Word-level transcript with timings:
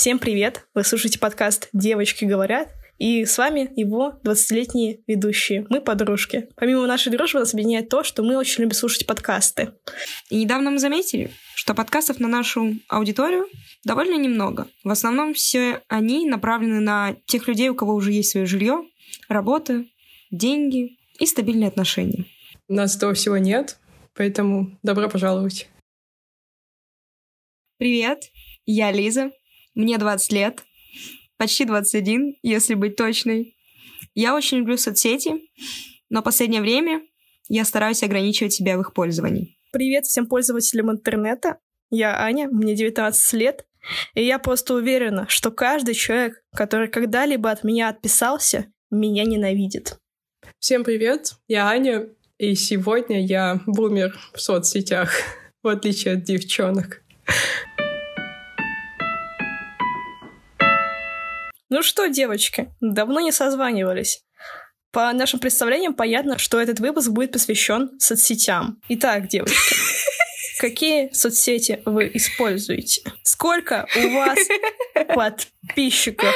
Всем 0.00 0.18
привет! 0.18 0.66
Вы 0.72 0.82
слушаете 0.82 1.18
подкаст 1.18 1.68
«Девочки 1.74 2.24
говорят», 2.24 2.70
и 2.96 3.26
с 3.26 3.36
вами 3.36 3.70
его 3.76 4.18
20-летние 4.24 5.02
ведущие. 5.06 5.66
Мы 5.68 5.82
подружки. 5.82 6.48
Помимо 6.56 6.86
нашей 6.86 7.12
дружбы 7.12 7.40
нас 7.40 7.52
объединяет 7.52 7.90
то, 7.90 8.02
что 8.02 8.22
мы 8.22 8.38
очень 8.38 8.62
любим 8.62 8.74
слушать 8.74 9.04
подкасты. 9.04 9.74
И 10.30 10.38
недавно 10.42 10.70
мы 10.70 10.78
заметили, 10.78 11.30
что 11.54 11.74
подкастов 11.74 12.18
на 12.18 12.28
нашу 12.28 12.76
аудиторию 12.88 13.46
довольно 13.84 14.16
немного. 14.16 14.68
В 14.84 14.88
основном 14.88 15.34
все 15.34 15.82
они 15.88 16.26
направлены 16.26 16.80
на 16.80 17.14
тех 17.26 17.46
людей, 17.46 17.68
у 17.68 17.74
кого 17.74 17.92
уже 17.92 18.10
есть 18.10 18.30
свое 18.30 18.46
жилье, 18.46 18.86
работа, 19.28 19.84
деньги 20.30 20.96
и 21.18 21.26
стабильные 21.26 21.68
отношения. 21.68 22.24
У 22.68 22.72
нас 22.72 22.96
этого 22.96 23.12
всего 23.12 23.36
нет, 23.36 23.78
поэтому 24.14 24.78
добро 24.82 25.10
пожаловать. 25.10 25.68
Привет, 27.76 28.30
я 28.64 28.92
Лиза, 28.92 29.32
мне 29.80 29.98
20 29.98 30.32
лет, 30.32 30.62
почти 31.38 31.64
21, 31.64 32.36
если 32.42 32.74
быть 32.74 32.96
точной. 32.96 33.56
Я 34.14 34.34
очень 34.34 34.58
люблю 34.58 34.76
соцсети, 34.76 35.50
но 36.10 36.20
в 36.20 36.24
последнее 36.24 36.60
время 36.60 37.02
я 37.48 37.64
стараюсь 37.64 38.02
ограничивать 38.02 38.52
себя 38.52 38.76
в 38.76 38.82
их 38.82 38.92
пользовании. 38.92 39.56
Привет 39.72 40.04
всем 40.04 40.26
пользователям 40.26 40.90
интернета. 40.90 41.58
Я 41.90 42.20
Аня, 42.20 42.48
мне 42.48 42.76
19 42.76 43.32
лет, 43.34 43.64
и 44.14 44.24
я 44.24 44.38
просто 44.38 44.74
уверена, 44.74 45.26
что 45.28 45.50
каждый 45.50 45.94
человек, 45.94 46.42
который 46.54 46.88
когда-либо 46.88 47.50
от 47.50 47.64
меня 47.64 47.88
отписался, 47.88 48.66
меня 48.90 49.24
ненавидит. 49.24 49.96
Всем 50.58 50.84
привет, 50.84 51.36
я 51.48 51.68
Аня, 51.68 52.08
и 52.36 52.54
сегодня 52.54 53.24
я 53.24 53.60
бумер 53.66 54.16
в 54.34 54.40
соцсетях, 54.40 55.10
в 55.62 55.68
отличие 55.68 56.14
от 56.14 56.24
девчонок. 56.24 57.02
Ну 61.70 61.82
что, 61.82 62.08
девочки, 62.08 62.74
давно 62.80 63.20
не 63.20 63.30
созванивались. 63.30 64.24
По 64.90 65.12
нашим 65.12 65.38
представлениям 65.38 65.94
понятно, 65.94 66.36
что 66.36 66.60
этот 66.60 66.80
выпуск 66.80 67.10
будет 67.10 67.30
посвящен 67.30 67.92
соцсетям. 68.00 68.80
Итак, 68.88 69.28
девочки, 69.28 69.76
какие 70.60 71.12
соцсети 71.12 71.80
вы 71.84 72.10
используете? 72.12 73.02
Сколько 73.22 73.86
у 73.94 74.08
вас 74.14 74.38
подписчиков? 75.14 76.34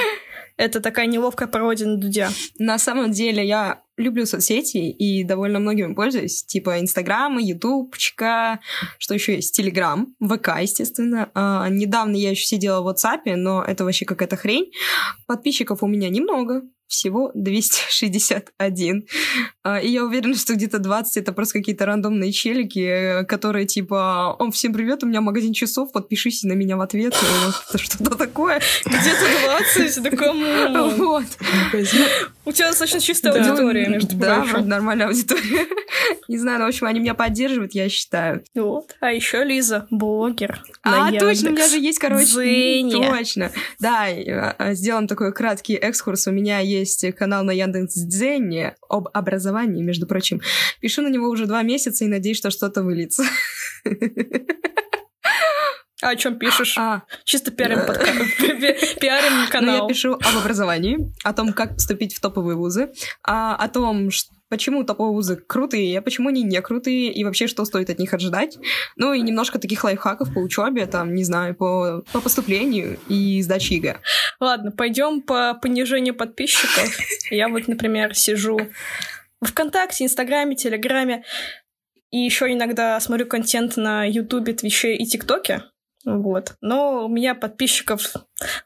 Это 0.57 0.81
такая 0.81 1.07
неловкая 1.07 1.49
пародия 1.49 1.89
на 1.89 1.97
Дудя. 1.97 2.31
На 2.61 2.79
самом 2.79 3.11
деле 3.11 3.45
я 3.45 3.83
люблю 3.97 4.27
соцсети 4.27 4.91
и 4.91 5.25
довольно 5.25 5.59
многими 5.59 5.95
пользуюсь, 5.95 6.45
типа 6.45 6.81
Инстаграма, 6.81 7.41
Ютубчика, 7.41 8.61
что 8.99 9.15
еще 9.15 9.37
есть, 9.37 9.55
Телеграм, 9.55 10.15
ВК, 10.21 10.61
естественно. 10.61 11.31
А, 11.35 11.69
недавно 11.69 12.17
я 12.17 12.31
еще 12.31 12.45
сидела 12.45 12.81
в 12.83 12.89
WhatsApp, 12.89 13.37
но 13.37 13.63
это 13.63 13.85
вообще 13.85 14.05
какая-то 14.05 14.37
хрень. 14.37 14.73
Подписчиков 15.27 15.83
у 15.83 15.87
меня 15.87 16.09
немного, 16.09 16.63
всего 16.95 17.33
261. 17.35 19.07
А, 19.63 19.81
и 19.81 19.89
я 19.89 20.05
уверена, 20.05 20.35
что 20.37 20.55
где-то 20.55 20.79
20 20.79 21.17
это 21.17 21.33
просто 21.33 21.59
какие-то 21.59 21.87
рандомные 21.87 22.33
челики, 22.33 23.25
которые 23.27 23.67
типа, 23.67 24.37
он 24.39 24.53
всем 24.53 24.73
привет, 24.73 25.03
у 25.03 25.07
меня 25.07 25.21
магазин 25.21 25.53
часов, 25.53 25.93
подпишись 25.93 26.43
на 26.43 26.53
меня 26.53 26.77
в 26.77 26.81
ответ. 26.81 27.15
Что-то 27.75 28.17
такое. 28.17 28.61
Где-то 28.85 29.27
20, 29.45 30.03
да 30.03 30.11
кому? 30.11 30.97
Вот. 30.97 31.27
У 32.45 32.53
тебя 32.53 32.69
достаточно 32.69 33.01
чистая 33.01 33.33
аудитория, 33.33 33.84
между 33.89 34.17
прочим. 34.17 34.53
Да, 34.53 34.61
нормальная 34.63 35.09
аудитория. 35.09 35.67
Не 36.29 36.39
знаю, 36.39 36.59
но, 36.59 36.65
в 36.67 36.69
общем, 36.69 36.87
они 36.87 37.01
меня 37.01 37.15
поддерживают, 37.15 37.75
я 37.75 37.89
считаю. 37.89 38.45
Вот. 38.55 38.97
А 39.01 39.13
еще 39.13 39.45
Лиза, 39.45 39.87
блогер. 39.91 40.63
А, 40.83 41.11
точно, 41.13 41.51
у 41.51 41.53
меня 41.53 41.69
же 41.69 41.79
есть, 41.79 41.99
короче. 41.99 42.27
Точно. 42.91 43.51
Да, 43.79 44.07
а, 44.59 44.75
сделаем 44.75 45.07
такой 45.07 45.33
краткий 45.33 45.75
экскурс. 45.75 46.27
У 46.27 46.31
меня 46.31 46.61
есть 46.61 46.85
есть 46.85 47.17
канал 47.17 47.45
на 47.45 47.53
Яндекс.Дзене 47.53 48.77
об 48.89 49.09
образовании, 49.13 49.83
между 49.83 50.07
прочим. 50.07 50.41
Пишу 50.81 51.03
на 51.03 51.09
него 51.09 51.29
уже 51.29 51.47
два 51.47 51.63
месяца 51.63 52.05
и 52.05 52.09
надеюсь, 52.09 52.39
что 52.39 52.51
что-то 52.51 52.83
выльется. 52.83 53.25
А 56.05 56.11
о 56.11 56.17
чем 56.17 56.39
пишешь? 56.39 56.77
А, 56.77 57.03
Чисто 57.25 57.51
пиарим, 57.51 57.79
пиарим 59.01 59.49
канал. 59.49 59.77
Ну, 59.77 59.83
я 59.85 59.89
пишу 59.89 60.13
об 60.13 60.37
образовании, 60.39 60.99
о 61.23 61.33
том, 61.33 61.55
как 61.55 61.77
поступить 61.77 62.15
в 62.15 62.21
топовые 62.21 62.57
вузы, 62.57 62.93
а, 63.23 63.57
о 63.57 63.69
том, 63.69 64.11
почему 64.51 64.85
топовые 64.85 65.15
вузы 65.15 65.37
крутые, 65.37 65.99
а 65.99 66.03
почему 66.03 66.29
они 66.29 66.43
не 66.43 66.61
крутые, 66.61 67.11
и 67.11 67.25
вообще, 67.25 67.47
что 67.47 67.65
стоит 67.65 67.89
от 67.89 67.99
них 67.99 68.13
ожидать. 68.13 68.59
Ну 68.97 69.15
и 69.15 69.23
немножко 69.23 69.59
таких 69.59 69.83
лайфхаков 69.83 70.35
по 70.35 70.41
учебе, 70.41 70.85
там, 70.85 71.15
не 71.15 71.25
знаю, 71.25 71.55
по, 71.55 72.05
по 72.13 72.21
поступлению 72.21 72.99
и 73.09 73.41
сдаче 73.41 73.77
ЕГЭ. 73.77 74.01
Ладно, 74.41 74.73
пойдем 74.73 75.23
по 75.23 75.55
понижению 75.55 76.15
подписчиков. 76.15 76.99
Я 77.31 77.49
вот, 77.49 77.67
например, 77.67 78.15
сижу 78.15 78.61
в 79.41 79.47
ВКонтакте, 79.47 80.05
Инстаграме, 80.05 80.55
Телеграме, 80.55 81.25
и 82.11 82.19
еще 82.19 82.53
иногда 82.53 83.01
смотрю 83.01 83.27
контент 83.27 83.79
на 83.79 84.05
Ютубе, 84.05 84.53
Твиче 84.53 84.95
и 84.97 85.07
ТикТоке. 85.07 85.65
Вот. 86.05 86.55
Но 86.61 87.07
у 87.07 87.09
меня 87.09 87.35
подписчиков 87.35 88.13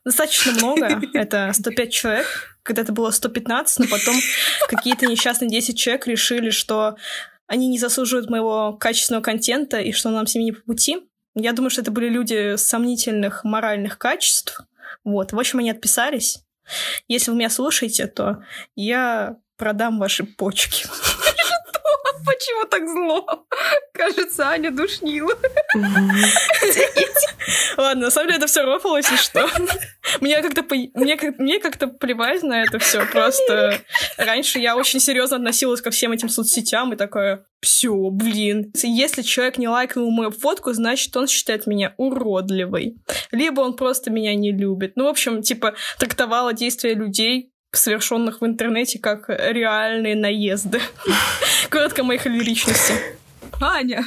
достаточно 0.04 0.52
много. 0.52 1.00
Это 1.14 1.50
105 1.52 1.92
человек. 1.92 2.26
Когда-то 2.62 2.92
было 2.92 3.10
115, 3.10 3.78
но 3.78 3.86
потом 3.86 4.16
какие-то 4.68 5.06
несчастные 5.06 5.48
10 5.48 5.78
человек 5.78 6.06
решили, 6.06 6.50
что 6.50 6.96
они 7.46 7.68
не 7.68 7.78
заслуживают 7.78 8.28
моего 8.28 8.74
качественного 8.74 9.22
контента 9.22 9.78
и 9.78 9.92
что 9.92 10.10
нам 10.10 10.26
с 10.26 10.34
ними 10.34 10.44
не 10.44 10.52
по 10.52 10.60
пути. 10.62 10.98
Я 11.34 11.52
думаю, 11.52 11.70
что 11.70 11.80
это 11.80 11.90
были 11.90 12.08
люди 12.08 12.56
сомнительных 12.56 13.44
моральных 13.44 13.98
качеств. 13.98 14.60
Вот. 15.04 15.32
В 15.32 15.38
общем, 15.38 15.60
они 15.60 15.70
отписались. 15.70 16.44
Если 17.06 17.30
вы 17.30 17.36
меня 17.36 17.50
слушаете, 17.50 18.06
то 18.06 18.42
я 18.76 19.36
продам 19.56 19.98
ваши 19.98 20.24
почки. 20.24 20.86
Почему 22.24 22.64
так 22.66 22.88
зло? 22.88 23.46
Кажется, 23.92 24.48
Аня 24.48 24.70
душнила. 24.70 25.34
Ладно, 27.76 28.06
на 28.06 28.10
самом 28.10 28.28
деле 28.28 28.38
это 28.38 28.46
все 28.46 28.62
рофалось, 28.62 29.10
и 29.10 29.16
что? 29.16 29.48
Мне 30.20 30.40
как-то 30.42 30.62
мне, 30.94 31.18
мне 31.38 31.60
как-то 31.60 31.88
плевать 31.88 32.42
на 32.42 32.62
это 32.62 32.78
все. 32.78 33.04
Просто 33.06 33.80
раньше 34.16 34.58
я 34.58 34.76
очень 34.76 35.00
серьезно 35.00 35.36
относилась 35.36 35.80
ко 35.80 35.90
всем 35.90 36.12
этим 36.12 36.28
соцсетям 36.28 36.92
и 36.92 36.96
такая, 36.96 37.44
все, 37.60 37.94
блин. 38.10 38.72
Если 38.82 39.22
человек 39.22 39.58
не 39.58 39.68
лайкнул 39.68 40.10
мою 40.10 40.30
фотку, 40.30 40.72
значит, 40.72 41.16
он 41.16 41.26
считает 41.26 41.66
меня 41.66 41.94
уродливой. 41.96 42.96
Либо 43.32 43.60
он 43.60 43.74
просто 43.74 44.10
меня 44.10 44.34
не 44.34 44.52
любит. 44.52 44.92
Ну, 44.96 45.04
в 45.04 45.08
общем, 45.08 45.42
типа, 45.42 45.74
трактовала 45.98 46.52
действия 46.52 46.94
людей 46.94 47.52
совершенных 47.72 48.40
в 48.40 48.46
интернете 48.46 48.98
как 48.98 49.28
реальные 49.28 50.16
наезды. 50.16 50.80
Коротко 51.70 52.02
моих 52.02 52.26
лиричности. 52.26 52.94
Аня, 53.60 54.04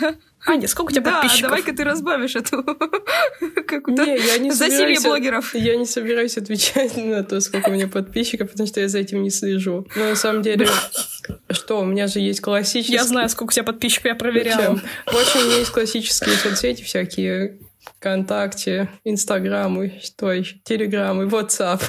Аня, 0.48 0.68
сколько 0.68 0.90
у 0.90 0.94
тебя 0.94 1.04
да, 1.04 1.22
подписчиков? 1.22 1.50
давай-ка 1.50 1.74
ты 1.74 1.84
разбавишь 1.84 2.36
эту 2.36 2.64
какую-то 3.68 4.06
не, 4.06 4.18
я 4.18 4.38
не 4.40 4.52
засилие 4.52 5.00
блогеров. 5.00 5.54
Я 5.54 5.76
не 5.76 5.86
собираюсь 5.86 6.38
отвечать 6.38 6.98
на 6.98 7.24
то, 7.24 7.40
сколько 7.42 7.70
у 7.70 7.74
меня 7.74 7.88
подписчиков, 7.88 8.50
потому 8.50 8.68
что 8.68 8.80
я 8.80 8.88
за 8.88 9.00
этим 9.00 9.22
не 9.22 9.30
слежу. 9.30 9.88
Но 9.96 10.10
на 10.10 10.16
самом 10.16 10.42
деле, 10.42 10.68
что, 11.52 11.82
у 11.82 11.86
меня 11.86 12.08
же 12.08 12.20
есть 12.20 12.42
классические... 12.42 12.98
Я 12.98 13.04
знаю, 13.04 13.30
сколько 13.30 13.52
у 13.52 13.54
тебя 13.54 13.66
подписчиков, 13.66 14.06
я 14.06 14.16
проверяла. 14.16 14.82
В 15.06 15.16
общем, 15.16 15.42
у 15.42 15.44
меня 15.46 15.58
есть 15.58 15.72
классические 15.72 16.36
соцсети 16.36 16.82
всякие, 16.82 17.60
ВКонтакте, 17.98 18.90
Инстаграмы, 19.04 20.00
что 20.02 20.32
еще, 20.32 20.58
Телеграмы, 20.64 21.26
WhatsApp. 21.26 21.84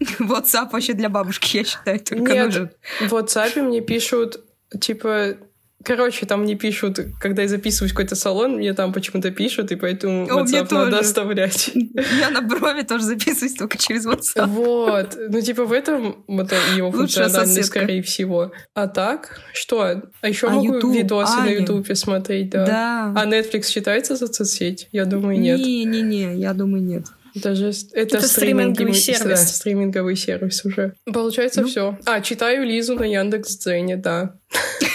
WhatsApp 0.20 0.70
вообще 0.72 0.94
для 0.94 1.08
бабушки, 1.08 1.58
я 1.58 1.64
считаю, 1.64 2.00
только 2.00 2.32
Нет, 2.32 2.46
нужен. 2.46 2.70
в 3.00 3.12
WhatsApp 3.12 3.60
мне 3.62 3.80
пишут, 3.80 4.40
типа, 4.80 5.36
Короче, 5.84 6.26
там 6.26 6.42
мне 6.42 6.56
пишут, 6.56 6.98
когда 7.20 7.42
я 7.42 7.48
записываюсь 7.48 7.92
в 7.92 7.94
какой-то 7.94 8.16
салон, 8.16 8.56
мне 8.56 8.74
там 8.74 8.92
почему-то 8.92 9.30
пишут, 9.30 9.70
и 9.70 9.76
поэтому 9.76 10.24
О, 10.24 10.42
WhatsApp 10.42 10.74
надо 10.74 10.98
оставлять. 10.98 11.70
Я 12.20 12.30
на 12.30 12.42
брови 12.42 12.82
тоже 12.82 13.04
записываюсь 13.04 13.54
только 13.54 13.78
через 13.78 14.04
WhatsApp. 14.04 14.46
Вот. 14.46 15.16
Ну, 15.28 15.40
типа, 15.40 15.64
в 15.64 15.72
этом 15.72 16.24
вот 16.26 16.52
его 16.74 16.90
функциональность, 16.90 17.66
скорее 17.66 18.02
всего. 18.02 18.50
А 18.74 18.88
так, 18.88 19.40
что? 19.54 20.02
А 20.20 20.28
еще 20.28 20.48
а 20.48 20.50
могу 20.50 20.74
YouTube? 20.74 20.96
видосы 20.96 21.36
а, 21.38 21.44
на 21.44 21.48
Ютубе 21.48 21.94
смотреть, 21.94 22.50
да. 22.50 22.66
Да. 22.66 23.14
А 23.16 23.26
Netflix 23.26 23.68
считается 23.68 24.16
за 24.16 24.26
соцсеть? 24.26 24.88
Я 24.90 25.04
думаю, 25.04 25.38
нет. 25.38 25.60
Не-не-не, 25.60 26.34
я 26.34 26.54
думаю, 26.54 26.82
нет. 26.82 27.06
Даже 27.42 27.72
это, 27.92 28.18
это 28.18 28.26
стриминговый 28.26 28.94
сервис. 28.94 29.22
Да, 29.22 29.36
стриминговый 29.36 30.16
сервис 30.16 30.64
уже. 30.64 30.94
Получается, 31.04 31.62
ну? 31.62 31.68
все. 31.68 31.98
А, 32.04 32.20
читаю 32.20 32.64
Лизу 32.64 32.94
на 32.94 33.04
Яндекс.Дзене, 33.04 33.96
да. 33.96 34.34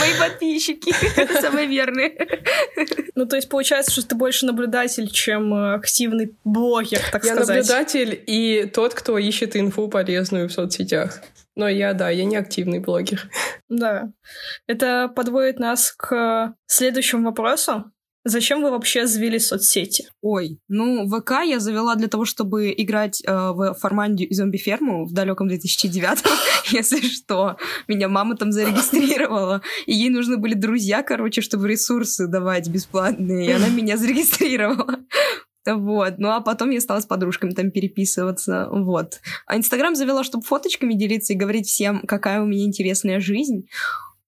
Мои 0.00 0.18
подписчики. 0.18 0.92
Самые 1.40 1.66
верные. 1.66 2.16
Ну, 3.18 3.24
то 3.24 3.36
есть 3.36 3.48
получается, 3.48 3.92
что 3.92 4.06
ты 4.06 4.14
больше 4.14 4.44
наблюдатель, 4.44 5.08
чем 5.08 5.54
э, 5.54 5.74
активный 5.76 6.36
блогер, 6.44 7.00
так 7.10 7.24
я 7.24 7.34
сказать. 7.34 7.48
Я 7.48 7.54
наблюдатель 7.54 8.24
и 8.26 8.66
тот, 8.66 8.92
кто 8.92 9.16
ищет 9.16 9.56
инфу 9.56 9.88
полезную 9.88 10.50
в 10.50 10.52
соцсетях. 10.52 11.22
Но 11.54 11.66
я, 11.66 11.94
да, 11.94 12.10
я 12.10 12.26
не 12.26 12.36
активный 12.36 12.78
блогер. 12.78 13.30
Да. 13.70 14.10
Это 14.66 15.08
подводит 15.08 15.58
нас 15.58 15.92
к 15.96 16.54
следующему 16.66 17.24
вопросу. 17.24 17.90
Зачем 18.28 18.60
вы 18.60 18.72
вообще 18.72 19.06
завели 19.06 19.38
соцсети? 19.38 20.08
Ой, 20.20 20.58
ну, 20.66 21.08
ВК 21.08 21.44
я 21.44 21.60
завела 21.60 21.94
для 21.94 22.08
того, 22.08 22.24
чтобы 22.24 22.74
играть 22.76 23.22
э, 23.24 23.32
в 23.32 23.74
Формандию 23.74 24.28
и 24.28 24.34
зомби-ферму 24.34 25.06
в 25.06 25.12
далеком 25.12 25.46
2009 25.46 26.24
если 26.72 27.00
что. 27.06 27.56
Меня 27.86 28.08
мама 28.08 28.36
там 28.36 28.50
зарегистрировала, 28.50 29.62
и 29.86 29.94
ей 29.94 30.10
нужны 30.10 30.38
были 30.38 30.54
друзья, 30.54 31.04
короче, 31.04 31.40
чтобы 31.40 31.68
ресурсы 31.68 32.26
давать 32.26 32.68
бесплатные, 32.68 33.46
и 33.46 33.52
она 33.52 33.68
меня 33.68 33.96
зарегистрировала. 33.96 34.98
Вот. 35.68 36.18
Ну, 36.18 36.30
а 36.30 36.40
потом 36.40 36.70
я 36.70 36.80
стала 36.80 37.00
с 37.00 37.06
подружками 37.06 37.50
там 37.50 37.72
переписываться. 37.72 38.68
Вот. 38.70 39.20
А 39.46 39.56
Инстаграм 39.56 39.96
завела, 39.96 40.22
чтобы 40.22 40.44
фоточками 40.44 40.94
делиться 40.94 41.32
и 41.32 41.36
говорить 41.36 41.66
всем, 41.66 42.02
какая 42.06 42.40
у 42.40 42.46
меня 42.46 42.64
интересная 42.66 43.18
жизнь. 43.18 43.66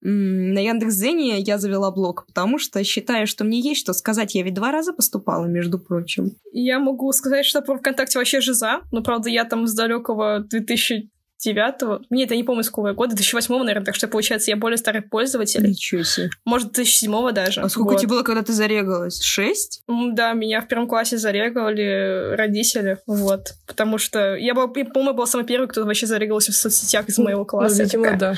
На 0.01 0.61
Яндекс.Зене 0.61 1.41
я 1.41 1.59
завела 1.59 1.91
блог, 1.91 2.27
потому 2.27 2.59
что 2.59 2.83
считаю, 2.85 3.27
что 3.27 3.45
мне 3.45 3.61
есть 3.61 3.81
что 3.81 3.93
сказать. 3.93 4.35
Я 4.35 4.43
ведь 4.43 4.55
два 4.55 4.71
раза 4.71 4.93
поступала, 4.93 5.47
между 5.47 5.79
прочим. 5.79 6.33
Я 6.53 6.79
могу 6.79 7.11
сказать, 7.13 7.45
что 7.45 7.63
про 7.63 7.79
ВКонтакте 7.79 8.19
вообще 8.19 8.41
жиза, 8.41 8.81
но, 8.93 9.03
правда, 9.03 9.29
я 9.29 9.45
там 9.45 9.67
с 9.67 9.75
далекого 9.75 10.41
2000 10.41 11.11
2009 11.43 12.11
Мне 12.11 12.25
это 12.25 12.35
не 12.35 12.43
помню, 12.45 12.63
с 12.63 12.69
какого 12.69 12.93
года, 12.93 13.15
2008 13.15 13.59
наверное, 13.59 13.85
так 13.85 13.95
что, 13.95 14.09
получается, 14.09 14.51
я 14.51 14.57
более 14.57 14.77
старый 14.77 15.03
пользователь. 15.03 15.63
Ничего 15.63 16.03
себе. 16.03 16.31
Может, 16.45 16.73
2007 16.73 17.33
даже. 17.33 17.61
А 17.61 17.69
сколько 17.69 17.93
вот. 17.93 18.01
тебе 18.01 18.09
было, 18.09 18.23
когда 18.23 18.43
ты 18.43 18.53
зарегалась? 18.53 19.23
Шесть? 19.23 19.83
Да, 19.87 20.33
меня 20.33 20.61
в 20.61 20.69
первом 20.69 20.89
классе 20.89 21.17
зарегали 21.19 22.35
родители, 22.35 22.99
вот. 23.07 23.55
Потому 23.67 23.99
что 23.99 24.35
я, 24.37 24.55
была, 24.55 24.71
я 24.75 24.85
по-моему, 24.85 25.15
была 25.15 25.27
самый 25.27 25.45
первый, 25.45 25.69
кто 25.69 25.85
вообще 25.85 26.07
зарегался 26.07 26.53
в 26.53 26.57
соцсетях 26.57 27.09
из 27.09 27.19
моего 27.19 27.45
класса. 27.45 27.79
Ну, 27.79 27.85
видимо, 27.85 28.05
такая, 28.05 28.19
да. 28.19 28.35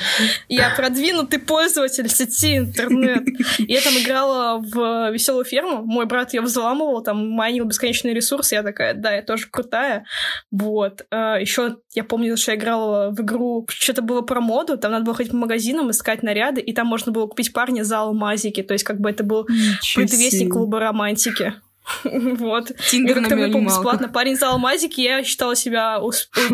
Я 0.47 0.73
продвинутый 0.75 1.39
пользователь 1.39 2.09
сети 2.09 2.57
интернет. 2.57 3.23
Я 3.59 3.81
там 3.81 3.93
играла 3.93 4.59
в 4.59 5.11
веселую 5.11 5.45
ферму. 5.45 5.83
Мой 5.83 6.05
брат 6.05 6.33
ее 6.33 6.41
взламывал, 6.41 7.01
там 7.01 7.29
майнил 7.29 7.65
бесконечные 7.65 8.13
ресурсы. 8.13 8.55
Я 8.55 8.63
такая, 8.63 8.93
да, 8.93 9.13
я 9.13 9.21
тоже 9.21 9.47
крутая. 9.49 10.05
Вот. 10.51 11.05
А, 11.09 11.37
Еще 11.37 11.77
я 11.93 12.03
помню, 12.03 12.37
что 12.37 12.51
я 12.51 12.57
играла 12.57 12.90
в 13.11 13.21
игру, 13.21 13.65
что-то 13.69 14.01
было 14.01 14.21
про 14.21 14.41
моду, 14.41 14.77
там 14.77 14.91
надо 14.91 15.05
было 15.05 15.15
ходить 15.15 15.31
по 15.31 15.37
магазинам, 15.37 15.91
искать 15.91 16.23
наряды, 16.23 16.61
и 16.61 16.73
там 16.73 16.87
можно 16.87 17.11
было 17.11 17.27
купить 17.27 17.53
парня 17.53 17.83
за 17.83 17.99
алмазики, 17.99 18.63
то 18.63 18.73
есть 18.73 18.83
как 18.83 18.99
бы 18.99 19.09
это 19.09 19.23
был 19.23 19.45
Ничего 19.47 20.03
предвестник 20.03 20.51
клуба 20.51 20.79
романтики. 20.79 21.53
Вот. 22.03 22.71
Тиндер 22.89 23.17
я 23.17 23.23
как-то 23.23 23.35
выпал 23.37 23.61
бесплатно 23.61 24.07
парень 24.07 24.35
за 24.35 24.49
алмазики, 24.49 25.01
я 25.01 25.23
считала 25.23 25.55
себя... 25.55 25.99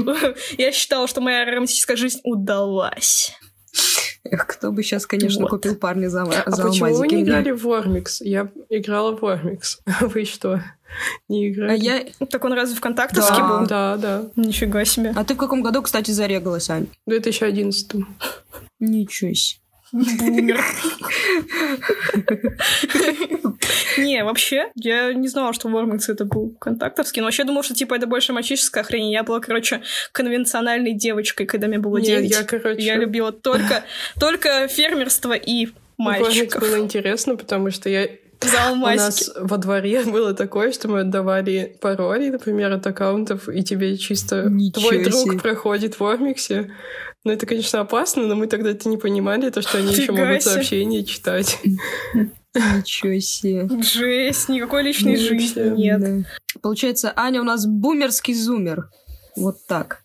я 0.57 0.71
считала, 0.71 1.07
что 1.07 1.21
моя 1.21 1.45
романтическая 1.45 1.97
жизнь 1.97 2.19
удалась. 2.23 3.35
Эх, 4.23 4.47
кто 4.47 4.71
бы 4.71 4.83
сейчас, 4.83 5.05
конечно, 5.05 5.41
вот. 5.41 5.49
купил 5.49 5.75
парня 5.75 6.09
за, 6.09 6.23
а 6.23 6.51
за 6.51 6.67
почему 6.67 6.95
вы 6.95 7.07
не 7.07 7.23
играли 7.23 7.51
в 7.51 7.63
Вормикс? 7.63 8.21
Я 8.21 8.49
играла 8.69 9.15
в 9.15 9.21
Вормикс. 9.21 9.79
вы 10.01 10.25
что? 10.25 10.61
Не 11.27 11.49
играли? 11.49 11.71
А 11.71 11.75
я... 11.75 12.05
Так 12.29 12.43
он 12.45 12.53
разве 12.53 12.75
ВКонтактовский 12.75 13.37
да. 13.37 13.47
был? 13.47 13.67
Да, 13.67 13.97
да. 13.97 14.23
Нифига 14.35 14.85
себе. 14.85 15.13
А 15.15 15.23
ты 15.23 15.33
в 15.33 15.37
каком 15.37 15.61
году, 15.61 15.81
кстати, 15.81 16.11
зарегалась, 16.11 16.69
Ань? 16.69 16.87
В 17.05 17.09
2011. 17.09 17.91
Ничего 18.79 19.33
себе. 19.33 19.61
Бумер. 19.91 20.61
Не, 23.97 24.23
вообще, 24.23 24.71
я 24.75 25.13
не 25.13 25.27
знала, 25.27 25.53
что 25.53 25.69
Вормикс 25.69 26.09
это 26.09 26.25
был 26.25 26.55
контактовский, 26.59 27.21
но 27.21 27.27
вообще 27.27 27.43
думала, 27.43 27.63
что 27.63 27.73
типа 27.73 27.95
это 27.95 28.07
больше 28.07 28.33
мальчишеская 28.33 28.83
хрень. 28.83 29.11
Я 29.11 29.23
была, 29.23 29.39
короче, 29.39 29.81
конвенциональной 30.11 30.93
девочкой, 30.93 31.45
когда 31.45 31.67
мне 31.67 31.79
было 31.79 31.99
9. 31.99 32.29
я, 32.29 32.43
короче... 32.43 32.81
Я 32.81 32.95
любила 32.95 33.31
только, 33.31 33.83
только 34.19 34.67
фермерство 34.67 35.33
и 35.33 35.69
мальчиков. 35.97 36.61
было 36.61 36.79
интересно, 36.79 37.35
потому 37.35 37.71
что 37.71 37.89
я 37.89 38.07
У 38.71 38.75
нас 38.75 39.31
во 39.35 39.57
дворе 39.57 40.03
было 40.05 40.33
такое, 40.33 40.71
что 40.71 40.87
мы 40.87 41.01
отдавали 41.01 41.77
пароли, 41.81 42.29
например, 42.29 42.73
от 42.73 42.85
аккаунтов, 42.85 43.49
и 43.49 43.63
тебе 43.63 43.97
чисто 43.97 44.47
Ничего 44.49 44.89
твой 44.89 45.03
друг 45.03 45.21
себе. 45.21 45.39
проходит 45.39 45.99
в 45.99 46.03
Ормиксе. 46.03 46.71
Ну, 47.27 47.33
это, 47.33 47.45
конечно, 47.45 47.81
опасно, 47.81 48.25
но 48.25 48.35
мы 48.35 48.47
тогда 48.47 48.69
это 48.69 48.87
не 48.87 48.95
понимали, 48.95 49.49
то, 49.49 49.61
что 49.61 49.79
они 49.79 49.93
еще 49.93 50.13
могут 50.13 50.41
сообщения 50.43 51.03
читать. 51.03 51.59
Ничего 52.55 53.19
себе. 53.19 53.67
Жесть, 53.83 54.47
никакой 54.47 54.83
личной 54.83 55.17
жизни 55.17 55.75
нет. 55.75 56.25
Получается, 56.61 57.11
Аня 57.17 57.41
у 57.41 57.43
нас 57.43 57.65
бумерский 57.65 58.33
зумер. 58.33 58.89
Вот 59.35 59.57
так. 59.67 60.03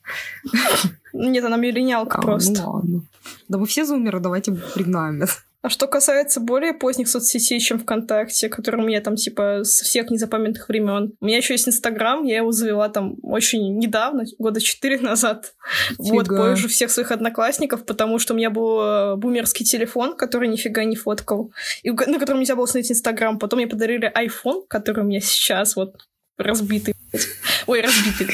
Нет, 1.12 1.44
она 1.44 1.56
миллениалка 1.56 2.18
а, 2.18 2.22
просто. 2.22 2.60
Ну 2.60 2.70
ладно. 2.72 3.02
Да 3.46 3.58
мы 3.58 3.66
все 3.66 3.84
зумеры, 3.84 4.18
давайте 4.18 4.52
признаем 4.74 5.22
это. 5.22 5.32
А 5.62 5.68
что 5.68 5.86
касается 5.86 6.40
более 6.40 6.74
поздних 6.74 7.08
соцсетей, 7.08 7.60
чем 7.60 7.78
ВКонтакте, 7.78 8.48
который 8.48 8.82
у 8.82 8.86
меня 8.86 9.00
там 9.00 9.14
типа 9.14 9.60
со 9.62 9.84
всех 9.84 10.10
незапамятных 10.10 10.68
времен. 10.68 11.14
У 11.20 11.24
меня 11.24 11.36
еще 11.36 11.54
есть 11.54 11.68
Инстаграм, 11.68 12.24
я 12.24 12.38
его 12.38 12.50
завела 12.50 12.88
там 12.88 13.14
очень 13.22 13.78
недавно, 13.78 14.24
года 14.40 14.60
четыре 14.60 14.98
назад. 14.98 15.54
Фига. 15.90 16.12
Вот, 16.12 16.26
позже 16.26 16.66
всех 16.66 16.90
своих 16.90 17.12
одноклассников, 17.12 17.86
потому 17.86 18.18
что 18.18 18.34
у 18.34 18.36
меня 18.36 18.50
был 18.50 18.80
э, 18.80 19.16
бумерский 19.16 19.64
телефон, 19.64 20.16
который 20.16 20.48
нифига 20.48 20.82
не 20.82 20.96
фоткал, 20.96 21.52
и 21.84 21.90
на 21.90 22.18
котором 22.18 22.40
нельзя 22.40 22.56
было 22.56 22.64
установить 22.64 22.90
Инстаграм. 22.90 23.38
Потом 23.38 23.58
мне 23.58 23.68
подарили 23.68 24.12
iPhone, 24.16 24.64
который 24.68 25.04
у 25.04 25.06
меня 25.06 25.20
сейчас 25.20 25.76
вот 25.76 25.94
разбитый. 26.38 26.94
Ой, 27.66 27.80
разбитый. 27.80 28.28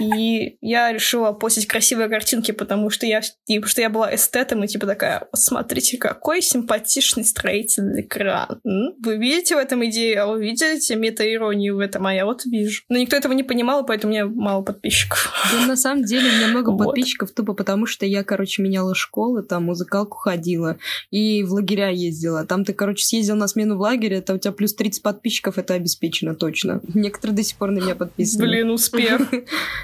И 0.00 0.56
я 0.60 0.92
решила 0.92 1.32
постить 1.32 1.66
красивые 1.66 2.08
картинки, 2.08 2.50
потому 2.50 2.90
что 2.90 3.06
я, 3.06 3.22
потому 3.46 3.66
что 3.66 3.80
я 3.80 3.90
была 3.90 4.14
эстетом, 4.14 4.64
и 4.64 4.66
типа 4.66 4.86
такая, 4.86 5.20
вот 5.20 5.40
смотрите, 5.40 5.98
какой 5.98 6.42
симпатичный 6.42 7.24
строительный 7.24 8.02
экран. 8.02 8.60
Вы 8.64 9.16
видите 9.18 9.54
в 9.54 9.58
этом 9.58 9.84
идею, 9.86 10.22
а 10.22 10.26
вы 10.26 10.42
видите 10.42 10.96
мета-иронию 10.96 11.76
в 11.76 11.78
этом, 11.78 12.06
а 12.06 12.14
я 12.14 12.24
вот 12.24 12.44
вижу. 12.44 12.82
Но 12.88 12.98
никто 12.98 13.16
этого 13.16 13.32
не 13.32 13.44
понимал, 13.44 13.84
и 13.84 13.86
поэтому 13.86 14.12
у 14.12 14.14
меня 14.14 14.26
мало 14.26 14.62
подписчиков. 14.62 15.32
Да, 15.52 15.66
на 15.66 15.76
самом 15.76 16.04
деле 16.04 16.28
у 16.28 16.32
меня 16.32 16.48
много 16.48 16.70
вот. 16.70 16.86
подписчиков, 16.86 17.30
тупо 17.30 17.54
потому 17.54 17.86
что 17.86 18.04
я, 18.04 18.24
короче, 18.24 18.62
меняла 18.62 18.94
школы, 18.94 19.42
там 19.42 19.64
музыкалку 19.64 20.18
ходила 20.18 20.76
и 21.10 21.44
в 21.44 21.52
лагеря 21.52 21.90
ездила. 21.90 22.44
Там 22.44 22.64
ты, 22.64 22.72
короче, 22.72 23.04
съездил 23.04 23.36
на 23.36 23.46
смену 23.46 23.76
в 23.76 23.80
лагере, 23.80 24.16
это 24.16 24.34
у 24.34 24.38
тебя 24.38 24.52
плюс 24.52 24.74
30 24.74 25.02
подписчиков, 25.02 25.58
это 25.58 25.74
обеспечено 25.74 26.34
точно. 26.34 26.80
Некоторые 26.94 27.36
до 27.36 27.42
сих 27.44 27.56
пор 27.56 27.70
на 27.70 27.78
меня 27.78 27.94
подписаны. 27.94 28.44
Блин, 28.44 28.70
успех. 28.70 29.20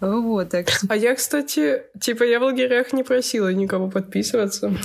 Вот, 0.00 0.50
так 0.50 0.68
что... 0.68 0.86
А 0.88 0.96
я, 0.96 1.14
кстати, 1.14 1.82
типа, 2.00 2.24
я 2.24 2.38
в 2.38 2.42
лагерях 2.42 2.92
не 2.92 3.02
просила 3.02 3.52
никого 3.52 3.88
подписываться. 3.88 4.76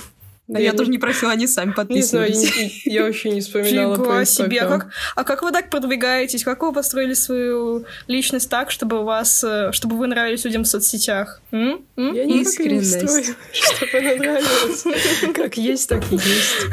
А 0.54 0.60
я, 0.60 0.72
я 0.72 0.74
тоже 0.74 0.92
не 0.92 0.98
просила, 0.98 1.32
они 1.32 1.48
сами 1.48 1.72
подписывались. 1.72 2.38
Не 2.38 2.48
знаю, 2.48 2.72
я, 2.86 2.94
я 2.94 3.04
вообще 3.06 3.30
не 3.30 3.40
вспоминала 3.40 3.96
Фига 3.96 4.06
про 4.06 4.26
себе. 4.26 4.60
А 4.62 4.68
как, 4.68 4.90
а 5.16 5.24
как 5.24 5.44
вы 5.44 5.52
так 5.52 5.70
продвигаетесь? 5.70 6.44
Как 6.44 6.62
вы 6.62 6.74
построили 6.74 7.14
свою 7.14 7.86
личность 8.08 8.50
так, 8.50 8.70
чтобы 8.70 9.04
вас, 9.04 9.44
э, 9.46 9.72
чтобы 9.72 9.98
вы 9.98 10.08
нравились 10.08 10.44
людям 10.44 10.64
в 10.64 10.68
соцсетях? 10.68 11.42
М? 11.52 11.86
М? 11.96 12.14
Я 12.14 12.26
не 12.26 12.44
строю, 12.44 12.82
чтобы 13.54 13.98
она 13.98 14.16
нравилась. 14.16 14.84
Как 15.34 15.58
есть, 15.58 15.88
так 15.88 16.04
и 16.12 16.16
есть. 16.16 16.66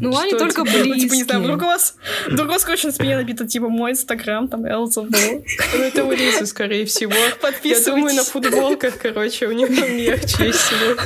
Ну, 0.00 0.16
они 0.16 0.32
только 0.32 0.62
близкие. 0.62 1.00
Типа, 1.00 1.14
не 1.14 1.24
знаю, 1.24 1.42
вдруг 1.42 1.62
у 1.62 1.64
вас, 1.64 1.96
вдруг 2.28 2.48
у 2.48 2.52
вас 2.52 2.84
на 2.84 2.92
спине 2.92 3.16
набито, 3.16 3.46
типа, 3.46 3.68
мой 3.68 3.92
инстаграм, 3.92 4.48
там, 4.48 4.66
Элза 4.66 5.02
Ну, 5.02 5.82
это 5.82 6.04
у 6.04 6.12
Лизы, 6.12 6.46
скорее 6.46 6.84
всего. 6.84 7.12
Я 7.64 7.80
думаю, 7.80 8.14
на 8.14 8.24
футболках, 8.24 8.98
короче, 8.98 9.46
у 9.46 9.52
нее 9.52 9.68
мерч 9.68 10.38
есть 10.38 10.58
всего. 10.58 10.96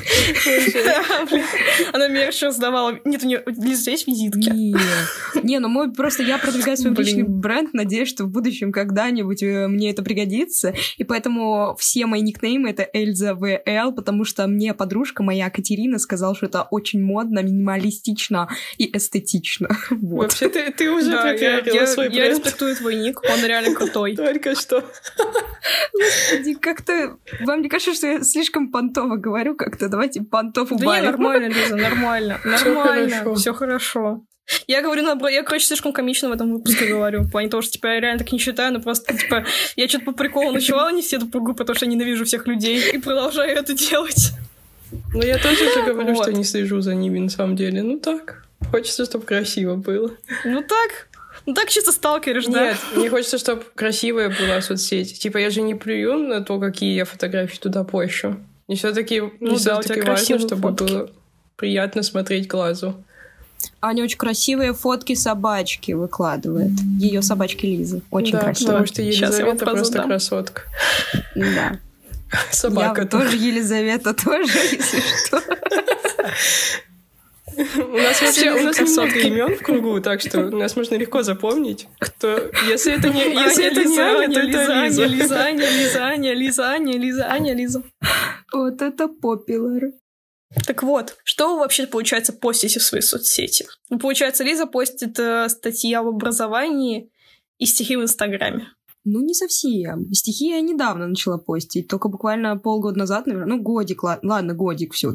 Она 1.93 2.09
мерч 2.09 2.43
раздавала. 2.43 2.99
Нет, 3.05 3.23
у 3.23 3.27
нее, 3.27 3.43
Лиза, 3.47 3.91
есть 3.91 4.07
визитки? 4.07 4.53
Не, 5.43 5.59
ну, 5.59 5.69
мой, 5.69 5.93
просто 5.93 6.23
я 6.23 6.39
продвигаю 6.39 6.77
свой 6.77 6.95
личный 6.95 7.23
бренд, 7.23 7.73
надеюсь, 7.75 8.09
что 8.09 8.25
в 8.25 8.31
будущем 8.31 8.73
когда-нибудь 8.73 9.43
э, 9.43 9.69
мне 9.69 9.91
это 9.91 10.03
пригодится, 10.03 10.75
и 10.97 11.05
поэтому 11.05 11.77
все 11.79 12.07
мои 12.07 12.21
никнеймы— 12.21 12.71
это 12.71 12.89
Эльза 12.93 13.35
ВЛ, 13.35 13.93
потому 13.93 14.25
что 14.25 14.47
мне 14.47 14.75
подружка 14.75 15.23
моя 15.23 15.51
Катерина 15.51 15.99
сказала, 15.99 16.35
что 16.35 16.47
это 16.47 16.63
очень 16.63 17.03
модно, 17.03 17.41
минималистично, 17.43 18.32
и 18.79 18.97
эстетично. 18.97 19.69
Вот. 20.03 20.25
Вообще, 20.25 20.49
ты, 20.49 20.71
ты 20.73 20.91
уже 20.91 21.11
да, 21.11 21.23
пропиарила 21.23 21.75
я, 21.75 21.87
свой 21.87 22.07
я, 22.07 22.11
бренд. 22.11 22.25
Я 22.25 22.31
респектую 22.31 22.77
твой 22.77 22.97
ник, 22.97 23.21
он 23.23 23.45
реально 23.45 23.75
крутой. 23.75 24.17
Только 24.17 24.55
что. 24.55 24.85
Господи, 25.93 26.55
как-то... 26.55 27.19
Вам 27.41 27.63
не 27.63 27.69
кажется, 27.69 27.95
что 27.95 28.07
я 28.07 28.23
слишком 28.23 28.71
понтово 28.71 29.17
говорю 29.17 29.55
как-то? 29.55 29.89
Давайте 29.89 30.23
понтов 30.23 30.73
убавим. 30.73 31.05
Да 31.05 31.11
нормально, 31.11 31.47
Лиза, 31.55 31.77
нормально. 31.77 32.41
Нормально, 32.45 33.35
все 33.35 33.53
хорошо. 33.53 34.25
Я 34.67 34.83
говорю, 34.83 35.03
на, 35.03 35.29
я, 35.29 35.43
короче, 35.43 35.67
слишком 35.67 35.93
комично 35.93 36.29
в 36.29 36.33
этом 36.33 36.53
выпуске 36.53 36.87
говорю, 36.87 37.23
в 37.23 37.31
плане 37.31 37.49
того, 37.49 37.63
что, 37.63 37.73
типа, 37.73 37.87
я 37.87 38.01
реально 38.01 38.19
так 38.19 38.33
не 38.33 38.39
считаю, 38.39 38.73
но 38.73 38.81
просто, 38.81 39.17
типа, 39.17 39.47
я 39.77 39.89
что-то 39.89 40.07
по 40.07 40.13
приколу 40.13 40.53
начала 40.53 40.91
нести 40.93 41.17
эту 41.17 41.29
пругу, 41.29 41.55
потому 41.55 41.77
что 41.77 41.87
я 41.87 41.93
ненавижу 41.93 42.25
всех 42.25 42.47
людей, 42.47 42.91
и 42.93 42.99
продолжаю 42.99 43.57
это 43.57 43.73
делать. 43.75 44.33
Ну, 45.15 45.23
я 45.23 45.39
тоже 45.39 45.73
же 45.73 45.83
говорю, 45.87 46.15
вот. 46.15 46.25
что 46.25 46.33
не 46.33 46.45
слежу 46.45 46.81
за 46.81 46.95
ними 46.95 47.19
на 47.19 47.29
самом 47.29 47.57
деле. 47.57 47.83
Ну 47.83 47.99
так, 47.99 48.45
хочется, 48.71 49.05
чтобы 49.05 49.25
красиво 49.25 49.77
было. 49.77 50.11
Ну 50.45 50.63
так, 50.63 51.09
ну 51.47 51.55
так 51.55 51.69
чисто 51.69 51.93
сталкеришь, 51.93 52.47
да? 52.47 52.71
Нет, 52.71 52.77
мне 52.95 53.11
хочется, 53.11 53.39
чтобы 53.39 53.63
красивая 53.75 54.29
была 54.29 54.61
соцсеть. 54.61 55.19
Типа 55.19 55.39
я 55.39 55.51
же 55.51 55.63
не 55.63 55.75
плюю 55.75 56.19
на 56.19 56.43
то, 56.43 56.59
какие 56.59 56.95
я 56.95 57.05
фотографии 57.05 57.59
туда 57.59 57.85
пощу. 57.85 58.37
И 58.69 58.77
все 58.77 58.93
таки 58.93 59.21
ну, 59.41 59.59
да, 59.59 59.81
все-таки 59.81 60.01
важно, 60.03 60.39
чтобы 60.39 60.63
фотки. 60.71 60.85
было 60.85 61.11
приятно 61.57 62.03
смотреть 62.03 62.49
глазу. 62.49 63.03
Аня 63.81 64.05
очень 64.05 64.19
красивые 64.19 64.75
фотки 64.75 65.15
собачки 65.15 65.93
выкладывает. 65.93 66.73
Ее 66.99 67.23
собачки 67.23 67.67
Лизы. 67.67 68.03
Очень 68.11 68.33
да, 68.33 68.41
красиво. 68.41 68.69
потому 68.69 68.87
что 68.87 69.03
Елизавета 69.03 69.65
просто 69.67 70.03
красотка. 70.03 70.63
Да. 71.35 71.79
Собака. 72.51 73.03
Я 73.03 73.07
тоже 73.07 73.37
Елизавета, 73.37 74.15
тоже, 74.15 74.59
если 74.59 75.01
что. 75.01 75.43
У 77.55 77.97
нас 77.97 78.23
вообще 78.23 78.51
у 78.51 78.63
нас 78.63 78.81
много 78.81 79.19
имен 79.19 79.57
в 79.57 79.63
кругу, 79.63 80.01
так 80.01 80.21
что 80.23 80.49
нас 80.51 80.75
можно 80.75 80.95
легко 80.95 81.23
запомнить. 81.23 81.87
Кто, 81.99 82.51
если 82.67 82.97
это 82.97 83.11
не, 83.11 83.25
если 83.35 83.67
это 83.67 83.85
не 83.85 83.99
Аня, 83.99 84.33
то 84.33 84.41
это 84.41 84.85
Лиза. 84.85 85.05
Лиза, 85.05 85.41
Аня, 85.43 85.71
Лиза, 85.71 86.05
Аня, 86.05 86.35
Лиза, 86.35 86.65
Аня, 86.71 86.99
Лиза, 86.99 87.27
Аня, 87.31 87.55
Лиза. 87.55 87.83
Вот 88.53 88.81
это 88.81 89.09
попилар. 89.09 89.93
Так 90.67 90.83
вот, 90.83 91.17
что 91.25 91.55
вы 91.55 91.61
вообще, 91.61 91.87
получается, 91.87 92.33
постите 92.33 92.79
в 92.79 92.83
свои 92.83 93.01
соцсети? 93.01 93.67
Ну, 93.91 93.99
получается, 93.99 94.45
Лиза 94.45 94.67
постит 94.67 95.19
э, 95.19 95.49
статьи 95.49 95.93
об 95.95 96.07
образовании 96.07 97.11
и 97.59 97.67
стихи 97.67 97.97
в 97.97 98.03
Инстаграме. 98.03 98.69
Ну, 99.05 99.21
не 99.21 99.35
совсем. 99.35 100.13
Стихи 100.13 100.51
я 100.51 100.61
недавно 100.61 101.09
начала 101.09 101.39
постить, 101.39 101.89
только 101.89 102.09
буквально 102.09 102.57
полгода 102.57 102.99
назад, 102.99 103.27
наверное. 103.27 103.57
Ну, 103.57 103.63
годик, 103.63 104.05
ладно, 104.05 104.55
годик 104.55 104.93
все 104.93 105.13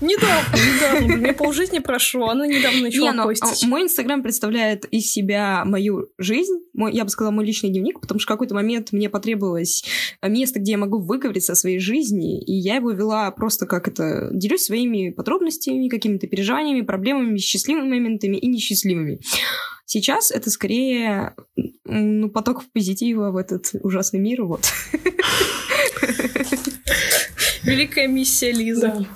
Недавно, 0.00 0.56
недавно. 0.56 1.16
Мне 1.16 1.32
полжизни 1.32 1.78
прошло, 1.78 2.28
она 2.28 2.46
недавно 2.46 2.82
начала 2.82 3.10
не, 3.10 3.16
но, 3.16 3.24
постить. 3.24 3.66
Мой 3.66 3.82
Инстаграм 3.82 4.22
представляет 4.22 4.84
из 4.86 5.10
себя 5.10 5.64
мою 5.64 6.08
жизнь, 6.18 6.58
мой, 6.74 6.92
я 6.92 7.04
бы 7.04 7.10
сказала, 7.10 7.32
мой 7.32 7.46
личный 7.46 7.70
дневник, 7.70 8.00
потому 8.00 8.20
что 8.20 8.26
в 8.26 8.34
какой-то 8.34 8.54
момент 8.54 8.92
мне 8.92 9.08
потребовалось 9.08 9.84
место, 10.22 10.60
где 10.60 10.72
я 10.72 10.78
могу 10.78 11.00
выговориться 11.00 11.52
о 11.52 11.56
своей 11.56 11.78
жизни, 11.78 12.42
и 12.42 12.52
я 12.52 12.76
его 12.76 12.90
вела 12.90 13.30
просто 13.30 13.66
как 13.66 13.88
это... 13.88 14.30
Делюсь 14.32 14.64
своими 14.64 15.10
подробностями, 15.10 15.88
какими-то 15.88 16.26
переживаниями, 16.26 16.82
проблемами, 16.82 17.38
счастливыми 17.38 17.88
моментами 17.88 18.36
и 18.36 18.46
несчастливыми. 18.46 19.20
Сейчас 19.86 20.32
это 20.32 20.50
скорее 20.50 21.34
ну, 21.84 22.28
поток 22.28 22.64
позитива 22.72 23.30
в 23.30 23.36
этот 23.36 23.70
ужасный 23.80 24.20
мир, 24.20 24.44
вот. 24.44 24.64
Великая 27.66 28.06
миссия 28.06 28.52
Лиза. 28.52 29.06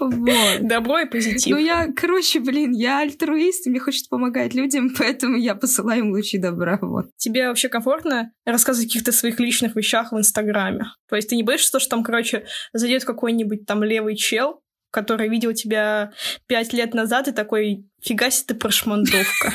Вот. 0.00 0.60
Добро 0.60 1.00
и 1.00 1.06
позитив. 1.06 1.54
Ну, 1.54 1.58
я, 1.58 1.88
короче, 1.94 2.40
блин, 2.40 2.72
я 2.72 3.00
альтруист, 3.00 3.66
мне 3.66 3.78
хочется 3.80 4.08
помогать 4.08 4.54
людям, 4.54 4.90
поэтому 4.98 5.36
я 5.36 5.54
посылаю 5.54 6.00
им 6.00 6.12
лучи 6.12 6.38
добра, 6.38 6.78
вот. 6.80 7.06
Тебе 7.16 7.48
вообще 7.48 7.68
комфортно 7.68 8.32
рассказывать 8.44 8.86
о 8.86 8.88
каких-то 8.88 9.12
своих 9.12 9.38
личных 9.40 9.76
вещах 9.76 10.12
в 10.12 10.18
Инстаграме? 10.18 10.86
То 11.08 11.16
есть 11.16 11.28
ты 11.28 11.36
не 11.36 11.42
боишься, 11.42 11.78
что 11.78 11.90
там, 11.90 12.02
короче, 12.02 12.46
зайдет 12.72 13.04
какой-нибудь 13.04 13.66
там 13.66 13.82
левый 13.82 14.16
чел, 14.16 14.60
который 14.90 15.28
видел 15.28 15.52
тебя 15.54 16.12
пять 16.46 16.72
лет 16.72 16.94
назад 16.94 17.26
и 17.28 17.32
такой, 17.32 17.86
фига 18.02 18.30
себе 18.30 18.46
ты 18.48 18.54
прошмандовка. 18.54 19.54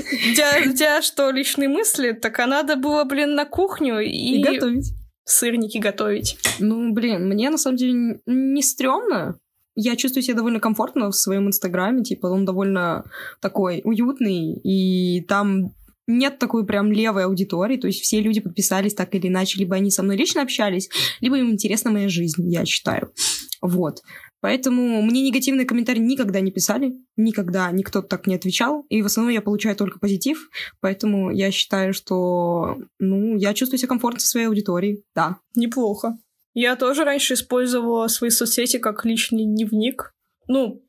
У 0.00 0.34
тебя 0.34 1.02
что, 1.02 1.30
личные 1.30 1.68
мысли? 1.68 2.12
Так 2.12 2.38
а 2.38 2.46
надо 2.46 2.76
было, 2.76 3.04
блин, 3.04 3.34
на 3.34 3.44
кухню 3.44 4.00
и... 4.00 4.42
готовить. 4.42 4.97
Сырники 5.28 5.76
готовить. 5.76 6.38
Ну, 6.58 6.90
блин, 6.94 7.28
мне 7.28 7.50
на 7.50 7.58
самом 7.58 7.76
деле 7.76 8.18
не 8.24 8.62
стрёмно. 8.62 9.38
Я 9.74 9.94
чувствую 9.94 10.22
себя 10.22 10.36
довольно 10.36 10.58
комфортно 10.58 11.10
в 11.10 11.14
своем 11.14 11.48
инстаграме, 11.48 12.02
типа 12.02 12.28
он 12.28 12.46
довольно 12.46 13.04
такой 13.40 13.82
уютный, 13.84 14.54
и 14.54 15.20
там 15.28 15.74
нет 16.06 16.38
такой 16.38 16.64
прям 16.64 16.90
левой 16.90 17.26
аудитории, 17.26 17.76
то 17.76 17.86
есть 17.86 18.00
все 18.00 18.22
люди 18.22 18.40
подписались 18.40 18.94
так 18.94 19.14
или 19.14 19.28
иначе, 19.28 19.58
либо 19.58 19.76
они 19.76 19.90
со 19.90 20.02
мной 20.02 20.16
лично 20.16 20.40
общались, 20.40 20.88
либо 21.20 21.36
им 21.36 21.50
интересна 21.50 21.90
моя 21.90 22.08
жизнь, 22.08 22.50
я 22.50 22.64
считаю. 22.64 23.12
Вот. 23.60 24.00
Поэтому 24.40 25.02
мне 25.02 25.22
негативные 25.22 25.66
комментарии 25.66 26.00
никогда 26.00 26.40
не 26.40 26.52
писали, 26.52 26.94
никогда 27.16 27.70
никто 27.72 28.02
так 28.02 28.26
не 28.26 28.36
отвечал, 28.36 28.84
и 28.88 29.02
в 29.02 29.06
основном 29.06 29.34
я 29.34 29.42
получаю 29.42 29.74
только 29.74 29.98
позитив, 29.98 30.48
поэтому 30.80 31.30
я 31.30 31.50
считаю, 31.50 31.92
что, 31.92 32.76
ну, 32.98 33.36
я 33.36 33.52
чувствую 33.54 33.78
себя 33.78 33.88
комфортно 33.88 34.20
со 34.20 34.28
своей 34.28 34.46
аудиторией, 34.46 35.02
да. 35.14 35.38
Неплохо. 35.56 36.18
Я 36.54 36.76
тоже 36.76 37.04
раньше 37.04 37.34
использовала 37.34 38.08
свои 38.08 38.30
соцсети 38.30 38.78
как 38.78 39.04
личный 39.04 39.44
дневник. 39.44 40.14
Ну, 40.46 40.82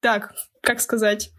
так, 0.00 0.34
как 0.60 0.80
сказать, 0.80 1.30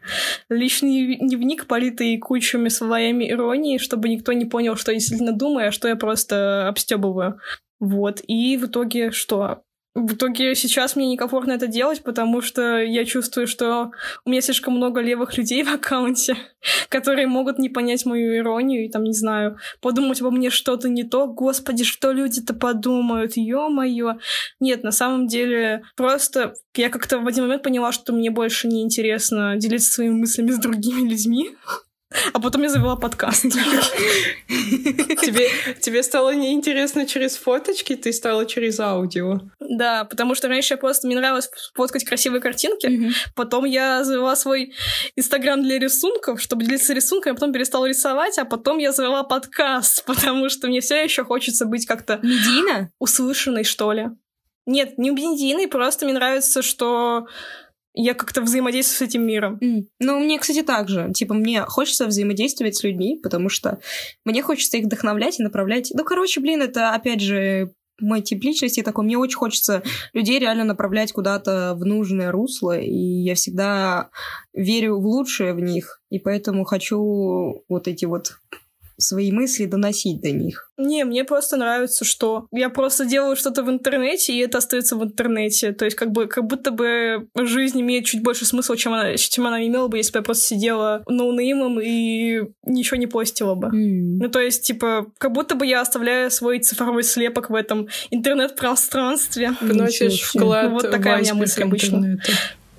личный 0.50 1.18
дневник, 1.18 1.68
политый 1.68 2.18
кучами 2.18 2.70
словами 2.70 3.30
иронии, 3.30 3.78
чтобы 3.78 4.10
никто 4.10 4.34
не 4.34 4.46
понял, 4.46 4.76
что 4.76 4.92
я 4.92 4.98
действительно 4.98 5.34
думаю, 5.34 5.68
а 5.68 5.72
что 5.72 5.88
я 5.88 5.96
просто 5.96 6.68
обстебываю. 6.68 7.40
Вот. 7.80 8.22
И 8.28 8.58
в 8.58 8.66
итоге 8.66 9.12
что? 9.12 9.62
В 9.96 10.14
итоге 10.16 10.56
сейчас 10.56 10.98
мне 10.98 11.08
некомфортно 11.08 11.54
это 11.54 11.68
делать, 11.68 12.04
потому 12.04 12.42
что 12.42 12.80
я 12.84 13.06
чувствую, 13.06 13.48
что 13.48 13.92
у 14.26 14.30
меня 14.30 14.42
слишком 14.42 14.76
много 14.76 15.00
левых 15.00 15.38
людей 15.38 15.64
в 15.64 15.74
аккаунте, 15.74 16.36
которые 16.90 17.28
могут 17.28 17.60
не 17.60 17.70
понять 17.70 18.06
мою 18.06 18.36
иронию 18.36 18.84
и 18.84 18.90
там, 18.90 19.06
не 19.06 19.14
знаю, 19.14 19.58
подумать 19.80 20.20
обо 20.20 20.32
мне 20.32 20.50
что-то 20.50 20.90
не 20.90 21.06
то. 21.06 21.28
Господи, 21.28 21.86
что 21.86 22.12
люди-то 22.12 22.54
подумают? 22.54 23.38
Ё-моё. 23.38 24.18
Нет, 24.60 24.84
на 24.84 24.92
самом 24.92 25.28
деле, 25.28 25.84
просто 25.96 26.56
я 26.76 26.90
как-то 26.90 27.20
в 27.20 27.28
один 27.28 27.46
момент 27.46 27.64
поняла, 27.64 27.94
что 27.94 28.12
мне 28.12 28.32
больше 28.32 28.68
не 28.68 28.82
интересно 28.82 29.56
делиться 29.56 29.94
своими 29.94 30.14
мыслями 30.14 30.52
с 30.52 30.60
другими 30.60 31.08
людьми. 31.08 31.52
А 32.34 32.40
потом 32.40 32.64
я 32.64 32.70
завела 32.70 32.96
подкаст. 32.96 33.44
Тебе, 34.48 35.50
тебе 35.80 36.04
стало 36.04 36.34
неинтересно 36.36 37.06
через 37.06 37.38
фоточки, 37.38 37.96
ты 37.96 38.14
стала 38.14 38.46
через 38.46 38.80
аудио. 38.80 39.42
Да, 39.60 40.06
потому 40.06 40.36
что 40.36 40.48
раньше 40.48 40.74
я 40.74 40.78
просто 40.78 41.08
мне 41.08 41.16
нравилось 41.16 41.50
фоткать 41.74 42.06
красивые 42.06 42.42
картинки. 42.42 43.12
Потом 43.36 43.66
я 43.66 44.04
завела 44.04 44.36
свой 44.36 44.74
инстаграм 45.16 45.62
для 45.62 45.80
рисунков, 45.80 46.42
чтобы 46.42 46.64
делиться 46.64 46.94
рисунками, 46.94 47.34
а 47.34 47.36
потом 47.36 47.54
перестала 47.54 47.86
рисовать, 47.86 48.38
а 48.38 48.46
потом 48.46 48.78
я 48.78 48.92
завела 48.92 49.24
подкаст, 49.24 50.04
потому 50.06 50.50
что 50.50 50.68
мне 50.68 50.82
все 50.82 51.04
еще 51.04 51.24
хочется 51.24 51.66
быть 51.66 51.86
как-то... 51.86 52.20
Медийно? 52.22 52.92
Услышанной, 53.00 53.64
что 53.64 53.92
ли. 53.92 54.10
Нет, 54.66 54.98
не 54.98 55.12
медийной, 55.12 55.68
просто 55.68 56.06
мне 56.06 56.16
нравится, 56.16 56.62
что 56.64 57.28
я 57.96 58.14
как-то 58.14 58.42
взаимодействую 58.42 58.98
с 58.98 59.10
этим 59.10 59.26
миром. 59.26 59.58
Mm. 59.62 59.86
Ну, 60.00 60.20
мне, 60.20 60.38
кстати, 60.38 60.62
так 60.62 60.90
же. 60.90 61.12
Типа, 61.14 61.34
мне 61.34 61.62
хочется 61.62 62.06
взаимодействовать 62.06 62.76
с 62.76 62.84
людьми, 62.84 63.20
потому 63.24 63.50
что 63.50 63.80
мне 64.26 64.42
хочется 64.42 64.78
их 64.78 64.86
вдохновлять 64.86 65.40
и 65.40 65.44
направлять. 65.44 65.92
Ну, 65.94 66.04
короче, 66.04 66.42
блин, 66.42 66.62
это, 66.62 66.94
опять 66.94 67.22
же, 67.22 67.72
мой 68.00 68.22
тип 68.22 68.44
личности 68.44 68.84
такой. 68.84 69.06
Мне 69.06 69.18
очень 69.18 69.38
хочется 69.38 69.84
людей 70.14 70.40
реально 70.40 70.66
направлять 70.66 71.14
куда-то 71.14 71.76
в 71.76 71.86
нужное 71.86 72.32
русло, 72.32 72.78
и 72.78 72.94
я 72.94 73.36
всегда 73.36 74.10
верю 74.54 75.00
в 75.00 75.06
лучшее 75.06 75.54
в 75.54 75.60
них, 75.60 76.02
и 76.10 76.20
поэтому 76.20 76.66
хочу 76.66 77.64
вот 77.70 77.88
эти 77.88 78.06
вот 78.06 78.38
свои 78.98 79.32
мысли 79.32 79.66
доносить 79.66 80.22
до 80.22 80.32
них. 80.32 80.72
Не, 80.78 81.06
мне 81.06 81.24
просто 81.24 81.58
нравится, 81.58 82.04
что 82.04 82.48
я 82.52 82.70
просто 82.70 83.06
делаю 83.06 83.36
что-то 83.36 83.64
в 83.64 83.70
интернете, 83.70 84.34
и 84.34 84.40
это 84.40 84.58
остается 84.58 84.96
в 84.96 85.04
интернете. 85.04 85.72
То 85.72 85.86
есть 85.86 85.96
как 85.96 86.12
бы 86.12 86.28
как 86.28 86.46
будто 86.46 86.72
бы 86.72 87.28
жизнь 87.38 87.80
имеет 87.82 88.06
чуть 88.06 88.24
больше 88.24 88.46
смысла, 88.46 88.76
чем 88.76 88.94
она, 88.94 89.16
чем 89.16 89.48
она 89.48 89.66
имела 89.66 89.88
бы, 89.88 89.98
если 89.98 90.12
бы 90.12 90.20
я 90.20 90.24
просто 90.24 90.48
сидела 90.48 91.04
ноунеймом 91.08 91.80
и 91.82 92.42
ничего 92.66 92.98
не 92.98 93.08
постила 93.08 93.56
бы. 93.56 93.68
Mm. 93.68 94.18
Ну, 94.20 94.30
то 94.30 94.40
есть, 94.40 94.64
типа, 94.64 95.08
как 95.18 95.32
будто 95.32 95.56
бы 95.56 95.66
я 95.66 95.82
оставляю 95.82 96.30
свой 96.32 96.60
цифровой 96.60 97.04
слепок 97.04 97.50
в 97.50 97.56
этом 97.56 97.88
интернет-пространстве. 98.12 99.54
Вносишь 99.62 100.22
вклад 100.22 100.72
Вот 100.72 100.92
такая 100.92 101.18
у 101.18 101.22
меня 101.22 101.34
мысль 101.36 101.64
обычно. 101.64 101.96
Интернета. 101.98 102.32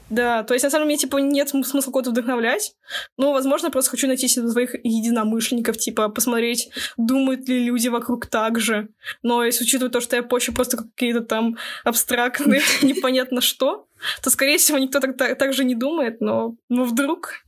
Да, 0.08 0.44
то 0.44 0.54
есть 0.54 0.64
на 0.64 0.70
самом 0.70 0.88
деле, 0.88 0.98
типа, 0.98 1.16
нет 1.18 1.48
смысла 1.48 1.90
кого-то 1.90 2.10
вдохновлять. 2.10 2.75
Ну, 3.16 3.32
возможно, 3.32 3.70
просто 3.70 3.90
хочу 3.90 4.06
найти 4.06 4.28
себе 4.28 4.48
своих 4.48 4.75
единомышленников, 4.84 5.78
типа, 5.78 6.08
посмотреть, 6.08 6.70
думают 6.96 7.48
ли 7.48 7.64
люди 7.64 7.88
вокруг 7.88 8.26
так 8.26 8.60
же. 8.60 8.88
Но 9.22 9.44
если 9.44 9.64
учитывать 9.64 9.92
то, 9.92 10.00
что 10.00 10.16
я 10.16 10.22
пощу 10.22 10.52
просто 10.52 10.76
какие-то 10.76 11.22
там 11.22 11.56
абстрактные, 11.84 12.62
непонятно 12.82 13.40
что, 13.40 13.88
то, 14.22 14.30
скорее 14.30 14.58
всего, 14.58 14.78
никто 14.78 15.00
так, 15.00 15.16
так, 15.16 15.38
так 15.38 15.52
же 15.52 15.64
не 15.64 15.75
думает, 15.75 16.20
но, 16.20 16.54
но 16.68 16.84
вдруг... 16.84 17.45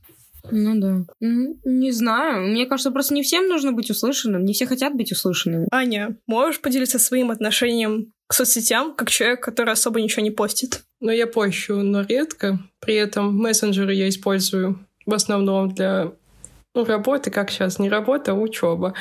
Ну 0.51 0.79
да. 0.79 1.05
Не 1.19 1.91
знаю. 1.91 2.47
Мне 2.47 2.65
кажется, 2.65 2.91
просто 2.91 3.13
не 3.13 3.23
всем 3.23 3.47
нужно 3.47 3.71
быть 3.71 3.89
услышанным. 3.89 4.45
Не 4.45 4.53
все 4.53 4.65
хотят 4.65 4.93
быть 4.93 5.11
услышанными. 5.11 5.67
Аня, 5.71 6.17
можешь 6.27 6.61
поделиться 6.61 6.99
своим 6.99 7.31
отношением 7.31 8.13
к 8.27 8.33
соцсетям, 8.33 8.93
как 8.93 9.09
человек, 9.09 9.43
который 9.43 9.73
особо 9.73 10.01
ничего 10.01 10.21
не 10.21 10.31
постит? 10.31 10.83
Ну, 10.99 11.11
я 11.11 11.25
пощу, 11.27 11.77
но 11.77 12.01
редко. 12.01 12.59
При 12.79 12.95
этом 12.95 13.35
мессенджеры 13.35 13.93
я 13.93 14.07
использую 14.07 14.85
в 15.05 15.13
основном 15.13 15.73
для 15.73 16.11
ну, 16.79 16.85
работы, 16.85 17.31
как 17.31 17.51
сейчас, 17.51 17.79
не 17.79 17.89
работа, 17.89 18.31
а 18.31 18.35
учеба. 18.35 18.93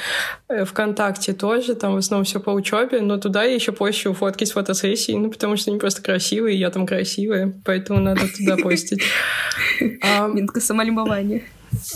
Э, 0.48 0.64
Вконтакте 0.64 1.32
тоже, 1.32 1.74
там 1.74 1.94
в 1.94 1.96
основном 1.98 2.24
все 2.24 2.40
по 2.40 2.50
учебе, 2.50 3.00
но 3.00 3.18
туда 3.18 3.44
я 3.44 3.54
еще 3.54 3.72
пощу 3.72 4.12
фотки 4.12 4.44
с 4.44 4.52
фотосессий, 4.52 5.14
ну, 5.14 5.30
потому 5.30 5.56
что 5.56 5.70
они 5.70 5.78
просто 5.78 6.02
красивые, 6.02 6.58
я 6.58 6.70
там 6.70 6.86
красивая, 6.86 7.52
поэтому 7.64 8.00
надо 8.00 8.22
туда 8.28 8.56
постить. 8.56 9.02
Минка 9.80 10.60
самолюбования. 10.60 11.42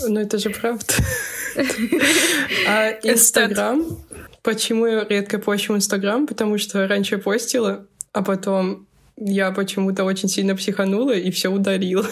Ну, 0.07 0.19
это 0.19 0.37
же 0.37 0.49
правда. 0.49 0.93
А 2.67 2.89
Инстаграм? 3.03 3.83
Почему 4.41 4.87
я 4.87 5.05
редко 5.07 5.37
пощу 5.39 5.75
Инстаграм? 5.75 6.25
Потому 6.25 6.57
что 6.57 6.87
раньше 6.87 7.17
постила, 7.17 7.85
а 8.11 8.23
потом 8.23 8.87
я 9.17 9.51
почему-то 9.51 10.03
очень 10.03 10.29
сильно 10.29 10.55
психанула 10.55 11.11
и 11.11 11.29
все 11.31 11.49
удалила. 11.49 12.05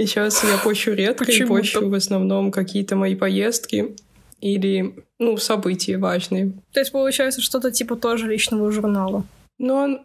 И 0.00 0.06
сейчас 0.06 0.42
я 0.44 0.56
пощу 0.56 0.94
редко, 0.94 1.30
и 1.30 1.44
пощу 1.44 1.86
в 1.86 1.92
основном 1.92 2.50
какие-то 2.50 2.96
мои 2.96 3.14
поездки 3.14 3.94
или, 4.40 4.94
ну, 5.18 5.36
события 5.36 5.98
важные. 5.98 6.52
То 6.72 6.80
есть, 6.80 6.90
получается, 6.90 7.42
что-то 7.42 7.70
типа 7.70 7.96
тоже 7.96 8.26
личного 8.26 8.72
журнала? 8.72 9.26
Ну, 9.58 9.74
он, 9.74 10.00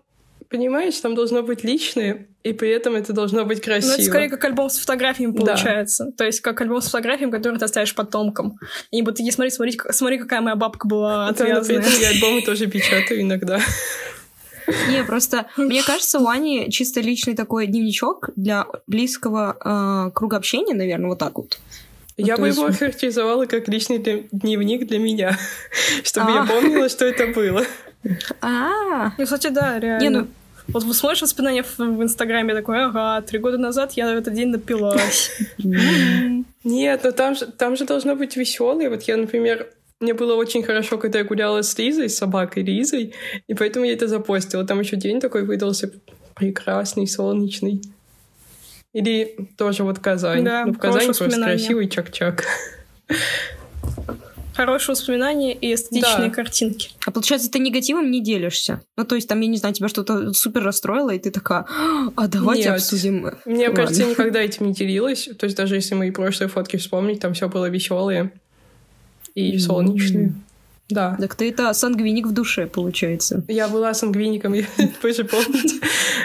понимаешь, 0.49 0.99
там 0.99 1.15
должно 1.15 1.43
быть 1.43 1.63
личное, 1.63 2.27
и 2.43 2.51
при 2.51 2.71
этом 2.71 2.95
это 2.95 3.13
должно 3.13 3.45
быть 3.45 3.61
красиво. 3.61 3.91
Ну, 3.91 3.93
это 3.93 4.03
скорее 4.03 4.29
как 4.29 4.43
альбом 4.43 4.69
с 4.69 4.77
фотографиями 4.79 5.31
получается. 5.31 6.07
Да. 6.07 6.11
То 6.17 6.25
есть 6.25 6.41
как 6.41 6.59
альбом 6.59 6.81
с 6.81 6.87
фотографиями, 6.87 7.31
который 7.31 7.57
ты 7.57 7.63
оставишь 7.63 7.95
потомкам. 7.95 8.59
И 8.91 9.01
будут 9.01 9.15
такие 9.15 9.31
смотри, 9.31 9.49
смотри, 9.49 9.79
смотри, 9.91 10.17
какая 10.19 10.41
моя 10.41 10.57
бабка 10.57 10.89
была 10.89 11.29
отвязная. 11.29 11.79
Да, 11.79 11.87
я 12.01 12.09
альбомы 12.09 12.41
тоже 12.41 12.67
печатаю 12.67 13.21
иногда. 13.21 13.61
Не, 14.89 15.03
просто 15.03 15.47
мне 15.57 15.83
кажется, 15.83 16.19
у 16.19 16.27
Ани 16.27 16.69
чисто 16.71 17.01
личный 17.01 17.35
такой 17.35 17.67
дневничок 17.67 18.29
для 18.35 18.65
близкого 18.87 19.57
э, 19.59 20.11
круга 20.13 20.37
общения, 20.37 20.73
наверное, 20.73 21.09
вот 21.09 21.19
так 21.19 21.37
вот. 21.37 21.59
Я 22.17 22.35
ну, 22.35 22.41
бы 22.41 22.47
есть... 22.47 22.57
его 22.57 22.67
охарактеризовала 22.67 23.45
как 23.45 23.67
личный 23.67 23.99
дневник 24.31 24.87
для 24.87 24.99
меня, 24.99 25.37
чтобы 26.03 26.31
я 26.31 26.43
а. 26.43 26.45
помнила, 26.45 26.89
что 26.89 27.05
это 27.05 27.27
было. 27.27 27.63
А, 28.41 29.11
ну, 29.17 29.23
кстати, 29.23 29.47
да, 29.47 29.79
реально. 29.79 30.03
Не, 30.03 30.09
ну, 30.09 30.27
вот 30.67 30.83
вы 30.83 30.93
смотришь 30.93 31.21
воспоминания 31.21 31.63
в, 31.63 31.77
в 31.77 32.03
Инстаграме, 32.03 32.53
такой, 32.53 32.85
ага, 32.85 33.21
три 33.21 33.39
года 33.39 33.57
назад 33.57 33.93
я 33.93 34.13
в 34.13 34.17
этот 34.17 34.33
день 34.33 34.49
напилась. 34.49 35.31
Нет, 36.63 37.01
но 37.03 37.11
там 37.11 37.35
же, 37.35 37.47
там 37.47 37.75
же 37.75 37.85
должно 37.85 38.15
быть 38.15 38.35
веселое. 38.35 38.89
Вот 38.89 39.03
я, 39.03 39.17
например, 39.17 39.69
мне 40.05 40.13
было 40.13 40.35
очень 40.35 40.61
хорошо, 40.61 40.99
когда 40.99 41.19
я 41.19 41.25
гуляла 41.25 41.63
с 41.63 41.75
Лизой, 41.79 42.09
с 42.09 42.17
собакой 42.17 42.61
Лизой, 42.61 43.13
и 43.47 43.55
поэтому 43.55 43.85
я 43.85 43.93
это 43.93 44.07
запостила. 44.07 44.63
Там 44.63 44.79
еще 44.79 44.97
день 44.97 45.19
такой 45.19 45.43
выдался 45.43 45.91
прекрасный, 46.35 47.07
солнечный. 47.07 47.81
Или 48.93 49.35
тоже 49.57 49.83
вот 49.83 49.97
Казань. 49.97 50.43
Да, 50.43 50.65
ну, 50.67 50.73
в 50.73 50.77
Казани 50.77 51.07
просто 51.07 51.41
красивый 51.41 51.89
чак-чак. 51.89 52.45
Хорошие 54.53 54.93
воспоминания 54.93 55.53
и 55.53 55.73
эстетичные 55.73 56.29
да. 56.29 56.35
картинки. 56.35 56.91
А 57.05 57.11
получается, 57.11 57.51
ты 57.51 57.57
негативом 57.59 58.09
не 58.09 58.23
делишься? 58.23 58.83
Ну, 58.95 59.03
то 59.05 59.15
есть, 59.15 59.27
там, 59.27 59.41
я 59.41 59.47
не 59.47 59.57
знаю, 59.57 59.73
тебя 59.73 59.89
что-то 59.89 60.33
супер 60.33 60.63
расстроило, 60.63 61.09
и 61.09 61.19
ты 61.19 61.31
такая, 61.31 61.65
а 62.15 62.27
давайте 62.27 62.65
Нет. 62.65 62.75
обсудим. 62.75 63.31
Мне 63.45 63.67
Ладно. 63.67 63.75
кажется, 63.75 64.03
я 64.03 64.09
никогда 64.09 64.39
этим 64.39 64.67
не 64.67 64.73
делилась. 64.73 65.27
То 65.37 65.45
есть, 65.45 65.57
даже 65.57 65.75
если 65.75 65.95
мои 65.95 66.11
прошлые 66.11 66.47
фотки 66.47 66.77
вспомнить, 66.77 67.19
там 67.19 67.33
все 67.33 67.49
было 67.49 67.69
веселое 67.69 68.31
и 69.35 69.59
солнечные. 69.59 70.33
Да. 70.89 71.17
Так 71.19 71.35
ты 71.35 71.49
это 71.49 71.73
сангвиник 71.73 72.27
в 72.27 72.31
душе, 72.31 72.67
получается. 72.67 73.43
Я 73.47 73.67
была 73.67 73.93
сангвиником, 73.93 74.53
вы 75.03 75.13
же 75.13 75.23
помните. 75.23 75.79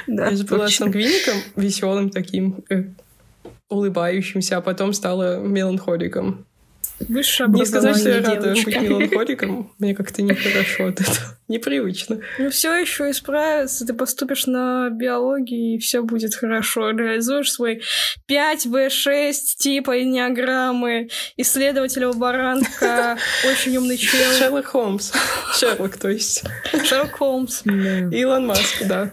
Я 0.07 0.37
же 0.37 0.45
была 0.45 0.69
сангвиником, 0.69 1.35
веселым 1.57 2.11
таким, 2.11 2.63
э, 2.69 2.85
улыбающимся, 3.69 4.59
а 4.59 4.61
потом 4.61 4.93
стала 4.93 5.41
меланхоликом. 5.41 6.45
Высшее 7.09 7.49
Не 7.49 7.65
сказать, 7.65 7.97
что 7.97 8.11
я 8.11 8.21
рада 8.21 8.53
быть 8.53 8.67
меланхоликом, 8.67 9.73
мне 9.79 9.95
как-то 9.95 10.21
нехорошо 10.23 10.89
от 10.89 11.01
этого. 11.01 11.39
Непривычно. 11.51 12.21
Ну, 12.39 12.49
все 12.51 12.73
еще 12.77 13.11
исправится, 13.11 13.85
ты 13.85 13.93
поступишь 13.93 14.47
на 14.47 14.89
биологии, 14.89 15.75
и 15.75 15.79
все 15.79 16.01
будет 16.01 16.37
хорошо. 16.37 16.91
Реализуешь 16.91 17.51
свой 17.51 17.83
5В6 18.31 19.33
типа 19.59 20.01
энеограммы, 20.01 21.09
исследователя 21.37 22.07
лаборантка, 22.07 23.19
очень 23.51 23.77
умный 23.77 23.97
чел. 23.97 24.33
Шерлок 24.39 24.67
Холмс. 24.67 25.11
Шерлок, 25.59 25.97
то 25.97 26.09
есть. 26.09 26.45
Шерлок 26.85 27.17
Холмс. 27.17 27.63
Илон 27.67 28.47
Маск, 28.47 28.87
да. 28.87 29.11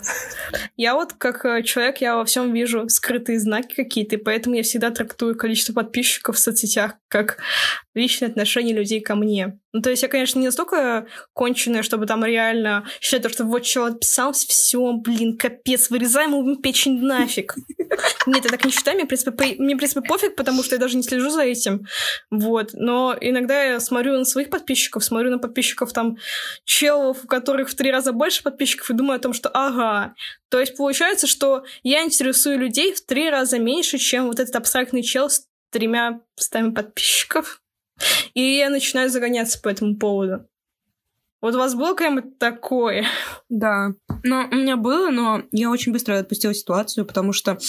Я 0.76 0.94
вот 0.94 1.14
как 1.14 1.44
э, 1.44 1.64
человек, 1.64 2.02
я 2.02 2.18
во 2.18 2.24
всем 2.24 2.54
вижу 2.54 2.88
скрытые 2.88 3.40
знаки 3.40 3.74
какие-то, 3.74 4.16
и 4.16 4.20
поэтому 4.20 4.56
я 4.56 4.62
всегда 4.62 4.92
трактую 4.92 5.36
количество 5.36 5.74
подписчиков 5.74 6.36
в 6.36 6.40
соцсетях 6.40 6.94
как 7.08 7.40
личные 7.96 8.30
отношения 8.30 8.74
людей 8.74 9.02
ко 9.02 9.16
мне. 9.16 9.58
Ну, 9.78 9.84
то 9.84 9.92
есть 9.92 10.02
я, 10.02 10.10
конечно, 10.10 10.40
не 10.40 10.48
настолько 10.48 11.06
конченая, 11.34 11.84
чтобы 11.84 12.08
там 12.08 12.26
реально 12.26 12.88
считать, 13.00 13.32
что 13.32 13.44
вот 13.44 13.60
человек 13.60 13.98
отписался, 13.98 14.48
все, 14.48 14.92
блин, 14.94 15.38
капец, 15.38 15.92
вырезаем 15.92 16.32
ему 16.32 16.56
печень 16.56 17.00
нафиг. 17.00 17.54
Нет, 18.26 18.44
я 18.44 18.50
так 18.50 18.66
не 18.66 18.72
считаю, 18.72 18.96
мне, 18.96 19.06
в 19.06 19.08
принципе, 19.08 19.56
мне, 19.60 19.76
в 19.76 19.78
принципе, 19.78 20.02
пофиг, 20.02 20.36
потому 20.36 20.64
что 20.64 20.74
я 20.74 20.82
даже 20.82 20.98
не 20.98 21.04
слежу 21.04 21.30
за 21.30 21.44
этим. 21.44 21.86
Вот. 22.32 22.72
Но 22.74 23.16
иногда 23.22 23.62
я 23.62 23.80
смотрю 23.80 24.14
на 24.14 24.26
своих 24.26 24.50
подписчиков, 24.50 25.04
смотрю 25.04 25.30
на 25.30 25.38
подписчиков 25.38 25.94
там 25.94 26.18
челов, 26.66 27.24
у 27.24 27.28
которых 27.28 27.70
в 27.70 27.76
три 27.76 27.92
раза 27.92 28.14
больше 28.14 28.42
подписчиков, 28.42 28.90
и 28.90 28.96
думаю 28.96 29.18
о 29.18 29.22
том, 29.22 29.34
что 29.34 29.50
ага. 29.50 30.16
То 30.50 30.60
есть 30.60 30.76
получается, 30.76 31.28
что 31.28 31.66
я 31.84 32.04
интересую 32.04 32.58
людей 32.58 32.96
в 32.96 33.06
три 33.06 33.30
раза 33.30 33.60
меньше, 33.60 34.00
чем 34.00 34.26
вот 34.26 34.40
этот 34.40 34.56
абстрактный 34.56 35.04
чел 35.04 35.30
с 35.30 35.46
тремя 35.70 36.22
стами 36.36 36.72
подписчиков. 36.72 37.62
И 38.34 38.58
я 38.58 38.70
начинаю 38.70 39.10
загоняться 39.10 39.60
по 39.62 39.70
этому 39.70 39.96
поводу. 39.98 40.46
Вот 41.40 41.54
у 41.54 41.60
вас 41.60 41.76
было 41.76 41.94
когда-нибудь 41.94 42.40
такое? 42.40 43.06
Да. 43.48 43.90
Но 44.24 44.48
у 44.52 44.56
меня 44.56 44.76
было, 44.76 45.12
но 45.12 45.44
я 45.52 45.70
очень 45.70 45.92
быстро 45.92 46.18
отпустила 46.18 46.54
ситуацию, 46.54 47.06
потому 47.06 47.32
что, 47.32 47.60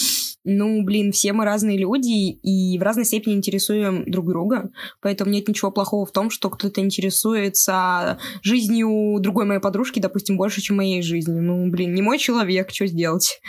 ну, 0.43 0.83
блин, 0.83 1.11
все 1.11 1.33
мы 1.33 1.45
разные 1.45 1.77
люди 1.77 2.31
и 2.31 2.79
в 2.79 2.81
разной 2.81 3.05
степени 3.05 3.35
интересуем 3.35 4.09
друг 4.09 4.27
друга. 4.27 4.71
Поэтому 5.01 5.29
нет 5.29 5.47
ничего 5.47 5.69
плохого 5.69 6.07
в 6.07 6.11
том, 6.11 6.31
что 6.31 6.49
кто-то 6.49 6.81
интересуется 6.81 8.17
жизнью 8.41 9.19
другой 9.19 9.45
моей 9.45 9.61
подружки, 9.61 9.99
допустим, 9.99 10.35
больше, 10.35 10.61
чем 10.61 10.77
моей 10.77 11.03
жизнью. 11.03 11.43
Ну, 11.43 11.69
блин, 11.69 11.93
не 11.93 12.01
мой 12.01 12.17
человек, 12.17 12.71
что 12.71 12.87
сделать? 12.87 13.39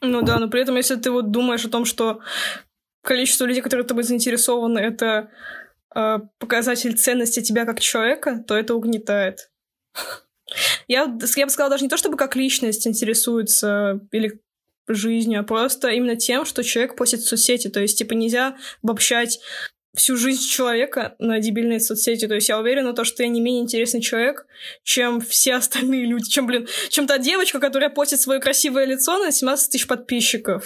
Ну 0.00 0.22
да, 0.22 0.38
но 0.38 0.48
при 0.48 0.62
этом, 0.62 0.76
если 0.76 0.94
ты 0.94 1.10
вот 1.10 1.32
думаешь 1.32 1.64
о 1.64 1.70
том, 1.70 1.84
что 1.84 2.20
количество 3.02 3.44
людей, 3.44 3.62
которые 3.62 3.86
тобой 3.86 4.04
заинтересованы, 4.04 4.78
это 4.78 5.30
э, 5.96 6.18
показатель 6.38 6.96
ценности 6.96 7.42
тебя 7.42 7.64
как 7.64 7.80
человека, 7.80 8.44
то 8.46 8.54
это 8.54 8.74
угнетает. 8.74 9.50
Я, 10.86 11.12
я 11.36 11.46
бы 11.46 11.50
сказала, 11.50 11.70
даже 11.70 11.82
не 11.82 11.88
то, 11.88 11.96
чтобы 11.96 12.16
как 12.16 12.36
личность 12.36 12.86
интересуется 12.86 13.98
или 14.12 14.40
жизнью, 14.86 15.40
а 15.40 15.42
просто 15.42 15.88
именно 15.88 16.14
тем, 16.14 16.44
что 16.44 16.62
человек 16.62 16.94
постит 16.94 17.20
в 17.20 17.28
соцсети. 17.28 17.66
То 17.66 17.80
есть, 17.80 17.98
типа, 17.98 18.12
нельзя 18.12 18.56
обобщать 18.80 19.40
всю 19.96 20.16
жизнь 20.16 20.46
человека 20.46 21.16
на 21.18 21.40
дебильные 21.40 21.80
соцсети. 21.80 22.28
То 22.28 22.34
есть 22.34 22.48
я 22.48 22.60
уверена, 22.60 22.92
то, 22.92 23.04
что 23.04 23.22
я 23.22 23.28
не 23.28 23.40
менее 23.40 23.62
интересный 23.62 24.00
человек, 24.00 24.46
чем 24.84 25.20
все 25.20 25.54
остальные 25.54 26.06
люди. 26.06 26.30
Чем, 26.30 26.46
блин, 26.46 26.68
чем 26.90 27.06
та 27.06 27.18
девочка, 27.18 27.58
которая 27.58 27.90
постит 27.90 28.20
свое 28.20 28.38
красивое 28.38 28.84
лицо 28.84 29.18
на 29.18 29.32
17 29.32 29.72
тысяч 29.72 29.86
подписчиков. 29.86 30.64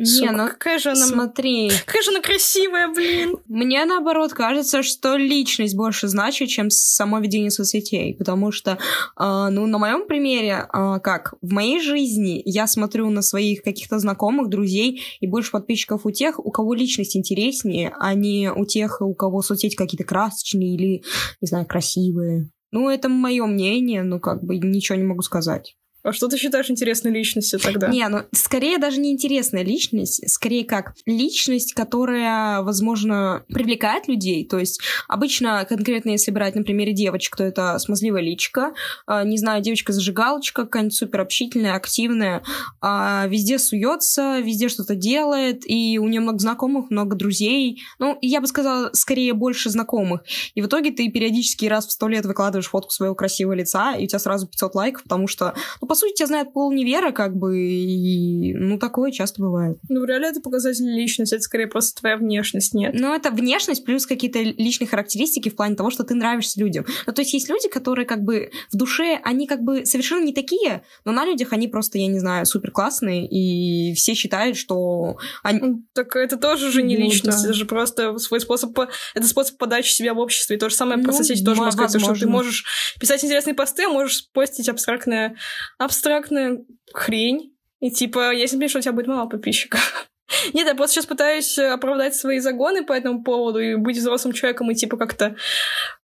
Не, 0.00 0.30
ну 0.30 0.48
какая 0.48 0.78
же 0.78 0.90
она... 0.90 1.06
Смотри. 1.06 1.70
Какая 1.84 2.02
же 2.02 2.10
она 2.10 2.20
красивая, 2.20 2.88
блин. 2.88 3.36
Мне, 3.46 3.84
наоборот, 3.84 4.32
кажется, 4.32 4.82
что 4.82 5.16
личность 5.16 5.76
больше 5.76 6.08
значит, 6.08 6.48
чем 6.48 6.70
само 6.70 7.18
ведение 7.18 7.50
соцсетей. 7.50 8.14
Потому 8.14 8.50
что, 8.50 8.78
э, 9.18 9.48
ну, 9.50 9.66
на 9.66 9.78
моем 9.78 10.06
примере, 10.06 10.66
э, 10.72 11.00
как, 11.02 11.34
в 11.42 11.52
моей 11.52 11.80
жизни 11.80 12.40
я 12.46 12.66
смотрю 12.66 13.10
на 13.10 13.20
своих 13.20 13.62
каких-то 13.62 13.98
знакомых, 13.98 14.48
друзей, 14.48 15.02
и 15.20 15.26
больше 15.26 15.50
подписчиков 15.50 16.06
у 16.06 16.10
тех, 16.10 16.38
у 16.38 16.50
кого 16.50 16.72
личность 16.72 17.14
интереснее, 17.14 17.92
а 17.98 18.14
не 18.14 18.50
у 18.50 18.64
тех, 18.64 19.02
у 19.02 19.14
кого 19.14 19.42
соцсети 19.42 19.76
какие-то 19.76 20.04
красочные 20.04 20.76
или, 20.76 21.02
не 21.42 21.46
знаю, 21.46 21.66
красивые. 21.66 22.50
Ну, 22.72 22.88
это 22.88 23.08
мое 23.08 23.44
мнение, 23.46 24.02
ну, 24.02 24.18
как 24.18 24.42
бы 24.44 24.56
ничего 24.56 24.96
не 24.96 25.04
могу 25.04 25.22
сказать. 25.22 25.76
А 26.02 26.12
что 26.12 26.28
ты 26.28 26.36
считаешь 26.38 26.70
интересной 26.70 27.12
личностью 27.12 27.58
тогда? 27.58 27.88
Не, 27.88 28.08
ну 28.08 28.22
скорее 28.32 28.78
даже 28.78 29.00
не 29.00 29.12
интересная 29.12 29.62
личность, 29.62 30.28
скорее 30.30 30.64
как 30.64 30.94
личность, 31.06 31.74
которая, 31.74 32.62
возможно, 32.62 33.44
привлекает 33.48 34.08
людей. 34.08 34.46
То 34.46 34.58
есть 34.58 34.80
обычно, 35.08 35.64
конкретно 35.68 36.10
если 36.10 36.30
брать 36.30 36.54
на 36.54 36.62
примере 36.62 36.92
девочек, 36.92 37.36
то 37.36 37.44
это 37.44 37.78
смазливая 37.78 38.22
личка, 38.22 38.72
а, 39.06 39.24
не 39.24 39.36
знаю, 39.36 39.62
девочка-зажигалочка, 39.62 40.64
какая-нибудь 40.64 40.96
супер 40.96 41.20
активная, 41.20 42.42
а, 42.80 43.26
везде 43.28 43.58
суется, 43.58 44.40
везде 44.40 44.68
что-то 44.68 44.94
делает, 44.94 45.62
и 45.66 45.98
у 45.98 46.08
нее 46.08 46.20
много 46.20 46.38
знакомых, 46.38 46.90
много 46.90 47.16
друзей. 47.16 47.82
Ну, 47.98 48.18
я 48.22 48.40
бы 48.40 48.46
сказала, 48.46 48.90
скорее 48.92 49.34
больше 49.34 49.70
знакомых. 49.70 50.22
И 50.54 50.62
в 50.62 50.66
итоге 50.66 50.90
ты 50.90 51.10
периодически 51.10 51.66
раз 51.66 51.86
в 51.86 51.92
сто 51.92 52.08
лет 52.08 52.24
выкладываешь 52.24 52.68
фотку 52.68 52.90
своего 52.90 53.14
красивого 53.14 53.54
лица, 53.54 53.94
и 53.94 54.04
у 54.04 54.06
тебя 54.06 54.18
сразу 54.18 54.46
500 54.46 54.74
лайков, 54.74 55.02
потому 55.02 55.26
что 55.26 55.54
ну, 55.80 55.88
по 55.90 55.96
сути, 55.96 56.18
тебя 56.18 56.28
знает 56.28 56.52
пол 56.52 56.70
невера, 56.70 57.10
как 57.10 57.36
бы, 57.36 57.58
и, 57.58 58.54
ну, 58.54 58.78
такое 58.78 59.10
часто 59.10 59.42
бывает. 59.42 59.76
Ну, 59.88 60.02
в 60.02 60.04
реале 60.04 60.28
это 60.28 60.40
показатель 60.40 60.84
личности, 60.84 61.34
это 61.34 61.42
скорее 61.42 61.66
просто 61.66 61.98
твоя 61.98 62.16
внешность, 62.16 62.74
нет? 62.74 62.94
Ну, 62.94 63.12
это 63.12 63.32
внешность 63.32 63.84
плюс 63.84 64.06
какие-то 64.06 64.38
личные 64.40 64.86
характеристики 64.86 65.48
в 65.48 65.56
плане 65.56 65.74
того, 65.74 65.90
что 65.90 66.04
ты 66.04 66.14
нравишься 66.14 66.60
людям. 66.60 66.86
Ну, 67.08 67.12
то 67.12 67.22
есть 67.22 67.32
есть 67.32 67.48
люди, 67.48 67.68
которые, 67.68 68.06
как 68.06 68.22
бы, 68.22 68.52
в 68.72 68.76
душе, 68.76 69.18
они, 69.24 69.48
как 69.48 69.62
бы, 69.62 69.84
совершенно 69.84 70.22
не 70.22 70.32
такие, 70.32 70.82
но 71.04 71.10
на 71.10 71.24
людях 71.24 71.52
они 71.52 71.66
просто, 71.66 71.98
я 71.98 72.06
не 72.06 72.20
знаю, 72.20 72.46
супер 72.46 72.70
классные, 72.70 73.26
и 73.26 73.92
все 73.94 74.14
считают, 74.14 74.56
что 74.56 75.16
они... 75.42 75.82
Так 75.92 76.14
это 76.14 76.36
тоже 76.36 76.70
же 76.70 76.82
не 76.82 76.96
ну, 76.96 77.06
личность, 77.06 77.42
да. 77.42 77.48
это 77.48 77.52
же 77.52 77.64
просто 77.64 78.16
свой 78.18 78.38
способ, 78.38 78.78
это 78.78 79.26
способ 79.26 79.56
подачи 79.56 79.90
себя 79.90 80.14
в 80.14 80.20
обществе, 80.20 80.54
и 80.54 80.58
то 80.60 80.68
же 80.68 80.76
самое 80.76 80.98
ну, 80.98 81.04
про 81.06 81.12
соцсети 81.14 81.44
тоже 81.44 81.62
можно 81.62 81.72
сказать, 81.72 82.00
что 82.00 82.14
ты 82.14 82.28
можешь 82.28 82.94
писать 83.00 83.24
интересные 83.24 83.54
посты, 83.54 83.86
а 83.86 83.88
можешь 83.88 84.30
постить 84.32 84.68
абстрактное 84.68 85.34
абстрактная 85.80 86.58
хрень. 86.92 87.56
И 87.80 87.90
типа, 87.90 88.34
если 88.34 88.56
мне 88.56 88.68
что 88.68 88.78
у 88.78 88.82
тебя 88.82 88.92
будет 88.92 89.06
мало 89.06 89.28
подписчиков. 89.28 90.08
Нет, 90.52 90.66
я 90.66 90.74
просто 90.74 90.96
сейчас 90.96 91.06
пытаюсь 91.06 91.58
оправдать 91.58 92.14
свои 92.14 92.38
загоны 92.38 92.84
по 92.84 92.92
этому 92.92 93.24
поводу 93.24 93.58
и 93.58 93.74
быть 93.74 93.96
взрослым 93.96 94.34
человеком 94.34 94.70
и 94.70 94.74
типа 94.74 94.98
как-то 94.98 95.36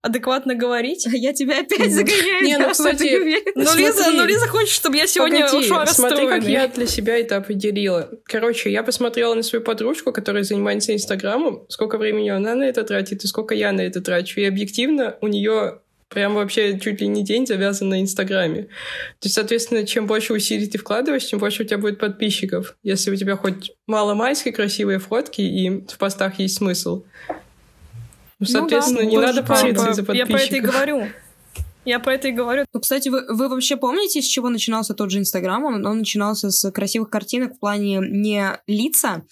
адекватно 0.02 0.54
говорить. 0.54 1.06
Я 1.10 1.32
тебя 1.32 1.60
опять 1.60 1.90
загоняю. 1.90 2.44
Не, 2.44 2.58
ну, 2.58 2.70
кстати, 2.70 3.40
ну 3.54 3.74
Лиза, 3.74 4.10
ну 4.10 4.26
Лиза 4.26 4.46
хочет, 4.46 4.68
чтобы 4.68 4.96
я 4.96 5.06
сегодня 5.06 5.46
Погоди, 5.46 5.64
ушла 5.64 5.86
смотри, 5.86 6.28
как 6.28 6.44
я 6.44 6.68
для 6.68 6.86
себя 6.86 7.18
это 7.18 7.36
определила. 7.36 8.10
Короче, 8.24 8.70
я 8.70 8.82
посмотрела 8.82 9.34
на 9.34 9.42
свою 9.42 9.64
подружку, 9.64 10.12
которая 10.12 10.42
занимается 10.42 10.92
Инстаграмом, 10.92 11.64
сколько 11.68 11.96
времени 11.96 12.28
она 12.28 12.54
на 12.54 12.64
это 12.64 12.82
тратит 12.82 13.24
и 13.24 13.26
сколько 13.26 13.54
я 13.54 13.72
на 13.72 13.80
это 13.80 14.02
трачу. 14.02 14.40
И 14.40 14.44
объективно 14.44 15.16
у 15.22 15.28
нее 15.28 15.81
прям 16.12 16.34
вообще 16.34 16.78
чуть 16.78 17.00
ли 17.00 17.08
не 17.08 17.24
день 17.24 17.46
завязан 17.46 17.88
на 17.88 18.00
Инстаграме. 18.00 18.62
То 18.62 19.24
есть, 19.24 19.34
соответственно, 19.34 19.86
чем 19.86 20.06
больше 20.06 20.32
усилий 20.32 20.66
ты 20.66 20.78
вкладываешь, 20.78 21.26
тем 21.26 21.38
больше 21.38 21.62
у 21.62 21.66
тебя 21.66 21.78
будет 21.78 21.98
подписчиков. 21.98 22.76
Если 22.82 23.10
у 23.10 23.16
тебя 23.16 23.36
хоть 23.36 23.72
мало-мальски 23.86 24.50
красивые 24.50 24.98
фотки, 24.98 25.40
и 25.40 25.70
в 25.70 25.98
постах 25.98 26.38
есть 26.38 26.56
смысл. 26.56 27.04
Ну, 28.38 28.46
соответственно, 28.46 29.00
да, 29.00 29.06
не 29.06 29.18
надо 29.18 29.42
париться 29.42 29.90
из-за 29.90 30.02
я 30.02 30.06
про 30.06 30.14
это 30.14 30.24
и 30.24 30.32
подписчиков. 30.32 30.72
говорю. 30.72 31.06
Я 31.84 31.98
про 31.98 32.14
это 32.14 32.28
и 32.28 32.32
говорю. 32.32 32.64
Ну, 32.72 32.80
кстати, 32.80 33.08
вы, 33.08 33.24
вы 33.28 33.48
вообще 33.48 33.76
помните, 33.76 34.22
с 34.22 34.24
чего 34.24 34.48
начинался 34.48 34.94
тот 34.94 35.10
же 35.10 35.18
Инстаграм? 35.18 35.64
Он, 35.64 35.84
он 35.84 35.98
начинался 35.98 36.50
с 36.50 36.70
красивых 36.70 37.10
картинок 37.10 37.54
в 37.54 37.58
плане 37.58 37.98
не 38.00 38.60
лица, 38.68 39.22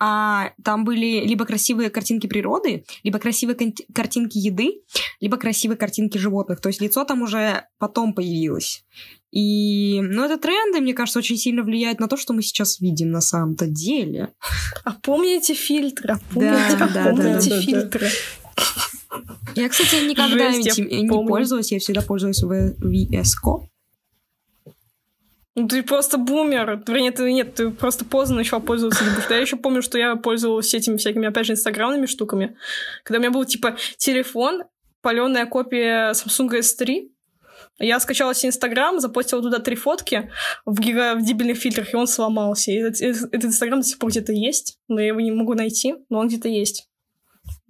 а 0.00 0.50
там 0.64 0.84
были 0.84 1.24
либо 1.24 1.44
красивые 1.44 1.90
картинки 1.90 2.26
природы, 2.26 2.84
либо 3.04 3.18
красивые 3.20 3.56
картинки 3.94 4.38
еды, 4.38 4.82
либо 5.20 5.36
красивые 5.36 5.76
картинки 5.76 6.18
животных. 6.18 6.60
То 6.60 6.68
есть 6.68 6.80
лицо 6.80 7.04
там 7.04 7.22
уже 7.22 7.66
потом 7.78 8.14
появилось. 8.14 8.84
И, 9.30 10.00
ну, 10.02 10.24
это 10.24 10.38
тренды, 10.38 10.80
мне 10.80 10.92
кажется, 10.92 11.20
очень 11.20 11.38
сильно 11.38 11.62
влияют 11.62 12.00
на 12.00 12.08
то, 12.08 12.16
что 12.18 12.34
мы 12.34 12.42
сейчас 12.42 12.80
видим 12.80 13.10
на 13.12 13.20
самом-то 13.20 13.66
деле. 13.66 14.34
А 14.84 14.92
помните 14.92 15.54
фильтры? 15.54 16.14
А 16.14 16.18
помните, 16.34 16.76
Да, 16.78 16.84
а 16.84 16.88
да, 16.88 17.04
помните 17.04 17.48
да, 17.48 17.56
да. 17.56 17.62
фильтры? 17.62 18.08
Я, 19.54 19.68
кстати, 19.68 20.08
никогда 20.08 20.52
Жесть, 20.52 20.78
этим 20.78 20.88
не 20.88 21.08
помню. 21.08 21.28
пользовалась, 21.28 21.72
я 21.72 21.78
всегда 21.78 22.02
пользовалась 22.02 22.42
VS 22.42 23.30
Code. 23.44 23.66
Ну, 25.54 25.68
ты 25.68 25.82
просто 25.82 26.16
бумер. 26.16 26.82
Вернее, 26.86 27.10
ты 27.10 27.30
нет, 27.30 27.54
ты 27.54 27.70
просто 27.70 28.06
поздно 28.06 28.36
начал 28.36 28.60
пользоваться. 28.60 29.04
Потому 29.04 29.22
что 29.22 29.34
я 29.34 29.40
еще 29.40 29.56
помню, 29.56 29.82
что 29.82 29.98
я 29.98 30.16
пользовалась 30.16 30.72
этими 30.72 30.96
всякими, 30.96 31.28
опять 31.28 31.46
же, 31.46 31.52
инстаграмными 31.52 32.06
штуками. 32.06 32.56
Когда 33.04 33.18
у 33.18 33.20
меня 33.20 33.30
был, 33.30 33.44
типа, 33.44 33.76
телефон, 33.98 34.62
паленая 35.02 35.44
копия 35.44 36.12
Samsung 36.12 36.58
S3, 36.58 37.10
я 37.78 38.00
скачала 38.00 38.34
себе 38.34 38.48
Инстаграм, 38.48 38.98
запостила 39.00 39.42
туда 39.42 39.58
три 39.58 39.76
фотки 39.76 40.30
в, 40.64 40.80
гига, 40.80 41.16
в 41.16 41.24
дебильных 41.24 41.58
фильтрах, 41.58 41.92
и 41.92 41.96
он 41.96 42.06
сломался. 42.06 42.70
И 42.70 42.76
этот, 42.76 43.00
этот 43.02 43.44
Инстаграм 43.44 43.80
до 43.80 43.86
сих 43.86 43.98
пор 43.98 44.10
где-то 44.10 44.32
есть, 44.32 44.78
но 44.88 45.00
я 45.00 45.08
его 45.08 45.20
не 45.20 45.32
могу 45.32 45.54
найти, 45.54 45.96
но 46.08 46.20
он 46.20 46.28
где-то 46.28 46.48
есть. 46.48 46.88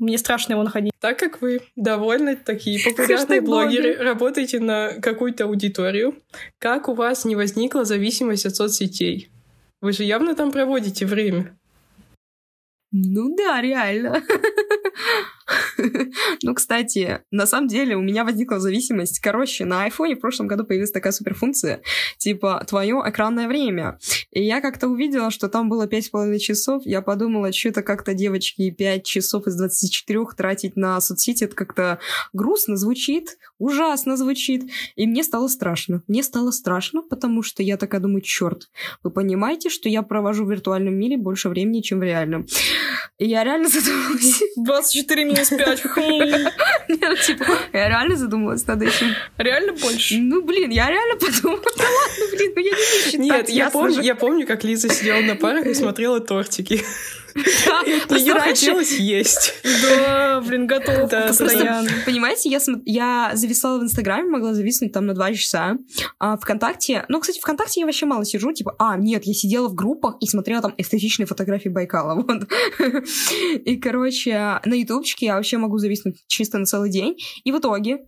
Мне 0.03 0.19
страшно 0.19 0.55
его 0.55 0.65
находить. 0.65 0.93
Так 0.99 1.17
как 1.17 1.41
вы 1.41 1.61
довольно 1.77 2.35
такие 2.35 2.83
популярные 2.85 3.41
блогеры, 3.41 3.91
блогер. 3.93 4.05
работаете 4.05 4.59
на 4.59 4.95
какую-то 5.01 5.45
аудиторию, 5.45 6.17
как 6.59 6.89
у 6.89 6.95
вас 6.95 7.25
не 7.25 7.37
возникла 7.37 7.85
зависимость 7.85 8.45
от 8.45 8.57
соцсетей? 8.57 9.31
Вы 9.81 9.93
же 9.93 10.03
явно 10.03 10.35
там 10.35 10.51
проводите 10.51 11.07
время. 11.07 11.57
Ну 12.91 13.37
да, 13.37 13.63
реально. 13.63 14.25
Ну, 16.43 16.55
кстати, 16.55 17.21
на 17.31 17.47
самом 17.47 17.69
деле 17.69 17.97
у 17.97 18.03
меня 18.03 18.25
возникла 18.25 18.59
зависимость. 18.61 19.21
Короче, 19.21 19.65
на 19.65 19.85
айфоне 19.85 20.17
в 20.17 20.21
прошлом 20.21 20.47
году 20.47 20.65
появилась 20.65 20.91
такая 20.91 21.13
суперфункция, 21.13 21.83
типа 22.19 22.65
твое 22.69 23.03
экранное 23.05 23.49
время. 23.49 23.99
И 24.31 24.43
я 24.43 24.61
как-то 24.61 24.89
увидела, 24.89 25.31
что 25.31 25.49
там 25.49 25.69
было 25.69 25.87
5,5 25.87 26.39
часов. 26.39 26.83
Я 26.85 27.03
подумала, 27.03 27.53
что 27.53 27.69
это 27.69 27.83
как-то, 27.83 28.15
девочки, 28.15 28.71
5 28.71 29.05
часов 29.05 29.47
из 29.47 29.57
24 29.57 30.21
тратить 30.37 30.77
на 30.77 31.01
соцсети, 31.01 31.45
это 31.45 31.55
как-то 31.55 31.99
грустно 32.33 32.77
звучит, 32.77 33.39
ужасно 33.59 34.17
звучит. 34.17 34.71
И 34.97 35.07
мне 35.07 35.23
стало 35.23 35.49
страшно. 35.49 36.03
Мне 36.09 36.23
стало 36.23 36.51
страшно, 36.51 37.03
потому 37.03 37.43
что 37.43 37.63
я 37.63 37.77
такая 37.77 38.01
думаю, 38.01 38.21
черт, 38.23 38.71
вы 39.03 39.11
понимаете, 39.11 39.71
что 39.71 39.89
я 39.89 40.03
провожу 40.03 40.45
в 40.45 40.51
виртуальном 40.51 40.95
мире 40.95 41.17
больше 41.17 41.49
времени, 41.49 41.81
чем 41.81 42.01
в 42.01 42.03
реальном. 42.03 42.47
И 43.19 43.27
я 43.27 43.45
реально 43.45 43.69
задумалась. 43.69 44.43
24 44.57 45.25
минус 45.25 45.42
5. 45.51 45.83
Хм. 45.83 46.01
Нет, 46.89 47.21
типа, 47.21 47.45
я 47.73 47.89
реально 47.89 48.17
задумалась 48.17 48.67
над 48.67 48.83
этим. 48.83 49.15
Реально 49.39 49.73
больше? 49.73 50.19
Ну, 50.19 50.43
блин, 50.43 50.71
я 50.71 50.89
реально 50.91 51.17
подумала, 51.17 51.63
да 51.77 51.85
ладно, 51.85 52.37
блин, 52.37 52.53
ну 52.57 52.63
я 52.63 53.19
не 53.19 53.31
Нет, 53.31 53.49
я 53.49 53.71
помню, 53.71 54.01
я 54.01 54.15
помню, 54.15 54.47
как 54.47 54.65
Лиза 54.65 54.89
сидела 54.89 55.21
на 55.21 55.37
парах 55.37 55.67
и 55.67 55.75
смотрела 55.75 56.21
тортики. 56.21 56.85
Да, 57.35 58.19
нее 58.19 58.35
раньше- 58.35 58.67
хотелось 58.67 58.99
есть. 58.99 59.55
Да, 59.83 60.41
блин, 60.41 60.67
готова 60.67 61.07
Да, 61.09 61.29
постоянно. 61.29 61.89
Понимаете, 62.05 62.49
я, 62.51 62.59
я 62.85 63.31
зависала 63.35 63.79
в 63.79 63.83
Инстаграме, 63.83 64.29
могла 64.29 64.55
зависнуть 64.55 64.93
там 64.93 65.07
на 65.07 65.15
два 65.15 65.33
часа. 65.33 65.77
А 66.19 66.37
ВКонтакте... 66.37 67.05
Ну, 67.09 67.21
кстати, 67.21 67.39
ВКонтакте 67.41 67.81
я 67.81 67.87
вообще 67.87 68.07
мало 68.07 68.25
сижу. 68.25 68.53
Типа, 68.53 68.75
а, 68.79 68.97
нет, 68.97 69.25
я 69.25 69.35
сидела 69.35 69.69
в 69.69 69.75
группах 69.75 70.17
и 70.21 70.27
смотрела 70.27 70.63
там 70.63 70.75
эстетичные 70.77 71.27
фотографии 71.27 71.69
Байкала. 71.69 72.13
Вот. 72.23 72.49
И, 73.65 73.77
короче, 73.77 74.61
на 74.65 74.75
ютубчике 74.75 75.27
я 75.27 75.37
вообще 75.37 75.59
могу 75.59 75.79
зависнуть 75.79 76.23
чисто 76.27 76.59
на 76.59 76.67
целый 76.67 76.91
день. 76.91 77.17
И 77.45 77.53
в 77.53 77.59
итоге 77.59 77.99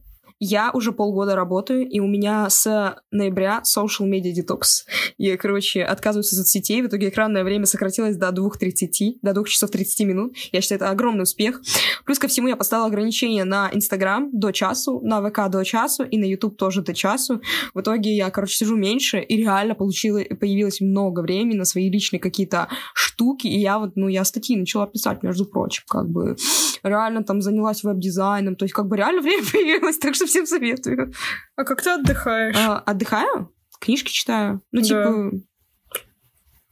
я 0.44 0.70
уже 0.72 0.92
полгода 0.92 1.34
работаю, 1.34 1.88
и 1.88 2.00
у 2.00 2.06
меня 2.06 2.48
с 2.50 2.96
ноября 3.10 3.62
social 3.64 4.08
media 4.08 4.32
detox. 4.32 4.84
Я, 5.16 5.36
короче, 5.36 5.82
отказываюсь 5.82 6.32
от 6.32 6.38
соцсетей. 6.38 6.82
В 6.82 6.86
итоге 6.86 7.08
экранное 7.08 7.44
время 7.44 7.66
сократилось 7.66 8.16
до 8.16 8.28
2.30, 8.28 9.18
до 9.22 9.32
2 9.32 9.44
часов 9.44 9.70
30 9.70 10.06
минут. 10.06 10.36
Я 10.52 10.60
считаю, 10.60 10.80
это 10.80 10.90
огромный 10.90 11.22
успех. 11.22 11.62
Плюс 12.04 12.18
ко 12.18 12.28
всему 12.28 12.48
я 12.48 12.56
поставила 12.56 12.86
ограничения 12.86 13.44
на 13.44 13.70
Инстаграм 13.72 14.30
до 14.32 14.52
часу, 14.52 15.00
на 15.02 15.26
ВК 15.26 15.48
до 15.48 15.64
часу 15.64 16.04
и 16.04 16.18
на 16.18 16.24
Ютуб 16.24 16.56
тоже 16.56 16.82
до 16.82 16.94
часу. 16.94 17.40
В 17.72 17.80
итоге 17.80 18.14
я, 18.14 18.30
короче, 18.30 18.56
сижу 18.56 18.76
меньше 18.76 19.20
и 19.20 19.36
реально 19.36 19.74
получила, 19.74 20.20
появилось 20.38 20.80
много 20.80 21.20
времени 21.20 21.56
на 21.56 21.64
свои 21.64 21.90
личные 21.90 22.20
какие-то 22.20 22.68
штуки. 22.94 23.46
И 23.46 23.58
я 23.58 23.78
вот, 23.78 23.96
ну, 23.96 24.08
я 24.08 24.24
статьи 24.24 24.56
начала 24.56 24.86
писать, 24.86 25.22
между 25.22 25.46
прочим, 25.46 25.84
как 25.88 26.08
бы 26.08 26.36
реально 26.82 27.24
там 27.24 27.40
занялась 27.40 27.82
веб-дизайном. 27.82 28.56
То 28.56 28.64
есть 28.64 28.74
как 28.74 28.88
бы 28.88 28.96
реально 28.96 29.20
время 29.22 29.44
появилось, 29.50 29.98
так 29.98 30.14
что 30.14 30.26
всем 30.34 30.46
советую. 30.46 31.12
А 31.56 31.64
как 31.64 31.80
ты 31.82 31.90
отдыхаешь? 31.90 32.56
А, 32.58 32.78
отдыхаю, 32.80 33.52
книжки 33.80 34.10
читаю. 34.10 34.60
Ну, 34.72 34.80
Да. 34.80 34.86
типа, 34.86 35.10
ну, 35.10 35.42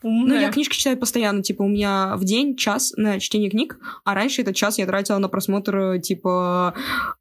Умная. 0.03 0.40
я 0.40 0.51
книжки 0.51 0.75
читаю 0.77 0.98
постоянно. 0.98 1.42
Типа, 1.44 1.62
у 1.62 1.68
меня 1.68 2.16
в 2.16 2.25
день 2.25 2.57
час 2.57 2.92
на 2.96 3.20
чтение 3.20 3.51
книг, 3.51 3.79
а 4.05 4.14
раньше 4.14 4.42
этот 4.42 4.57
час 4.57 4.79
я 4.79 4.87
тратила 4.87 5.18
на 5.18 5.29
просмотр, 5.29 6.01
типа, 6.01 6.75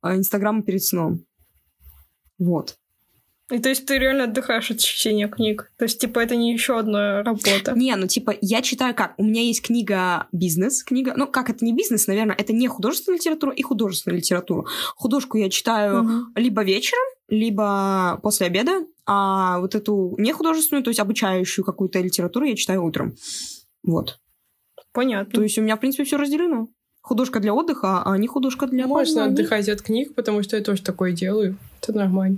Инстаграма 0.04 0.64
перед 0.64 0.84
сном. 0.84 1.24
Вот. 2.40 2.76
И 3.52 3.60
то 3.60 3.70
есть 3.70 3.86
ты 3.86 3.98
реально 3.98 4.24
отдыхаешь 4.26 4.72
от 4.72 4.80
чтения 4.80 5.28
книг? 5.28 5.72
То 5.78 5.84
есть, 5.84 6.00
типа, 6.00 6.20
это 6.20 6.36
не 6.36 6.54
еще 6.54 6.80
одна 6.80 7.22
работа? 7.24 7.74
Не, 7.76 7.96
ну, 7.96 8.08
типа, 8.08 8.34
я 8.42 8.62
читаю 8.62 8.96
как? 8.96 9.14
У 9.18 9.24
меня 9.24 9.42
есть 9.42 9.62
книга 9.62 10.28
«Бизнес», 10.32 10.84
книга... 10.84 11.14
Ну, 11.18 11.28
как 11.28 11.50
это 11.50 11.66
не 11.66 11.74
бизнес, 11.74 12.08
наверное, 12.08 12.36
это 12.38 12.54
не 12.54 12.68
художественная 12.68 13.18
литература 13.20 13.54
и 13.54 13.62
художественная 13.62 14.18
литература. 14.18 14.66
Художку 14.96 15.38
я 15.38 15.50
читаю 15.50 16.04
Мгм. 16.04 16.34
либо 16.36 16.64
вечером, 16.64 17.04
либо 17.28 18.20
после 18.24 18.48
обеда, 18.48 18.86
а 19.06 19.60
вот 19.60 19.76
эту 19.76 20.16
нехудожественную, 20.18 20.84
то 20.84 20.90
есть 20.90 21.00
обучающую 21.00 21.66
какую-то 21.66 22.00
литературу 22.00 22.46
я 22.46 22.56
читаю 22.56 22.84
утром. 22.86 23.16
Вот. 23.84 24.20
Понятно. 24.94 25.34
То 25.34 25.42
есть 25.44 25.58
у 25.58 25.62
меня, 25.62 25.76
в 25.76 25.80
принципе, 25.80 26.04
все 26.04 26.18
разделено. 26.18 26.68
Художка 27.02 27.40
для 27.40 27.54
отдыха, 27.54 28.04
а 28.06 28.18
не 28.18 28.28
художка 28.28 28.68
для 28.68 28.86
Можно 28.88 29.04
познания. 29.06 29.32
отдыхать 29.34 29.70
от 29.70 29.82
книг, 29.82 30.14
потому 30.14 30.44
что 30.44 30.56
я 30.56 30.64
тоже 30.64 30.84
такое 30.84 31.14
делаю. 31.14 31.58
Это 31.82 31.94
нормально. 31.94 32.38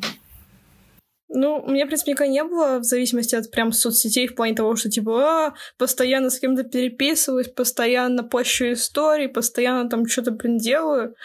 Ну, 1.35 1.63
у 1.65 1.71
меня, 1.71 1.85
в 1.85 1.87
принципе, 1.87 2.11
никогда 2.11 2.31
не 2.31 2.43
было 2.43 2.77
в 2.77 2.83
зависимости 2.83 3.33
от 3.33 3.49
прям 3.49 3.71
соцсетей 3.71 4.27
в 4.27 4.35
плане 4.35 4.53
того, 4.53 4.75
что, 4.75 4.89
типа, 4.89 5.47
а, 5.47 5.53
постоянно 5.79 6.29
с 6.29 6.39
кем-то 6.39 6.63
переписываюсь, 6.63 7.47
постоянно 7.47 8.23
пощу 8.23 8.73
истории, 8.73 9.25
постоянно 9.25 9.89
там 9.89 10.07
что-то, 10.07 10.29
блин, 10.29 10.59
делаю. 10.59 11.15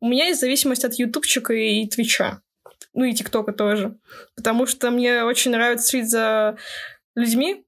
У 0.00 0.06
меня 0.06 0.28
есть 0.28 0.40
зависимость 0.40 0.84
от 0.84 0.94
ютубчика 0.94 1.52
и 1.52 1.86
твича. 1.88 2.42
Ну, 2.94 3.04
и 3.04 3.12
тиктока 3.12 3.52
тоже. 3.52 3.96
Потому 4.36 4.66
что 4.66 4.90
мне 4.92 5.24
очень 5.24 5.50
нравится 5.50 5.86
следить 5.88 6.10
за 6.10 6.56
людьми, 7.16 7.65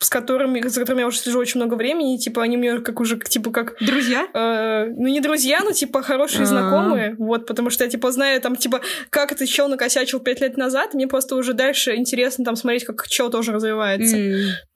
с 0.00 0.10
которыми, 0.10 0.60
за 0.66 0.80
которыми 0.80 1.00
я 1.00 1.06
уже 1.08 1.18
слежу 1.18 1.40
очень 1.40 1.60
много 1.60 1.74
времени, 1.74 2.14
и, 2.14 2.18
типа, 2.18 2.42
они 2.42 2.56
мне 2.56 2.78
как 2.80 3.00
уже, 3.00 3.18
типа, 3.18 3.50
как 3.50 3.74
Друзья? 3.80 4.28
Э, 4.32 4.86
ну, 4.86 5.08
не 5.08 5.20
друзья, 5.20 5.60
но, 5.64 5.72
типа, 5.72 6.02
хорошие 6.02 6.42
А. 6.42 6.46
знакомые. 6.46 7.16
Вот, 7.18 7.46
потому 7.46 7.70
что 7.70 7.82
я, 7.82 7.90
типа, 7.90 8.12
знаю, 8.12 8.40
там, 8.40 8.54
типа, 8.54 8.80
как 9.10 9.32
этот 9.32 9.48
чел 9.48 9.68
накосячил 9.68 10.20
пять 10.20 10.40
лет 10.40 10.56
назад. 10.56 10.94
Мне 10.94 11.08
просто 11.08 11.34
уже 11.34 11.52
дальше 11.52 11.96
интересно 11.96 12.44
там 12.44 12.54
смотреть, 12.54 12.84
как 12.84 13.08
чел 13.08 13.28
тоже 13.28 13.52
развивается. 13.52 14.16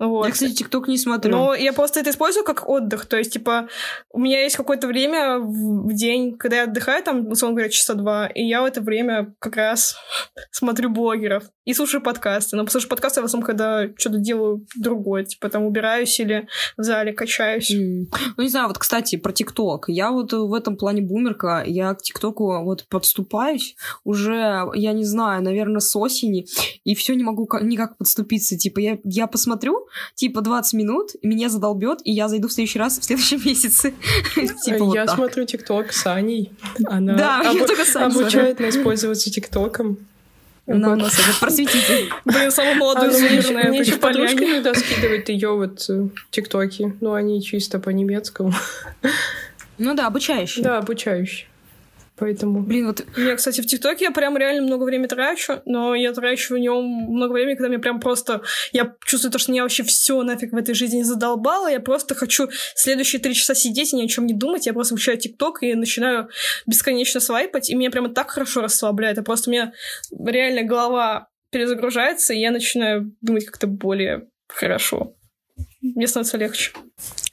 Вот. 0.01 0.27
Я, 0.27 0.33
кстати, 0.33 0.55
ТикТок 0.55 0.89
не 0.89 0.99
смотрю. 0.99 1.31
Но 1.31 1.55
я 1.55 1.73
просто 1.73 2.01
это 2.01 2.11
использую 2.11 2.45
как 2.45 2.69
отдых. 2.69 3.07
То 3.07 3.17
есть, 3.17 3.33
типа, 3.33 3.69
у 4.11 4.19
меня 4.19 4.43
есть 4.43 4.57
какое-то 4.57 4.89
время 4.89 5.39
в, 5.39 5.93
день, 5.95 6.37
когда 6.37 6.57
я 6.57 6.63
отдыхаю, 6.65 7.03
там, 7.05 7.29
условно 7.29 7.57
говоря, 7.57 7.71
часа 7.71 7.95
два, 7.95 8.27
и 8.27 8.43
я 8.45 8.63
в 8.63 8.65
это 8.65 8.81
время 8.81 9.35
как 9.39 9.57
раз 9.57 9.97
смотрю 10.51 10.91
блогеров 10.91 11.45
и 11.65 11.75
слушаю 11.75 12.03
подкасты. 12.03 12.57
Но 12.57 12.65
послушаю 12.65 12.91
подкасты 12.91 13.21
я 13.21 13.23
в 13.23 13.27
основном, 13.27 13.47
когда 13.47 13.87
что-то 13.97 14.19
делаю 14.19 14.67
другое. 14.75 15.12
Происходит. 15.13 15.29
Типа 15.29 15.49
там 15.49 15.65
убираюсь 15.65 16.19
или 16.21 16.49
в 16.77 16.83
зале 16.83 17.13
качаюсь. 17.13 17.71
Mm. 17.75 18.07
Ну, 18.37 18.43
не 18.43 18.49
знаю, 18.49 18.69
вот, 18.69 18.79
кстати, 18.79 19.17
про 19.17 19.33
ТикТок. 19.33 19.87
Я 19.89 20.11
вот 20.11 20.33
в 20.33 20.55
этом 20.55 20.77
плане 20.77 21.03
бумерка. 21.03 21.63
Я 21.67 21.95
к 21.95 22.03
ТикТоку 22.03 22.63
вот 22.65 22.87
подступаюсь 22.89 23.77
уже, 24.05 24.71
я 24.75 24.93
не 24.93 25.05
знаю, 25.05 25.43
наверное, 25.43 25.81
с 25.81 25.97
осени, 25.97 26.47
и 26.85 26.95
все 26.95 27.15
не 27.15 27.25
могу 27.25 27.49
никак 27.61 27.97
подступиться. 27.97 28.57
Типа, 28.57 28.81
я, 28.81 28.99
я 29.05 29.27
посмотрю, 29.27 29.87
типа, 30.15 30.41
20 30.41 30.75
минут, 30.75 31.11
меня 31.23 31.49
задолбет, 31.49 32.01
и 32.05 32.13
я 32.13 32.29
зайду 32.29 32.49
в 32.49 32.53
следующий 32.53 32.79
раз 32.79 32.99
в 32.99 33.05
следующем 33.05 33.41
месяце. 33.45 33.95
Типа 34.65 34.95
я 34.95 35.07
смотрю 35.07 35.45
ТикТок 35.45 35.93
с 35.93 36.07
Аней. 36.07 36.53
Она 36.87 37.15
да, 37.15 37.51
я 37.53 37.67
только 37.67 37.85
с 37.85 37.97
обучает 37.97 38.61
нас 38.61 38.77
пользоваться 38.77 39.31
ТикТоком. 39.31 39.99
На 40.67 40.95
нас 40.95 41.19
это 41.19 41.39
просветитель. 41.41 42.11
Блин, 42.25 42.51
самый 42.51 42.75
молодой 42.75 43.09
а, 43.09 43.13
наверное. 43.13 43.69
Мне 43.69 43.81
еще 43.81 43.97
подружка 43.97 44.45
иногда 44.45 44.75
скидывает 44.75 45.29
ее 45.29 45.51
вот 45.51 45.85
э, 45.89 46.09
ТикТоки. 46.31 46.97
Но 47.01 47.15
они 47.15 47.43
чисто 47.43 47.81
по-немецкому. 47.81 48.53
Ну 49.79 49.95
да, 49.95 50.07
обучающие. 50.07 50.65
Да, 50.65 50.79
обучающие. 50.79 51.49
Поэтому... 52.23 52.63
Блин, 52.63 52.87
вот... 52.87 53.05
Я, 53.17 53.35
кстати, 53.35 53.61
в 53.61 53.67
ТикТоке 53.67 54.05
я 54.05 54.13
прям 54.13 54.37
реально 54.37 54.63
много 54.63 54.85
времени 54.85 55.09
трачу, 55.09 55.61
но 55.67 55.93
я 55.93 56.13
трачу 56.13 56.55
в 56.55 56.59
нем 56.59 56.85
много 56.85 57.33
времени, 57.33 57.57
когда 57.57 57.69
мне 57.69 57.81
прям 57.81 57.99
просто... 57.99 58.43
Я 58.71 58.95
чувствую 59.05 59.33
то, 59.33 59.41
что 59.41 59.51
меня 59.51 59.65
вообще 59.65 59.83
все 59.83 60.23
нафиг 60.23 60.53
в 60.53 60.57
этой 60.57 60.73
жизни 60.73 61.03
задолбало, 61.03 61.67
я 61.67 61.81
просто 61.81 62.15
хочу 62.15 62.49
следующие 62.77 63.21
три 63.21 63.35
часа 63.35 63.57
сидеть 63.57 63.93
и 63.93 63.97
ни 63.97 64.05
о 64.05 64.07
чем 64.07 64.27
не 64.27 64.35
думать, 64.35 64.67
я 64.67 64.73
просто 64.73 64.95
включаю 64.95 65.19
ТикТок 65.19 65.65
и 65.65 65.75
начинаю 65.75 66.29
бесконечно 66.65 67.19
свайпать, 67.19 67.71
и 67.71 67.75
меня 67.75 67.91
прямо 67.91 68.09
так 68.09 68.31
хорошо 68.31 68.61
расслабляет, 68.61 69.19
а 69.19 69.25
просто 69.25 69.51
у 69.51 69.53
меня 69.53 69.73
реально 70.25 70.63
голова 70.63 71.27
перезагружается, 71.51 72.35
и 72.35 72.39
я 72.39 72.53
начинаю 72.53 73.17
думать 73.21 73.47
как-то 73.47 73.67
более 73.67 74.29
хорошо. 74.47 75.17
Мне 75.81 76.07
становится 76.07 76.37
легче. 76.37 76.71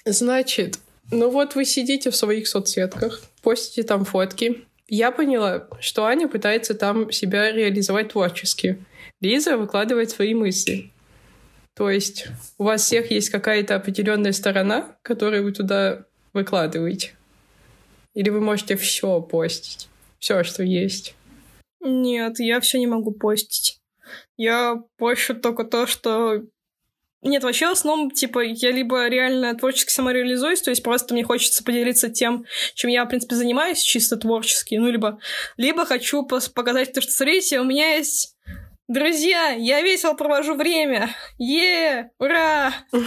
Значит, 0.03 0.79
ну 1.11 1.29
вот 1.29 1.53
вы 1.53 1.63
сидите 1.65 2.09
в 2.09 2.15
своих 2.15 2.47
соцсетках, 2.47 3.21
постите 3.43 3.83
там 3.83 4.03
фотки, 4.03 4.65
я 4.89 5.11
поняла, 5.11 5.67
что 5.79 6.05
Аня 6.05 6.27
пытается 6.27 6.73
там 6.73 7.11
себя 7.11 7.51
реализовать 7.51 8.11
творчески. 8.11 8.83
Лиза 9.21 9.57
выкладывает 9.57 10.09
свои 10.09 10.33
мысли. 10.33 10.91
То 11.75 11.89
есть 11.89 12.27
у 12.57 12.65
вас 12.65 12.83
всех 12.83 13.11
есть 13.11 13.29
какая-то 13.29 13.75
определенная 13.75 14.33
сторона, 14.33 14.97
которую 15.01 15.43
вы 15.43 15.53
туда 15.53 16.05
выкладываете. 16.33 17.13
Или 18.13 18.29
вы 18.29 18.41
можете 18.41 18.75
все 18.75 19.21
постить, 19.21 19.87
все, 20.17 20.43
что 20.43 20.63
есть. 20.63 21.15
Нет, 21.79 22.39
я 22.39 22.59
все 22.59 22.79
не 22.79 22.87
могу 22.87 23.11
постить. 23.11 23.79
Я 24.35 24.83
пощу 24.97 25.35
только 25.35 25.63
то, 25.63 25.87
что 25.87 26.43
нет, 27.21 27.43
вообще 27.43 27.67
в 27.67 27.71
основном, 27.71 28.11
типа, 28.11 28.39
я 28.39 28.71
либо 28.71 29.07
реально 29.07 29.53
творчески 29.55 29.91
самореализуюсь, 29.91 30.61
то 30.61 30.69
есть 30.69 30.81
просто 30.81 31.13
мне 31.13 31.23
хочется 31.23 31.63
поделиться 31.63 32.09
тем, 32.09 32.45
чем 32.75 32.89
я, 32.91 33.03
в 33.03 33.09
принципе, 33.09 33.35
занимаюсь 33.35 33.81
чисто 33.81 34.15
творчески, 34.15 34.75
ну, 34.75 34.89
либо, 34.89 35.19
либо 35.57 35.85
хочу 35.85 36.23
показать 36.23 36.93
то, 36.93 37.01
что, 37.01 37.11
смотрите, 37.11 37.59
у 37.59 37.65
меня 37.65 37.95
есть 37.95 38.37
Друзья, 38.89 39.49
я 39.49 39.83
весело 39.83 40.13
провожу 40.15 40.55
время. 40.55 41.11
Е, 41.37 42.09
ура! 42.17 42.73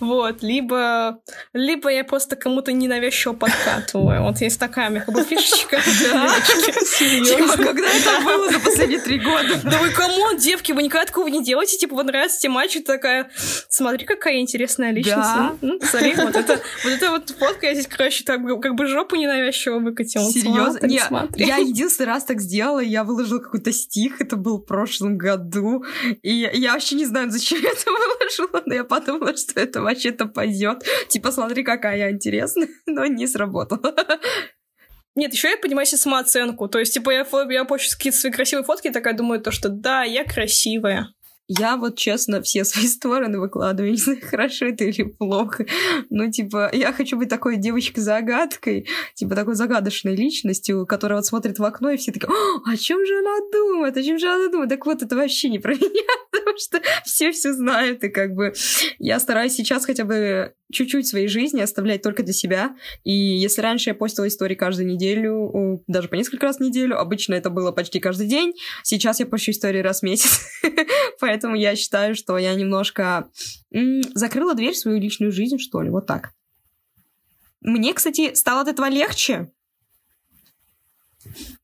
Вот, 0.00 0.42
либо, 0.42 1.20
либо 1.52 1.90
я 1.90 2.04
просто 2.04 2.36
кому-то 2.36 2.72
ненавязчиво 2.72 3.32
подкатываю. 3.32 4.22
Вот 4.22 4.38
есть 4.40 4.58
такая 4.58 5.00
как 5.00 5.14
бы 5.14 5.22
фишечка. 5.24 5.76
Типа, 6.98 7.56
когда 7.56 7.88
это 7.88 8.20
было 8.24 8.50
за 8.50 8.60
последние 8.60 9.00
три 9.00 9.18
года? 9.18 9.60
Да 9.62 9.78
вы 9.78 9.90
кому, 9.90 10.34
девки, 10.38 10.72
вы 10.72 10.82
никогда 10.82 11.06
такого 11.06 11.28
не 11.28 11.44
делаете? 11.44 11.76
Типа, 11.76 11.94
вот 11.94 12.06
нравится 12.06 12.40
тебе 12.40 12.52
мальчик, 12.52 12.86
такая, 12.86 13.30
смотри, 13.68 14.06
какая 14.06 14.40
интересная 14.40 14.90
личность. 14.90 15.60
Ну, 15.60 15.78
смотри, 15.82 16.14
вот 16.14 16.34
это, 16.34 16.60
вот 16.84 16.92
это 16.92 17.10
вот 17.10 17.30
фотка 17.30 17.66
я 17.66 17.74
здесь, 17.74 17.88
короче, 17.88 18.24
так 18.24 18.40
как 18.62 18.74
бы 18.74 18.86
жопу 18.86 19.16
ненавязчиво 19.16 19.80
выкатила. 19.80 20.30
Серьезно? 20.30 21.28
Я 21.36 21.56
единственный 21.56 22.06
раз 22.06 22.24
так 22.24 22.40
сделала, 22.40 22.80
я 22.80 23.04
выложила 23.04 23.38
какой-то 23.38 23.72
стих, 23.72 24.20
это 24.20 24.36
был 24.36 24.58
в 24.58 24.64
прошлом 24.64 25.18
году 25.18 25.25
году. 25.26 25.84
И 26.22 26.50
я 26.52 26.72
вообще 26.72 26.96
не 26.96 27.06
знаю, 27.06 27.30
зачем 27.30 27.60
я 27.62 27.70
это 27.70 27.90
выложила, 27.90 28.62
но 28.66 28.74
я 28.74 28.84
подумала, 28.84 29.36
что 29.36 29.60
это 29.60 29.82
вообще-то 29.82 30.26
пойдет. 30.26 30.84
Типа, 31.08 31.32
смотри, 31.32 31.64
какая 31.64 31.96
я 31.98 32.10
интересная, 32.10 32.68
но 32.86 33.06
не 33.06 33.26
сработало. 33.26 33.94
Нет, 35.16 35.32
еще 35.32 35.48
я 35.48 35.56
понимаю 35.56 35.86
себе 35.86 35.98
самооценку. 35.98 36.68
То 36.68 36.78
есть, 36.78 36.92
типа, 36.94 37.10
я, 37.10 37.26
я 37.50 37.64
почту 37.64 37.96
какие-то 37.96 38.18
свои 38.18 38.32
красивые 38.32 38.64
фотки 38.64 38.88
и 38.88 38.92
такая 38.92 39.14
думаю, 39.14 39.40
то, 39.40 39.50
что 39.50 39.68
да, 39.70 40.02
я 40.02 40.24
красивая. 40.24 41.08
Я 41.48 41.76
вот 41.76 41.96
честно 41.96 42.42
все 42.42 42.64
свои 42.64 42.86
стороны 42.86 43.38
выкладываю, 43.38 43.92
не 43.92 43.98
знаю, 43.98 44.20
хорошо 44.22 44.66
это 44.66 44.84
или 44.84 45.02
плохо. 45.02 45.66
Ну, 46.10 46.30
типа, 46.30 46.70
я 46.72 46.92
хочу 46.92 47.16
быть 47.16 47.28
такой 47.28 47.56
девочкой-загадкой, 47.56 48.88
типа 49.14 49.34
такой 49.34 49.54
загадочной 49.54 50.16
личностью, 50.16 50.86
которая 50.86 51.18
вот 51.18 51.26
смотрит 51.26 51.58
в 51.58 51.64
окно, 51.64 51.90
и 51.90 51.96
все 51.96 52.12
такие, 52.12 52.28
о 52.64 52.76
чем 52.76 53.04
же 53.06 53.18
она 53.18 53.36
думает, 53.52 53.96
о 53.96 54.02
чем 54.02 54.18
же 54.18 54.28
она 54.28 54.48
думает? 54.48 54.70
Так 54.70 54.86
вот, 54.86 55.02
это 55.02 55.16
вообще 55.16 55.48
не 55.48 55.58
про 55.58 55.74
меня, 55.74 56.04
потому 56.30 56.58
что 56.58 56.80
все 57.04 57.32
все 57.32 57.52
знают, 57.52 58.02
и 58.04 58.08
как 58.08 58.34
бы 58.34 58.52
я 58.98 59.20
стараюсь 59.20 59.54
сейчас 59.54 59.84
хотя 59.84 60.04
бы 60.04 60.54
чуть-чуть 60.72 61.06
своей 61.06 61.28
жизни 61.28 61.60
оставлять 61.60 62.02
только 62.02 62.22
для 62.22 62.32
себя. 62.32 62.76
И 63.04 63.12
если 63.12 63.62
раньше 63.62 63.90
я 63.90 63.94
постила 63.94 64.26
истории 64.26 64.54
каждую 64.54 64.86
неделю, 64.86 65.82
даже 65.86 66.08
по 66.08 66.14
несколько 66.14 66.46
раз 66.46 66.56
в 66.56 66.60
неделю, 66.60 66.98
обычно 66.98 67.34
это 67.34 67.50
было 67.50 67.72
почти 67.72 68.00
каждый 68.00 68.26
день, 68.26 68.54
сейчас 68.82 69.20
я 69.20 69.26
пощу 69.26 69.52
истории 69.52 69.80
раз 69.80 70.00
в 70.00 70.02
месяц. 70.02 70.40
Поэтому 71.20 71.54
я 71.54 71.76
считаю, 71.76 72.14
что 72.14 72.36
я 72.38 72.54
немножко 72.54 73.28
закрыла 74.14 74.54
дверь 74.54 74.74
в 74.74 74.78
свою 74.78 75.00
личную 75.00 75.32
жизнь, 75.32 75.58
что 75.58 75.82
ли, 75.82 75.90
вот 75.90 76.06
так. 76.06 76.30
Мне, 77.60 77.94
кстати, 77.94 78.34
стало 78.34 78.62
от 78.62 78.68
этого 78.68 78.88
легче, 78.88 79.50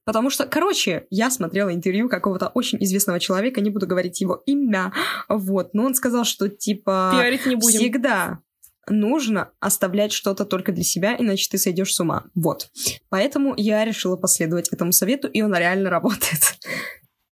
Потому 0.04 0.30
что, 0.30 0.46
короче, 0.46 1.06
я 1.10 1.30
смотрела 1.30 1.72
интервью 1.72 2.08
какого-то 2.08 2.48
очень 2.48 2.82
известного 2.82 3.20
человека, 3.20 3.60
не 3.60 3.70
буду 3.70 3.86
говорить 3.86 4.20
его 4.20 4.42
имя, 4.46 4.92
вот, 5.28 5.74
но 5.74 5.84
он 5.84 5.94
сказал, 5.94 6.24
что, 6.24 6.48
типа, 6.48 7.12
Пиарить 7.14 7.46
не 7.46 7.54
будем. 7.54 7.78
всегда 7.78 8.40
нужно 8.88 9.52
оставлять 9.60 10.12
что-то 10.12 10.44
только 10.44 10.72
для 10.72 10.84
себя, 10.84 11.16
иначе 11.18 11.48
ты 11.50 11.58
сойдешь 11.58 11.94
с 11.94 12.00
ума. 12.00 12.24
Вот. 12.34 12.70
Поэтому 13.08 13.54
я 13.56 13.84
решила 13.84 14.16
последовать 14.16 14.68
этому 14.68 14.92
совету, 14.92 15.28
и 15.28 15.42
он 15.42 15.54
реально 15.54 15.90
работает. 15.90 16.58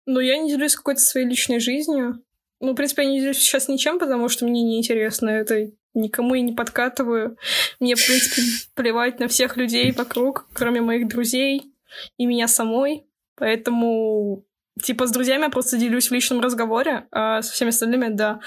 Ну, 0.06 0.20
я 0.20 0.38
не 0.38 0.50
делюсь 0.50 0.76
какой-то 0.76 1.02
своей 1.02 1.28
личной 1.28 1.60
жизнью. 1.60 2.24
Ну, 2.60 2.72
в 2.72 2.76
принципе, 2.76 3.04
я 3.04 3.10
не 3.10 3.20
делюсь 3.20 3.38
сейчас 3.38 3.68
ничем, 3.68 4.00
потому 4.00 4.30
что 4.30 4.46
мне 4.46 4.64
неинтересно 4.64 5.30
это 5.30 5.72
никому 5.94 6.36
и 6.36 6.42
не 6.42 6.54
подкатываю. 6.54 7.38
Мне, 7.80 7.96
в 7.96 8.06
принципе, 8.06 8.42
плевать 8.74 9.20
на 9.20 9.28
всех 9.28 9.58
людей 9.58 9.92
вокруг, 9.92 10.48
кроме 10.54 10.82
моих 10.82 11.08
друзей 11.08 11.74
и 12.18 12.26
меня 12.26 12.48
самой. 12.48 13.06
Поэтому, 13.36 14.46
типа, 14.82 15.08
с 15.08 15.12
друзьями 15.12 15.44
я 15.44 15.50
просто 15.50 15.78
делюсь 15.78 16.10
в 16.10 16.14
личном 16.14 16.40
разговоре, 16.40 17.08
а 17.12 17.42
со 17.42 17.52
всеми 17.52 17.70
остальными, 17.70 18.08
да. 18.10 18.40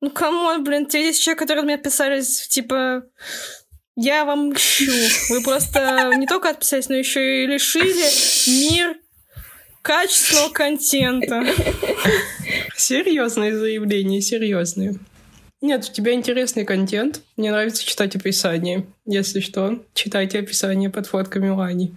Ну, 0.00 0.10
кому, 0.10 0.62
блин, 0.62 0.86
те 0.86 1.02
10 1.02 1.20
человек, 1.20 1.38
которые 1.40 1.64
мне 1.64 1.74
отписались, 1.74 2.46
типа, 2.48 3.02
я 3.96 4.24
вам 4.24 4.50
мщу. 4.50 4.92
Вы 5.30 5.42
просто 5.42 6.12
не 6.16 6.26
только 6.26 6.50
отписались, 6.50 6.88
но 6.88 6.94
еще 6.94 7.42
и 7.42 7.46
лишили 7.46 8.06
мир 8.70 8.96
качественного 9.82 10.50
контента. 10.50 11.44
Серьезные 12.76 13.56
заявления, 13.58 14.20
серьезные. 14.20 14.94
Нет, 15.60 15.88
у 15.88 15.92
тебя 15.92 16.12
интересный 16.12 16.64
контент. 16.64 17.22
Мне 17.36 17.50
нравится 17.50 17.84
читать 17.84 18.14
описание. 18.14 18.86
Если 19.04 19.40
что, 19.40 19.84
читайте 19.94 20.38
описание 20.38 20.90
под 20.90 21.08
фотками 21.08 21.48
Лани. 21.48 21.96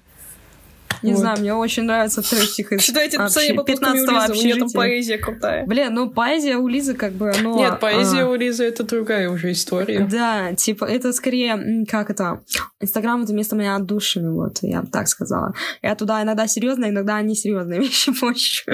Не 1.01 1.13
вот. 1.13 1.19
знаю, 1.19 1.39
мне 1.39 1.53
очень 1.53 1.83
нравится 1.83 2.21
трэштик 2.21 2.73
из 2.73 2.83
Читайте 2.83 3.17
описание 3.17 3.53
по 3.55 3.63
подками 3.63 3.99
у 3.99 4.05
Лизы, 4.05 4.31
у 4.31 4.35
нее 4.35 4.55
там 4.55 4.69
поэзия 4.69 5.17
крутая. 5.17 5.65
Блин, 5.65 5.93
ну 5.93 6.09
поэзия 6.09 6.57
у 6.57 6.67
Лизы 6.67 6.93
как 6.93 7.13
бы, 7.13 7.31
оно... 7.31 7.57
Нет, 7.57 7.79
поэзия 7.79 8.23
а... 8.23 8.29
у 8.29 8.35
Лизы 8.35 8.63
это 8.65 8.83
другая 8.83 9.29
уже 9.29 9.51
история. 9.51 10.07
Да, 10.09 10.53
типа, 10.53 10.85
это 10.85 11.11
скорее, 11.13 11.85
как 11.89 12.09
это, 12.09 12.41
Инстаграм 12.79 13.23
это 13.23 13.33
место 13.33 13.55
моей 13.55 13.69
отдушины, 13.69 14.31
вот, 14.31 14.59
я 14.61 14.81
бы 14.81 14.87
так 14.87 15.07
сказала. 15.07 15.53
Я 15.81 15.95
туда 15.95 16.21
иногда 16.21 16.47
серьезно, 16.47 16.89
иногда 16.89 17.21
несерьезные 17.21 17.79
вещи 17.81 18.11
пощу. 18.19 18.71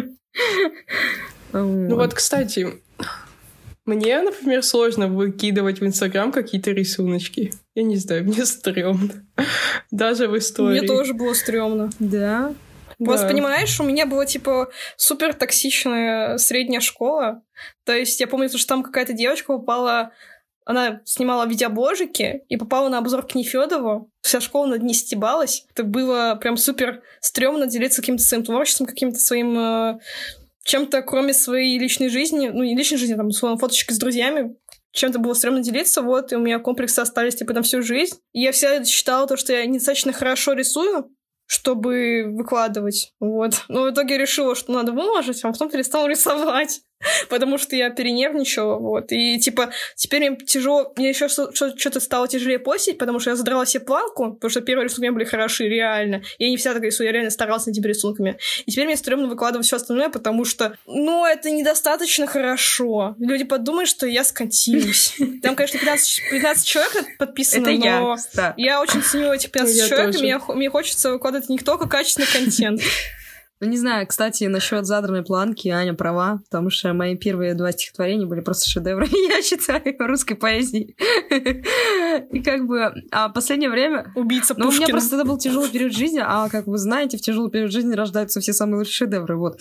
Ну 1.54 1.96
вот, 1.96 2.14
кстати, 2.14 2.82
мне, 3.88 4.22
например, 4.22 4.64
сложно 4.64 5.08
выкидывать 5.08 5.80
в 5.80 5.86
Инстаграм 5.86 6.32
какие-то 6.32 6.72
рисуночки. 6.72 7.54
Я 7.74 7.84
не 7.84 7.96
знаю, 7.96 8.26
мне 8.26 8.46
стрёмно. 8.46 9.26
Даже 9.92 10.28
в 10.28 10.38
истории. 10.38 10.80
Мне 10.80 10.88
тоже 10.88 11.14
было 11.14 11.34
стрёмно. 11.34 11.90
Да? 11.98 12.54
Просто, 13.00 13.28
да. 13.28 13.34
понимаешь, 13.34 13.80
у 13.80 13.84
меня 13.84 14.06
была, 14.06 14.26
типа, 14.26 14.70
супер 14.98 15.34
токсичная 15.34 16.38
средняя 16.38 16.82
школа. 16.82 17.44
То 17.86 17.94
есть 17.94 18.20
я 18.20 18.28
помню, 18.28 18.50
что 18.50 18.68
там 18.68 18.84
какая-то 18.84 19.14
девочка 19.14 19.54
попала... 19.54 20.12
Она 20.66 21.00
снимала 21.06 21.48
видеобложики 21.48 22.42
и 22.50 22.58
попала 22.58 22.90
на 22.90 22.98
обзор 22.98 23.26
к 23.26 23.36
Нефёдову. 23.36 24.12
Вся 24.20 24.42
школа 24.42 24.66
над 24.66 24.84
ней 24.84 24.96
стебалась. 24.96 25.66
Это 25.72 25.86
было 25.86 26.38
прям 26.42 26.58
супер 26.58 27.04
стрёмно 27.22 27.68
делиться 27.68 28.02
каким-то 28.02 28.24
своим 28.24 28.44
творчеством, 28.44 28.86
каким-то 28.86 29.18
своим 29.18 29.58
э, 29.58 30.00
чем-то, 30.68 31.02
кроме 31.02 31.34
своей 31.34 31.80
личной 31.80 32.10
жизни, 32.10 32.50
ну, 32.50 32.64
не 32.64 32.76
личной 32.76 32.98
жизни, 32.98 33.16
там, 33.16 33.28
условно, 33.28 33.58
фоточек 33.58 33.92
с 33.92 33.98
друзьями, 33.98 34.56
чем-то 34.92 35.18
было 35.18 35.34
стрёмно 35.34 35.62
делиться, 35.62 36.02
вот, 36.02 36.34
и 36.34 36.36
у 36.36 36.40
меня 36.40 36.60
комплексы 36.60 37.00
остались, 37.00 37.36
типа, 37.36 37.54
на 37.54 37.62
всю 37.62 37.82
жизнь. 37.82 38.18
И 38.34 38.42
я 38.42 38.52
всегда 38.52 38.84
считала 38.84 39.28
то, 39.28 39.38
что 39.38 39.54
я 39.54 39.66
недостаточно 39.66 40.12
хорошо 40.12 40.54
рисую, 40.54 41.10
чтобы 41.46 42.26
выкладывать, 42.28 43.14
вот. 43.22 43.64
Но 43.70 43.84
в 43.84 43.92
итоге 43.92 44.18
решила, 44.18 44.56
что 44.56 44.74
надо 44.74 44.92
выложить, 44.92 45.42
а 45.44 45.52
потом 45.52 45.70
перестала 45.70 46.08
рисовать. 46.08 46.82
потому 47.30 47.58
что 47.58 47.76
я 47.76 47.90
перенервничала, 47.90 48.78
вот, 48.78 49.12
и, 49.12 49.40
типа, 49.40 49.70
теперь 49.96 50.30
мне 50.30 50.38
тяжело, 50.38 50.94
мне 50.96 51.10
еще 51.10 51.28
что-то 51.28 52.00
стало 52.00 52.28
тяжелее 52.28 52.60
постить, 52.60 52.98
потому 52.98 53.20
что 53.20 53.32
я 53.32 53.36
задрала 53.36 53.66
себе 53.66 53.84
планку, 53.86 54.34
потому 54.34 54.50
что 54.50 54.62
первые 54.62 54.86
рисунки 54.86 55.10
были 55.10 55.26
хороши, 55.26 55.68
реально, 55.68 56.24
я 56.40 56.50
не 56.50 56.58
вся 56.58 56.74
так 56.74 56.84
рисую, 56.84 57.08
я 57.08 57.14
реально 57.14 57.32
старалась 57.32 57.66
над 57.66 57.76
этими 57.76 57.88
рисунками, 57.88 58.38
и 58.66 58.72
теперь 58.72 58.86
мне 58.86 58.98
стрёмно 58.98 59.28
выкладывать 59.28 59.68
все 59.68 59.76
остальное, 59.76 60.10
потому 60.10 60.46
что, 60.46 60.78
ну, 60.86 61.26
это 61.26 61.50
недостаточно 61.50 62.28
хорошо, 62.28 63.16
люди 63.20 63.44
подумают, 63.44 63.90
что 63.90 64.08
я 64.08 64.24
скатилась. 64.24 65.16
Там, 65.42 65.56
конечно, 65.56 65.80
15, 65.80 66.24
15 66.32 66.68
человек 66.68 67.18
подписано, 67.18 67.70
это 67.70 67.72
но 67.72 68.18
я, 68.36 68.54
я 68.58 68.82
очень 68.82 69.02
ценю 69.02 69.34
этих 69.34 69.52
15 69.52 69.90
человек, 69.90 70.48
мне 70.50 70.70
хочется 70.70 71.12
выкладывать 71.12 71.50
не 71.50 71.60
только 71.60 71.88
качественный 71.88 72.28
контент, 72.28 72.82
ну, 73.60 73.68
не 73.68 73.78
знаю, 73.78 74.06
кстати, 74.06 74.44
насчет 74.44 74.86
задранной 74.86 75.24
планки 75.24 75.68
Аня 75.70 75.96
права, 75.96 76.42
потому 76.44 76.70
что 76.70 76.94
мои 76.94 77.16
первые 77.16 77.56
два 77.56 77.72
стихотворения 77.72 78.28
были 78.28 78.42
просто 78.42 78.70
шедевры, 78.70 79.08
я 79.12 79.42
считаю, 79.42 79.82
русской 80.00 80.36
поэзии. 80.36 80.96
И 82.32 82.42
как 82.44 82.68
бы, 82.68 82.94
а 83.12 83.30
последнее 83.30 83.70
время... 83.70 84.12
Убийца 84.16 84.54
Ну, 84.58 84.70
у 84.70 84.72
меня 84.72 84.88
просто 84.88 85.16
это 85.16 85.26
был 85.26 85.38
тяжелый 85.40 85.70
период 85.70 85.94
жизни, 85.94 86.22
а 86.24 86.50
как 86.50 86.68
вы 86.68 86.78
знаете, 86.78 87.18
в 87.18 87.22
тяжелый 87.22 87.50
период 87.50 87.72
жизни 87.72 87.96
рождаются 87.96 88.40
все 88.40 88.54
самые 88.54 88.80
лучшие 88.80 88.94
шедевры, 88.94 89.38
вот. 89.38 89.60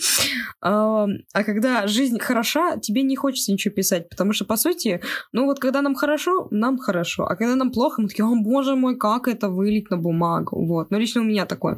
А, 0.61 1.07
а 1.33 1.43
когда 1.43 1.87
жизнь 1.87 2.19
хороша, 2.19 2.77
тебе 2.77 3.01
не 3.01 3.15
хочется 3.15 3.51
ничего 3.51 3.73
писать, 3.73 4.09
потому 4.09 4.33
что, 4.33 4.45
по 4.45 4.57
сути, 4.57 5.01
ну 5.31 5.45
вот 5.45 5.59
когда 5.59 5.81
нам 5.81 5.95
хорошо, 5.95 6.47
нам 6.51 6.77
хорошо, 6.77 7.25
а 7.25 7.35
когда 7.35 7.55
нам 7.55 7.71
плохо, 7.71 8.01
мы 8.01 8.09
такие, 8.09 8.25
о, 8.25 8.35
боже 8.35 8.75
мой, 8.75 8.95
как 8.95 9.27
это 9.27 9.49
вылить 9.49 9.89
на 9.89 9.97
бумагу, 9.97 10.63
вот. 10.65 10.91
Ну, 10.91 10.99
лично 10.99 11.21
у 11.21 11.23
меня 11.25 11.47
такое. 11.47 11.77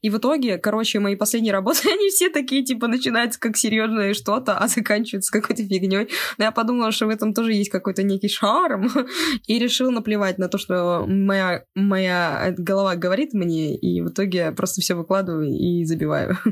И 0.00 0.10
в 0.10 0.18
итоге, 0.18 0.58
короче, 0.58 0.98
мои 0.98 1.14
последние 1.14 1.51
работы, 1.52 1.88
они 1.92 2.08
все 2.08 2.28
такие, 2.28 2.64
типа, 2.64 2.88
начинаются 2.88 3.38
как 3.38 3.56
серьезное 3.56 4.14
что-то, 4.14 4.58
а 4.58 4.68
заканчиваются 4.68 5.32
какой-то 5.32 5.62
фигней. 5.62 6.08
Но 6.38 6.44
я 6.44 6.50
подумала, 6.50 6.92
что 6.92 7.06
в 7.06 7.10
этом 7.10 7.34
тоже 7.34 7.52
есть 7.52 7.70
какой-то 7.70 8.02
некий 8.02 8.28
шарм, 8.28 8.90
и 9.46 9.58
решила 9.58 9.90
наплевать 9.90 10.38
на 10.38 10.48
то, 10.48 10.58
что 10.58 11.04
моя, 11.06 11.64
моя 11.74 12.54
голова 12.56 12.96
говорит 12.96 13.32
мне, 13.32 13.76
и 13.76 14.00
в 14.00 14.08
итоге 14.08 14.52
просто 14.52 14.80
все 14.80 14.94
выкладываю 14.94 15.48
и 15.48 15.84
забиваю. 15.84 16.38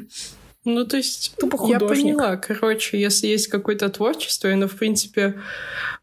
Ну, 0.67 0.85
то 0.85 0.99
есть, 0.99 1.35
Тупо 1.39 1.57
я 1.71 1.81
поняла, 1.81 2.37
короче, 2.37 3.01
если 3.01 3.29
есть 3.29 3.49
какое-то 3.49 3.89
творчество, 3.89 4.49
и 4.49 4.53
оно, 4.53 4.69
в 4.69 4.77
принципе, 4.77 5.41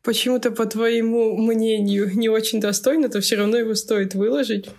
почему-то, 0.01 0.49
по 0.49 0.65
твоему 0.65 1.37
мнению, 1.37 2.09
не 2.17 2.27
очень 2.27 2.59
достойно, 2.59 3.07
то 3.07 3.21
все 3.21 3.35
равно 3.35 3.57
его 3.57 3.75
стоит 3.75 4.15
выложить, 4.15 4.69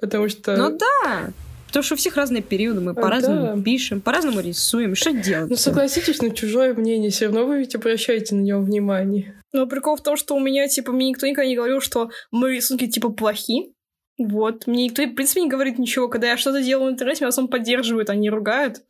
потому 0.00 0.28
что... 0.28 0.56
Ну 0.56 0.76
да, 0.76 1.32
Потому 1.74 1.86
что 1.86 1.94
у 1.94 1.98
всех 1.98 2.14
разные 2.14 2.40
периоды, 2.40 2.80
мы 2.80 2.92
а, 2.92 2.94
по-разному 2.94 3.56
да. 3.56 3.62
пишем, 3.64 4.00
по-разному 4.00 4.38
рисуем. 4.38 4.94
Что 4.94 5.10
делать? 5.10 5.50
Ну, 5.50 5.56
согласитесь, 5.56 6.22
на 6.22 6.30
чужое 6.30 6.72
мнение 6.72 7.10
все 7.10 7.24
равно 7.24 7.46
вы 7.46 7.58
ведь 7.58 7.74
обращаете 7.74 8.36
на 8.36 8.42
него 8.42 8.60
внимание. 8.60 9.42
Но 9.52 9.66
прикол 9.66 9.96
в 9.96 10.00
том, 10.00 10.16
что 10.16 10.36
у 10.36 10.38
меня, 10.38 10.68
типа, 10.68 10.92
мне 10.92 11.08
никто 11.08 11.26
никогда 11.26 11.48
не 11.48 11.56
говорил, 11.56 11.80
что 11.80 12.10
мои 12.30 12.54
рисунки, 12.54 12.86
типа, 12.86 13.08
плохи. 13.08 13.72
Вот. 14.18 14.68
Мне 14.68 14.84
никто, 14.84 15.02
в 15.02 15.14
принципе, 15.16 15.40
не 15.40 15.48
говорит 15.48 15.80
ничего. 15.80 16.06
Когда 16.06 16.28
я 16.28 16.36
что-то 16.36 16.62
делаю 16.62 16.90
в 16.90 16.92
интернете, 16.92 17.22
меня 17.22 17.26
в 17.26 17.34
основном 17.34 17.50
поддерживают, 17.50 18.08
они 18.08 18.30
ругают. 18.30 18.82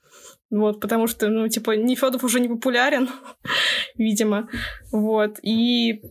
Вот, 0.51 0.79
потому 0.83 1.07
что, 1.07 1.29
ну, 1.29 1.49
типа, 1.49 1.77
Нефедов 1.77 2.23
уже 2.23 2.39
не 2.39 2.49
популярен, 2.49 3.09
видимо. 3.97 4.51
Вот. 4.93 5.39
И, 5.41 6.03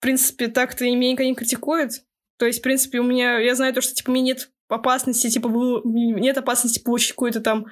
в 0.00 0.02
принципе, 0.02 0.48
так-то 0.48 0.86
меня 0.86 1.12
никогда 1.12 1.28
не 1.28 1.36
критикует. 1.36 2.02
То 2.36 2.46
есть, 2.46 2.58
в 2.58 2.62
принципе, 2.62 2.98
у 2.98 3.04
меня... 3.04 3.38
Я 3.38 3.54
знаю 3.54 3.72
то, 3.72 3.80
что, 3.80 3.94
типа, 3.94 4.10
мне 4.10 4.22
нет 4.22 4.50
опасности, 4.68 5.30
типа, 5.30 5.48
нет 5.84 6.38
опасности 6.38 6.82
получить 6.82 7.12
какой-то 7.12 7.40
там... 7.40 7.66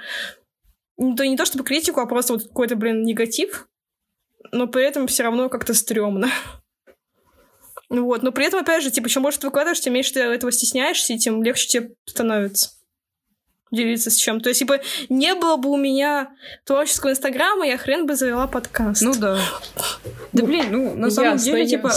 Ну, 0.96 1.16
то 1.16 1.26
не 1.26 1.37
то 1.37 1.44
чтобы 1.44 1.64
критику, 1.64 2.00
а 2.00 2.07
просто 2.07 2.35
вот 2.35 2.44
какой-то, 2.44 2.76
блин, 2.76 3.02
негатив, 3.02 3.68
но 4.52 4.68
при 4.68 4.85
этом 4.85 5.09
все 5.09 5.24
равно 5.24 5.48
как-то 5.48 5.74
стрёмно. 5.74 6.28
Вот, 7.90 8.22
но 8.22 8.33
при 8.33 8.46
этом, 8.46 8.61
опять 8.61 8.83
же, 8.83 8.90
типа, 8.90 9.09
чем 9.09 9.24
больше 9.24 9.40
ты 9.40 9.48
выкладываешь, 9.48 9.80
тем 9.80 9.92
меньше 9.92 10.14
ты 10.14 10.20
этого 10.20 10.52
стесняешься, 10.52 11.12
и 11.12 11.18
тем 11.18 11.42
легче 11.42 11.66
тебе 11.66 11.94
становится 12.07 12.73
делиться 13.74 14.10
с 14.10 14.16
чем. 14.16 14.40
То 14.40 14.48
есть, 14.48 14.60
типа, 14.60 14.80
не 15.08 15.34
было 15.34 15.56
бы 15.56 15.70
у 15.70 15.76
меня 15.76 16.30
творческого 16.64 17.10
инстаграма, 17.10 17.66
я 17.66 17.76
хрен 17.76 18.06
бы 18.06 18.14
завела 18.16 18.46
подкаст. 18.46 19.02
Ну 19.02 19.14
да. 19.14 19.38
Да 20.32 20.44
блин, 20.44 20.66
ну 20.70 20.94
на 20.96 21.10
самом 21.10 21.32
ясно, 21.32 21.52
деле, 21.52 21.66
типа, 21.66 21.92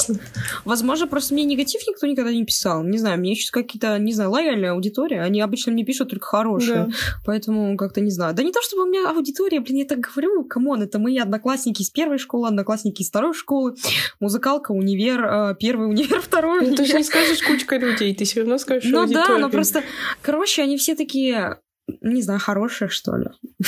возможно, 0.63 1.07
просто 1.07 1.33
мне 1.33 1.43
негатив 1.43 1.81
никто 1.87 2.05
никогда 2.05 2.31
не 2.31 2.45
писал. 2.45 2.83
Не 2.83 2.97
знаю, 2.97 3.19
мне 3.19 3.35
сейчас 3.35 3.51
какие-то, 3.51 3.97
не 3.97 4.13
знаю, 4.13 4.31
лояльная 4.31 4.73
аудитория. 4.73 5.21
Они 5.21 5.41
обычно 5.41 5.71
мне 5.71 5.83
пишут 5.83 6.09
только 6.09 6.25
хорошие. 6.25 6.85
Да. 6.85 6.89
Поэтому 7.25 7.75
как-то 7.77 8.01
не 8.01 8.11
знаю. 8.11 8.35
Да 8.35 8.43
не 8.43 8.51
то, 8.51 8.61
чтобы 8.61 8.83
у 8.83 8.85
меня 8.85 9.09
аудитория, 9.09 9.59
блин, 9.59 9.77
я 9.77 9.85
так 9.85 9.99
говорю, 9.99 10.43
come 10.43 10.65
on, 10.65 10.81
это 10.81 10.99
мои 10.99 11.17
одноклассники 11.17 11.81
из 11.81 11.89
первой 11.89 12.17
школы, 12.17 12.47
одноклассники 12.47 13.01
из 13.01 13.09
второй 13.09 13.33
школы, 13.33 13.75
музыкалка, 14.19 14.71
универ, 14.71 15.23
э, 15.23 15.55
первый 15.59 15.89
универ, 15.89 16.21
второй 16.37 16.67
Ну, 16.67 16.75
ты 16.75 16.85
же 16.85 16.97
не 16.97 17.03
скажешь 17.03 17.41
кучка 17.41 17.77
людей, 17.77 18.13
ты 18.15 18.25
все 18.25 18.41
равно 18.41 18.57
скажешь 18.57 18.89
Ну 18.91 19.05
да, 19.07 19.37
но 19.37 19.49
просто, 19.49 19.83
короче, 20.21 20.61
они 20.61 20.77
все 20.77 20.95
такие, 20.95 21.57
не 22.01 22.21
знаю, 22.21 22.39
хороших, 22.39 22.91
что 22.91 23.17
ли. 23.17 23.27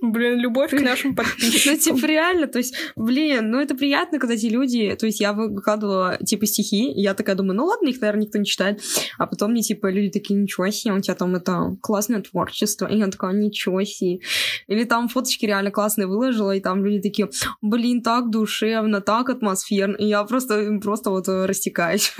Блин, 0.00 0.38
любовь 0.38 0.70
к 0.70 0.80
нашим 0.80 1.14
подписчикам. 1.14 1.68
Ну, 1.68 1.76
типа, 1.76 2.06
реально, 2.06 2.46
то 2.46 2.58
есть, 2.58 2.74
блин, 2.96 3.50
ну 3.50 3.60
это 3.60 3.74
приятно, 3.74 4.18
когда 4.18 4.34
эти 4.34 4.46
люди... 4.46 4.96
То 4.98 5.06
есть, 5.06 5.20
я 5.20 5.32
выкладывала, 5.32 6.16
типа, 6.24 6.46
стихи, 6.46 6.90
и 6.90 7.00
я 7.00 7.14
такая 7.14 7.36
думаю, 7.36 7.56
ну 7.56 7.66
ладно, 7.66 7.88
их, 7.88 8.00
наверное, 8.00 8.24
никто 8.24 8.38
не 8.38 8.44
читает. 8.44 8.80
А 9.18 9.26
потом 9.26 9.52
мне, 9.52 9.62
типа, 9.62 9.90
люди 9.90 10.10
такие, 10.10 10.40
ничего 10.40 10.70
себе, 10.70 10.94
у 10.94 11.00
тебя 11.00 11.14
там 11.14 11.34
это 11.36 11.76
классное 11.80 12.22
творчество. 12.22 12.86
И 12.86 12.98
я 12.98 13.06
такая, 13.08 13.32
ничего 13.34 13.82
себе. 13.84 14.20
Или 14.66 14.84
там 14.84 15.08
фоточки 15.08 15.46
реально 15.46 15.70
классные 15.70 16.06
выложила, 16.06 16.54
и 16.54 16.60
там 16.60 16.84
люди 16.84 17.00
такие, 17.00 17.28
блин, 17.60 18.02
так 18.02 18.30
душевно, 18.30 19.00
так 19.00 19.28
атмосферно. 19.30 19.96
И 19.96 20.06
я 20.06 20.24
просто, 20.24 20.78
просто 20.82 21.10
вот 21.10 21.28
растекаюсь. 21.28 22.14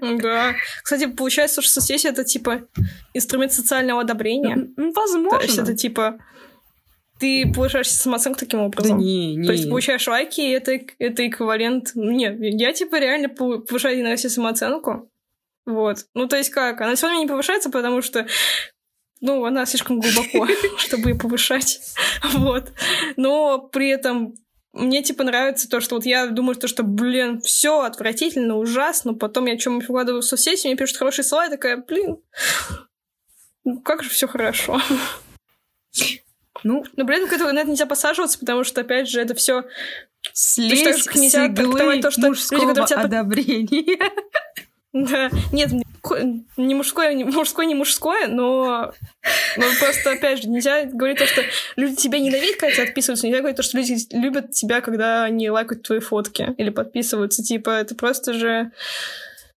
Да. 0.00 0.54
Кстати, 0.82 1.06
получается, 1.06 1.62
что 1.62 1.72
соцсети— 1.72 2.06
это, 2.08 2.24
типа, 2.24 2.62
инструмент 3.14 3.52
социального 3.52 4.00
одобрения. 4.00 4.68
Возможно. 4.76 5.19
То 5.28 5.40
есть 5.40 5.58
это, 5.58 5.74
типа, 5.74 6.18
ты 7.18 7.52
повышаешь 7.52 7.90
самооценку 7.90 8.40
таким 8.40 8.60
образом. 8.60 8.98
Да 8.98 9.04
не, 9.04 9.36
не. 9.36 9.46
То 9.46 9.52
есть 9.52 9.68
получаешь 9.68 10.06
лайки, 10.06 10.40
и 10.40 10.50
это, 10.50 10.78
это 10.98 11.28
эквивалент... 11.28 11.92
Нет, 11.94 12.36
я, 12.38 12.72
типа, 12.72 12.98
реально 12.98 13.28
повышаю 13.28 14.00
иногда 14.00 14.16
себе 14.16 14.30
самооценку. 14.30 15.10
Вот. 15.66 16.06
Ну, 16.14 16.26
то 16.26 16.36
есть 16.36 16.50
как? 16.50 16.80
Она 16.80 16.96
сегодня 16.96 17.18
не 17.18 17.26
повышается, 17.26 17.70
потому 17.70 18.00
что 18.00 18.26
ну, 19.20 19.44
она 19.44 19.66
слишком 19.66 20.00
глубоко, 20.00 20.48
чтобы 20.78 21.10
ее 21.10 21.14
повышать. 21.14 21.80
Вот. 22.32 22.72
Но 23.16 23.58
при 23.58 23.90
этом 23.90 24.34
мне, 24.72 25.02
типа, 25.02 25.24
нравится 25.24 25.68
то, 25.68 25.80
что 25.80 25.96
вот 25.96 26.06
я 26.06 26.26
думаю, 26.28 26.54
то, 26.54 26.68
что, 26.68 26.84
блин, 26.84 27.40
все 27.40 27.82
отвратительно, 27.82 28.56
ужасно, 28.56 29.14
потом 29.14 29.46
я 29.46 29.58
чем-нибудь 29.58 29.88
выкладываю 29.88 30.22
в 30.22 30.24
соцсети, 30.24 30.66
мне 30.66 30.76
пишут 30.76 30.96
хорошие 30.96 31.24
слова, 31.24 31.44
я 31.44 31.50
такая, 31.50 31.76
блин, 31.76 32.18
ну 33.64 33.80
как 33.80 34.02
же 34.02 34.10
все 34.10 34.28
хорошо. 34.28 34.80
Ну, 36.62 36.84
но 36.94 37.06
при 37.06 37.16
этом 37.16 37.28
к 37.28 37.32
этому, 37.32 37.52
на 37.52 37.60
это 37.60 37.70
нельзя 37.70 37.86
посаживаться, 37.86 38.38
потому 38.38 38.64
что, 38.64 38.82
опять 38.82 39.08
же, 39.08 39.18
это 39.18 39.34
все 39.34 39.64
Слезь 40.34 41.04
с 41.04 41.14
нельзя 41.14 41.48
трактовать 41.48 42.02
то, 42.02 42.10
что 42.10 42.28
мужского 42.28 42.74
люди, 42.74 42.86
тебя... 42.86 43.00
одобрения. 43.00 44.10
Да, 44.92 45.30
нет, 45.52 45.70
не 46.56 46.74
мужское, 46.74 47.14
не 47.14 47.22
мужское, 47.22 47.66
не 47.66 47.76
мужское, 47.76 48.26
но, 48.26 48.92
но 49.56 49.64
просто, 49.78 50.10
опять 50.10 50.42
же, 50.42 50.48
нельзя 50.48 50.84
говорить 50.84 51.18
то, 51.18 51.26
что 51.26 51.42
люди 51.76 51.94
тебя 51.94 52.18
ненавидят, 52.18 52.56
когда 52.56 52.74
тебя 52.74 52.84
отписываются, 52.88 53.28
нельзя 53.28 53.38
говорить 53.38 53.56
то, 53.56 53.62
что 53.62 53.78
люди 53.78 53.96
любят 54.10 54.50
тебя, 54.50 54.80
когда 54.80 55.22
они 55.22 55.48
лайкают 55.48 55.84
твои 55.84 56.00
фотки 56.00 56.56
или 56.58 56.70
подписываются, 56.70 57.44
типа, 57.44 57.70
это 57.70 57.94
просто 57.94 58.32
же... 58.32 58.72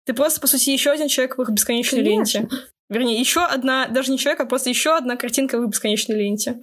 Ты 0.04 0.14
просто, 0.14 0.40
по 0.40 0.46
сути, 0.46 0.70
еще 0.70 0.92
один 0.92 1.08
человек 1.08 1.36
в 1.36 1.42
их 1.42 1.50
бесконечной 1.50 2.04
Конечно. 2.04 2.38
ленте. 2.38 2.48
Вернее, 2.88 3.18
еще 3.18 3.44
одна, 3.44 3.88
даже 3.88 4.12
не 4.12 4.18
человек, 4.18 4.40
а 4.40 4.46
просто 4.46 4.70
еще 4.70 4.96
одна 4.96 5.16
картинка 5.16 5.58
в 5.58 5.68
бесконечной 5.68 6.16
ленте. 6.16 6.62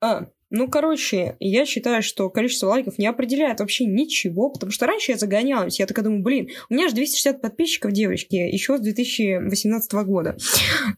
А, 0.00 0.26
ну, 0.52 0.68
короче, 0.68 1.36
я 1.40 1.64
считаю, 1.64 2.02
что 2.02 2.28
количество 2.28 2.66
лайков 2.68 2.98
не 2.98 3.06
определяет 3.06 3.60
вообще 3.60 3.86
ничего, 3.86 4.50
потому 4.50 4.70
что 4.70 4.86
раньше 4.86 5.12
я 5.12 5.18
загонялась, 5.18 5.80
я 5.80 5.86
такая 5.86 6.04
думаю, 6.04 6.22
блин, 6.22 6.50
у 6.68 6.74
меня 6.74 6.88
же 6.88 6.94
260 6.94 7.40
подписчиков, 7.40 7.92
девочки, 7.92 8.34
еще 8.34 8.76
с 8.76 8.80
2018 8.80 9.92
года. 10.04 10.36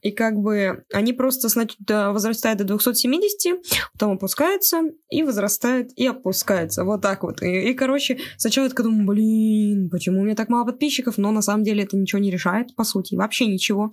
И 0.02 0.10
как 0.10 0.40
бы 0.40 0.84
они 0.92 1.12
просто 1.12 1.48
сначала 1.48 2.12
возрастают 2.12 2.58
до 2.58 2.64
270, 2.64 3.60
потом 3.92 4.14
опускаются, 4.14 4.82
и 5.08 5.22
возрастают, 5.22 5.92
и 5.94 6.04
опускаются. 6.04 6.82
Вот 6.82 7.02
так 7.02 7.22
вот. 7.22 7.40
И, 7.40 7.70
и 7.70 7.74
короче, 7.74 8.18
сначала 8.36 8.64
я 8.64 8.70
такая 8.70 8.88
думаю, 8.88 9.06
блин, 9.06 9.88
почему 9.88 10.20
у 10.20 10.24
меня 10.24 10.34
так 10.34 10.48
мало 10.48 10.64
подписчиков? 10.64 11.16
Но 11.16 11.30
на 11.30 11.42
самом 11.42 11.62
деле 11.62 11.84
это 11.84 11.96
ничего 11.96 12.20
не 12.20 12.32
решает, 12.32 12.74
по 12.74 12.82
сути, 12.82 13.14
вообще 13.14 13.46
ничего. 13.46 13.92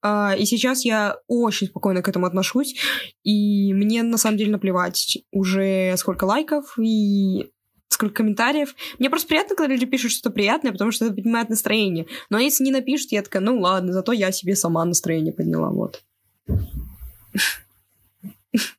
А, 0.00 0.34
и 0.38 0.46
сейчас 0.46 0.86
я 0.86 1.18
очень 1.26 1.66
спокойно 1.66 2.00
к 2.00 2.08
этому 2.08 2.24
отношусь, 2.24 2.76
и 3.24 3.74
мне 3.74 4.02
на 4.02 4.16
самом 4.16 4.38
деле 4.38 4.52
наплевать 4.52 5.01
есть 5.02 5.24
уже 5.30 5.94
сколько 5.96 6.24
лайков, 6.24 6.78
и 6.78 7.50
сколько 7.88 8.16
комментариев. 8.16 8.74
Мне 8.98 9.10
просто 9.10 9.28
приятно, 9.28 9.54
когда 9.54 9.72
люди 9.72 9.86
пишут 9.86 10.12
что-то 10.12 10.34
приятное, 10.34 10.72
потому 10.72 10.92
что 10.92 11.06
это 11.06 11.14
поднимает 11.14 11.50
настроение. 11.50 12.06
Но 12.30 12.38
если 12.38 12.64
не 12.64 12.70
напишут, 12.70 13.12
я 13.12 13.22
такая, 13.22 13.42
ну 13.42 13.60
ладно, 13.60 13.92
зато 13.92 14.12
я 14.12 14.32
себе 14.32 14.56
сама 14.56 14.84
настроение 14.84 15.32
подняла, 15.32 15.70
вот. 15.70 16.02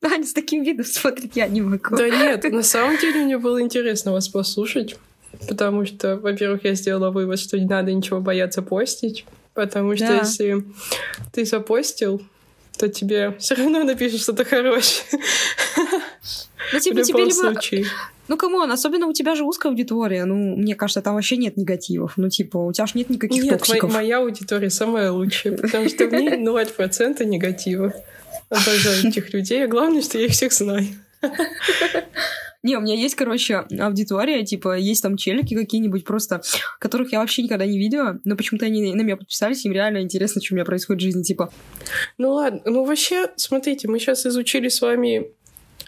Аня 0.02 0.24
с 0.24 0.32
таким 0.32 0.62
видом 0.62 0.84
смотрит, 0.84 1.36
я 1.36 1.48
не 1.48 1.60
могу. 1.60 1.96
Да 1.96 2.08
нет, 2.08 2.44
на 2.52 2.62
самом 2.62 2.98
деле 2.98 3.24
мне 3.24 3.38
было 3.38 3.60
интересно 3.60 4.12
вас 4.12 4.28
послушать, 4.28 4.96
потому 5.48 5.84
что, 5.84 6.16
во-первых, 6.16 6.64
я 6.64 6.74
сделала 6.74 7.10
вывод, 7.10 7.40
что 7.40 7.58
не 7.58 7.66
надо 7.66 7.92
ничего 7.92 8.20
бояться 8.20 8.62
постить, 8.62 9.26
потому 9.52 9.96
что 9.96 10.06
да. 10.06 10.18
если 10.18 10.64
ты 11.32 11.44
запостил, 11.44 12.22
то 12.78 12.88
тебе 12.88 13.34
все 13.38 13.54
равно 13.54 13.84
напишут 13.84 14.20
что-то 14.20 14.44
хорошее. 14.44 15.04
Ну, 16.74 16.80
типа, 16.80 17.02
тебе 17.02 17.24
либо... 17.24 17.32
случае. 17.32 17.86
Ну, 18.26 18.36
come 18.36 18.55
on, 18.55 18.70
особенно 18.70 19.06
у 19.06 19.12
тебя 19.12 19.34
же 19.34 19.44
узкая 19.44 19.70
аудитория. 19.70 20.24
Ну, 20.24 20.56
мне 20.56 20.74
кажется, 20.74 21.02
там 21.02 21.14
вообще 21.14 21.36
нет 21.36 21.56
негативов. 21.56 22.14
Ну, 22.16 22.28
типа, 22.28 22.58
у 22.58 22.72
тебя 22.72 22.86
же 22.86 22.92
нет 22.96 23.10
никаких 23.10 23.42
нет, 23.44 23.58
токсиков. 23.58 23.90
Нет, 23.90 23.92
моя 23.92 24.18
аудитория 24.18 24.70
самая 24.70 25.12
лучшая, 25.12 25.56
потому 25.56 25.88
что 25.88 26.06
в 26.06 26.12
ней 26.12 26.30
0% 26.30 27.24
негатива. 27.24 27.92
Обожаю 28.48 29.08
этих 29.08 29.32
людей, 29.32 29.64
а 29.64 29.68
главное, 29.68 30.02
что 30.02 30.18
я 30.18 30.26
их 30.26 30.32
всех 30.32 30.52
знаю. 30.52 30.86
Не, 32.64 32.78
у 32.78 32.80
меня 32.80 32.94
есть, 32.94 33.14
короче, 33.14 33.66
аудитория, 33.78 34.42
типа, 34.42 34.78
есть 34.78 35.02
там 35.02 35.18
челики 35.18 35.54
какие-нибудь 35.54 36.04
просто, 36.04 36.40
которых 36.78 37.12
я 37.12 37.20
вообще 37.20 37.42
никогда 37.42 37.66
не 37.66 37.78
видела, 37.78 38.18
но 38.24 38.36
почему-то 38.36 38.64
они 38.64 38.94
на 38.94 39.02
меня 39.02 39.18
подписались, 39.18 39.66
им 39.66 39.72
реально 39.72 40.00
интересно, 40.00 40.40
что 40.42 40.54
у 40.54 40.56
меня 40.56 40.64
происходит 40.64 41.02
в 41.02 41.04
жизни, 41.04 41.22
типа. 41.22 41.52
Ну 42.16 42.32
ладно, 42.32 42.62
ну 42.64 42.84
вообще, 42.86 43.30
смотрите, 43.36 43.86
мы 43.86 43.98
сейчас 43.98 44.24
изучили 44.24 44.68
с 44.68 44.80
вами 44.80 45.26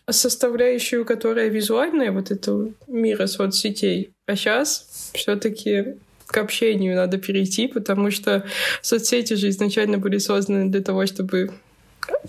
составляющую, 0.08 1.04
которая 1.04 1.48
визуальная, 1.48 2.12
вот 2.12 2.30
этого 2.30 2.72
мира 2.86 3.26
соцсетей. 3.26 4.12
А 4.26 4.36
сейчас 4.36 5.10
все-таки 5.14 5.96
к 6.26 6.36
общению 6.38 6.96
надо 6.96 7.18
перейти, 7.18 7.68
потому 7.68 8.10
что 8.10 8.44
соцсети 8.82 9.34
же 9.34 9.48
изначально 9.48 9.98
были 9.98 10.18
созданы 10.18 10.70
для 10.70 10.82
того, 10.82 11.06
чтобы 11.06 11.52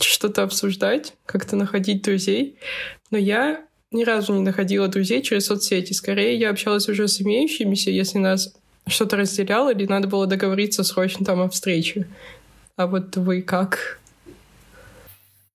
что-то 0.01 0.43
обсуждать, 0.43 1.13
как-то 1.25 1.55
находить 1.55 2.03
друзей. 2.03 2.57
Но 3.11 3.17
я 3.17 3.65
ни 3.91 4.03
разу 4.03 4.33
не 4.33 4.41
находила 4.41 4.87
друзей 4.87 5.21
через 5.21 5.45
соцсети. 5.45 5.93
Скорее, 5.93 6.35
я 6.35 6.49
общалась 6.49 6.89
уже 6.89 7.07
с 7.07 7.21
имеющимися, 7.21 7.91
если 7.91 8.17
нас 8.17 8.53
что-то 8.87 9.17
разделяло 9.17 9.73
или 9.73 9.85
надо 9.85 10.07
было 10.07 10.27
договориться 10.27 10.83
срочно 10.83 11.25
там 11.25 11.41
о 11.41 11.49
встрече. 11.49 12.07
А 12.75 12.87
вот 12.87 13.15
вы 13.17 13.41
как? 13.41 13.99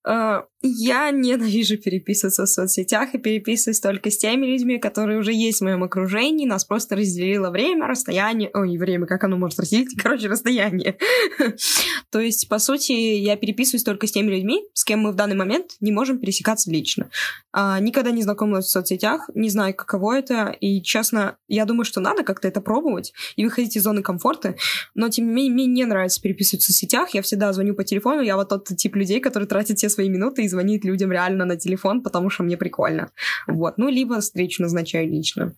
Uh, 0.04 0.42
я 0.62 1.10
ненавижу 1.10 1.76
переписываться 1.76 2.44
в 2.44 2.48
соцсетях 2.48 3.14
и 3.14 3.18
переписываюсь 3.18 3.80
только 3.80 4.10
с 4.10 4.18
теми 4.18 4.46
людьми, 4.46 4.78
которые 4.78 5.18
уже 5.18 5.32
есть 5.32 5.58
в 5.58 5.64
моем 5.64 5.82
окружении. 5.82 6.46
Нас 6.46 6.64
просто 6.64 6.94
разделило 6.94 7.50
время, 7.50 7.88
расстояние. 7.88 8.50
Ой, 8.54 8.76
время, 8.78 9.06
как 9.06 9.24
оно 9.24 9.36
может 9.36 9.58
разделить? 9.58 9.96
Короче, 10.02 10.28
расстояние. 10.28 10.96
То 12.10 12.20
есть, 12.20 12.48
по 12.48 12.60
сути, 12.60 12.92
я 12.92 13.36
переписываюсь 13.36 13.82
только 13.82 14.06
с 14.06 14.12
теми 14.12 14.30
людьми, 14.30 14.62
с 14.72 14.84
кем 14.84 15.00
мы 15.00 15.12
в 15.12 15.16
данный 15.16 15.34
момент 15.34 15.72
не 15.80 15.90
можем 15.90 16.18
пересекаться 16.18 16.70
лично. 16.70 17.10
А, 17.52 17.80
никогда 17.80 18.12
не 18.12 18.22
знакомилась 18.22 18.66
в 18.66 18.70
соцсетях, 18.70 19.28
не 19.34 19.50
знаю, 19.50 19.74
каково 19.74 20.18
это. 20.18 20.56
И, 20.60 20.80
честно, 20.80 21.38
я 21.48 21.64
думаю, 21.64 21.84
что 21.84 22.00
надо 22.00 22.22
как-то 22.22 22.46
это 22.46 22.60
пробовать 22.60 23.12
и 23.34 23.44
выходить 23.44 23.76
из 23.76 23.82
зоны 23.82 24.02
комфорта. 24.02 24.54
Но, 24.94 25.08
тем 25.08 25.26
не 25.26 25.32
менее, 25.32 25.52
мне 25.52 25.66
не 25.66 25.84
нравится 25.86 26.22
переписываться 26.22 26.70
в 26.70 26.74
соцсетях. 26.74 27.14
Я 27.14 27.22
всегда 27.22 27.52
звоню 27.52 27.74
по 27.74 27.82
телефону. 27.82 28.22
Я 28.22 28.36
вот 28.36 28.48
тот 28.48 28.68
тип 28.68 28.94
людей, 28.94 29.18
который 29.18 29.48
тратит 29.48 29.78
все 29.78 29.88
свои 29.88 30.08
минуты 30.08 30.44
и 30.44 30.51
звонит 30.53 30.84
людям 30.84 31.11
реально 31.11 31.44
на 31.44 31.57
телефон, 31.57 32.03
потому 32.03 32.30
что 32.30 32.44
мне 32.44 32.57
прикольно. 32.57 33.11
Вот. 33.46 33.78
Ну, 33.78 33.88
либо 33.88 34.20
встречу 34.20 34.62
назначаю 34.62 35.09
лично. 35.09 35.53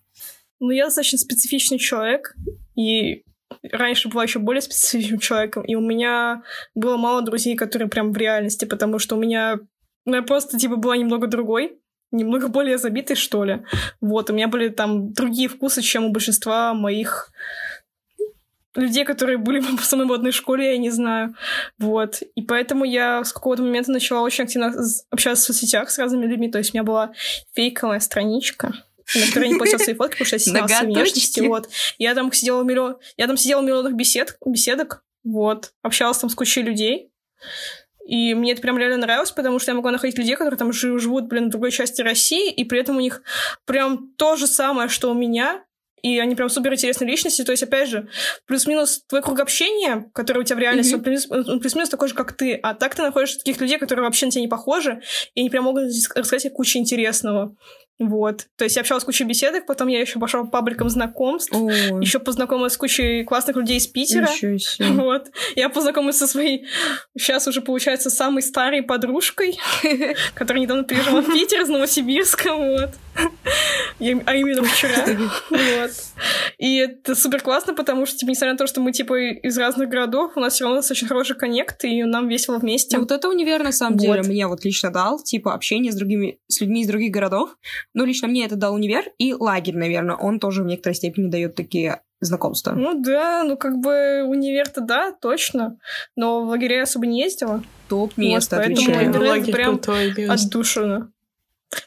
Ну, 0.61 0.70
я 0.70 0.86
достаточно 0.86 1.18
специфичный 1.18 1.78
человек, 1.78 2.34
и 2.76 3.24
раньше 3.70 4.09
была 4.09 4.22
еще 4.22 4.38
более 4.38 4.62
специфичным 4.62 5.18
человеком, 5.18 5.64
и 5.64 5.74
у 5.74 5.80
меня 5.80 6.42
было 6.74 6.97
мало 6.97 7.22
друзей, 7.22 7.57
которые 7.57 7.88
прям 7.88 8.12
в 8.12 8.16
реальности, 8.16 8.64
потому 8.64 8.99
что 8.99 9.16
у 9.16 9.20
меня... 9.20 9.59
Ну, 10.07 10.16
я 10.16 10.22
просто, 10.22 10.59
типа, 10.59 10.76
была 10.76 10.97
немного 10.97 11.26
другой, 11.26 11.78
немного 12.12 12.49
более 12.49 12.78
забитой, 12.78 13.16
что 13.16 13.45
ли. 13.45 13.62
Вот, 14.01 14.30
у 14.30 14.32
меня 14.32 14.49
были 14.49 14.68
там 14.68 15.12
другие 15.12 15.49
вкусы, 15.49 15.82
чем 15.82 16.05
у 16.05 16.12
большинства 16.12 16.74
моих 16.74 17.30
людей, 18.74 19.04
которые 19.04 19.38
были 19.38 19.60
в 19.60 20.12
одной 20.12 20.32
школе, 20.32 20.72
я 20.72 20.78
не 20.78 20.90
знаю. 20.90 21.34
Вот. 21.78 22.22
И 22.34 22.42
поэтому 22.42 22.84
я 22.84 23.24
с 23.24 23.32
какого-то 23.32 23.62
момента 23.62 23.90
начала 23.92 24.20
очень 24.20 24.44
активно 24.44 24.74
общаться 25.10 25.44
в 25.44 25.46
соцсетях 25.46 25.90
с 25.90 25.98
разными 25.98 26.26
людьми. 26.26 26.50
То 26.50 26.58
есть 26.58 26.74
у 26.74 26.76
меня 26.76 26.84
была 26.84 27.12
фейковая 27.54 28.00
страничка, 28.00 28.72
на 29.14 29.26
которой 29.26 29.48
не 29.48 29.58
постила 29.58 29.78
свои 29.78 29.94
фотки, 29.94 30.12
потому 30.12 30.26
что 30.26 30.36
я 30.36 30.40
стеснялась 30.40 30.80
внешности. 30.82 31.40
Вот. 31.40 31.68
Я 31.98 32.14
там 32.14 32.32
сидела 32.32 32.62
в 32.62 32.66
миллион... 32.66 32.96
Я 33.16 33.26
там 33.26 33.36
сидела 33.36 33.60
в 33.60 33.64
миллионах 33.64 33.92
бесед... 33.92 34.38
беседок. 34.44 35.04
Вот. 35.24 35.72
Общалась 35.82 36.18
там 36.18 36.30
с 36.30 36.34
кучей 36.34 36.62
людей. 36.62 37.10
И 38.06 38.34
мне 38.34 38.52
это 38.52 38.60
прям 38.60 38.76
реально 38.76 38.98
нравилось, 38.98 39.30
потому 39.30 39.58
что 39.58 39.70
я 39.70 39.76
могла 39.76 39.90
находить 39.90 40.18
людей, 40.18 40.36
которые 40.36 40.58
там 40.58 40.72
живут, 40.72 41.24
блин, 41.24 41.46
в 41.46 41.50
другой 41.50 41.70
части 41.70 42.02
России, 42.02 42.52
и 42.52 42.64
при 42.64 42.78
этом 42.78 42.98
у 42.98 43.00
них 43.00 43.22
прям 43.64 44.12
то 44.16 44.36
же 44.36 44.46
самое, 44.46 44.88
что 44.90 45.10
у 45.10 45.14
меня, 45.14 45.64
и 46.05 46.18
они 46.18 46.34
прям 46.34 46.50
супер 46.50 46.74
интересные 46.74 47.11
личности. 47.11 47.42
То 47.44 47.52
есть, 47.52 47.62
опять 47.62 47.88
же, 47.88 48.09
плюс-минус 48.46 49.05
твой 49.09 49.22
круг 49.22 49.40
общения, 49.40 50.11
который 50.12 50.40
у 50.40 50.42
тебя 50.42 50.57
в 50.57 50.59
реальности, 50.59 50.96
mm-hmm. 50.96 51.61
плюс-минус 51.61 51.88
такой 51.88 52.09
же, 52.09 52.14
как 52.14 52.36
ты. 52.36 52.57
А 52.57 52.74
так 52.74 52.94
ты 52.94 53.00
находишь 53.00 53.36
таких 53.36 53.59
людей, 53.59 53.78
которые 53.78 54.05
вообще 54.05 54.26
на 54.26 54.32
тебя 54.32 54.42
не 54.42 54.48
похожи, 54.48 55.00
и 55.34 55.40
они 55.40 55.48
прям 55.48 55.64
могут 55.64 55.84
рассказать 56.14 56.52
кучу 56.52 56.78
интересного. 56.78 57.57
Вот. 57.99 58.47
То 58.57 58.64
есть 58.64 58.76
я 58.76 58.80
общалась 58.82 59.03
с 59.03 59.07
кучей 59.07 59.24
беседок, 59.24 59.66
потом 59.66 59.88
я 59.88 60.01
еще 60.01 60.18
пошла 60.18 60.40
по 60.42 60.51
пабликам 60.51 60.88
знакомств, 60.88 61.53
еще 61.53 62.18
познакомилась 62.18 62.72
с 62.72 62.76
кучей 62.76 63.24
классных 63.24 63.57
людей 63.57 63.78
из 63.78 63.86
Питера. 63.86 64.28
Вот. 65.05 65.28
Я 65.55 65.68
познакомилась 65.68 66.18
со 66.18 66.26
своей, 66.26 66.66
сейчас 67.16 67.47
уже 67.47 67.61
получается, 67.61 68.11
самой 68.11 68.42
старой 68.42 68.82
подружкой, 68.82 69.59
которая 70.34 70.62
недавно 70.62 70.84
приезжала 70.84 71.20
в 71.20 71.32
Питер 71.32 71.62
из 71.62 71.68
Новосибирска, 71.68 72.55
вот. 72.55 72.90
А 74.01 74.34
именно 74.34 74.62
вчера. 74.64 75.05
Вот. 75.51 75.90
И 76.59 76.76
это 76.76 77.14
супер 77.14 77.40
классно, 77.40 77.74
потому 77.74 78.07
что, 78.07 78.18
типа, 78.18 78.30
несмотря 78.30 78.53
на 78.53 78.59
то, 78.59 78.66
что 78.66 78.80
мы, 78.80 78.92
типа, 78.92 79.14
из 79.14 79.57
разных 79.57 79.88
городов, 79.88 80.32
у 80.36 80.40
нас 80.40 80.55
все 80.55 80.64
равно 80.64 80.80
очень 80.88 81.07
хороший 81.07 81.36
коннект, 81.36 81.84
и 81.84 82.03
нам 82.03 82.28
весело 82.28 82.59
вместе. 82.59 82.99
Вот 82.99 83.11
это 83.12 83.28
универ, 83.28 83.62
на 83.62 83.72
самом 83.72 83.97
деле, 83.99 84.22
мне 84.22 84.47
вот 84.47 84.64
лично 84.64 84.90
дал, 84.90 85.20
типа, 85.20 85.55
общение 85.55 85.92
с 85.92 85.97
другими, 85.97 86.38
с 86.49 86.61
людьми 86.61 86.82
из 86.82 86.88
других 86.88 87.12
городов, 87.12 87.57
ну, 87.95 88.05
лично 88.05 88.28
мне 88.28 88.45
это 88.45 88.57
дал 88.57 88.74
универ 88.74 89.05
и 89.18 89.32
лагерь, 89.34 89.76
наверное. 89.76 90.16
Он 90.16 90.40
тоже 90.40 90.62
в 90.62 90.66
некоторой 90.66 90.97
степени 90.97 91.30
дает 91.30 91.55
такие 91.55 92.03
знакомства. 92.20 92.72
Ну 92.72 93.01
да, 93.01 93.45
ну 93.45 93.57
как 93.57 93.78
бы 93.78 94.24
универ-то 94.24 94.80
да, 94.80 95.12
точно. 95.12 95.78
Но 96.16 96.45
в 96.45 96.49
лагере 96.49 96.76
я 96.76 96.82
особо 96.82 97.07
не 97.07 97.22
ездила. 97.22 97.62
Топ-место, 97.88 98.57
вот, 98.57 98.64
отвечаю. 98.64 99.18
Лагерь 99.20 99.53
прям 99.53 99.80
отдушина. 100.28 101.12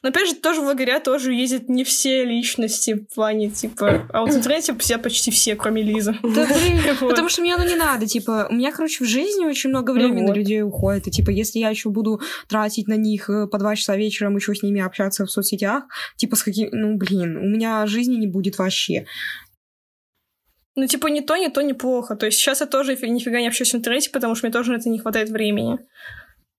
Но 0.01 0.09
опять 0.09 0.27
же, 0.27 0.35
тоже 0.35 0.61
в 0.61 0.65
лагеря 0.65 0.99
тоже 0.99 1.33
ездят 1.33 1.69
не 1.69 1.83
все 1.83 2.23
личности 2.25 2.93
в 2.93 3.15
плане, 3.15 3.49
типа... 3.49 4.07
А 4.11 4.21
вот 4.21 4.33
в 4.33 4.38
интернете 4.38 4.75
все, 4.79 4.97
почти 4.97 5.31
все, 5.31 5.55
кроме 5.55 5.81
Лизы. 5.81 6.15
Да, 6.23 6.45
блин, 6.45 6.81
потому 6.99 7.29
что 7.29 7.41
мне 7.41 7.55
оно 7.55 7.63
не 7.63 7.75
надо, 7.75 8.05
типа... 8.05 8.47
У 8.49 8.53
меня, 8.53 8.71
короче, 8.71 9.03
в 9.03 9.07
жизни 9.07 9.45
очень 9.45 9.69
много 9.69 9.91
времени 9.91 10.21
ну 10.21 10.29
на 10.29 10.33
людей 10.33 10.61
уходит. 10.61 11.07
И, 11.07 11.11
типа, 11.11 11.29
если 11.29 11.59
я 11.59 11.69
еще 11.69 11.89
буду 11.89 12.21
тратить 12.47 12.88
на 12.88 12.95
них 12.95 13.29
э, 13.29 13.47
по 13.47 13.57
два 13.57 13.75
часа 13.75 13.95
вечером, 13.95 14.35
еще 14.35 14.53
с 14.53 14.63
ними 14.63 14.81
общаться 14.81 15.25
в 15.25 15.31
соцсетях, 15.31 15.83
типа, 16.15 16.35
с 16.35 16.43
каким... 16.43 16.69
Ну, 16.71 16.97
блин, 16.97 17.38
у 17.38 17.47
меня 17.47 17.85
жизни 17.88 18.15
не 18.15 18.27
будет 18.27 18.57
вообще. 18.57 19.05
Ну, 20.77 20.85
типа, 20.85 21.07
не 21.07 21.21
то, 21.21 21.35
не 21.38 21.49
то 21.49 21.61
неплохо. 21.61 22.15
То 22.15 22.27
есть 22.27 22.38
сейчас 22.38 22.61
я 22.61 22.67
тоже 22.67 22.95
нифига 22.95 23.39
не 23.39 23.47
общаюсь 23.47 23.73
в 23.73 23.75
интернете, 23.75 24.11
потому 24.11 24.35
что 24.35 24.45
мне 24.45 24.53
тоже 24.53 24.71
на 24.71 24.75
это 24.75 24.89
не 24.89 24.99
хватает 24.99 25.29
времени. 25.29 25.79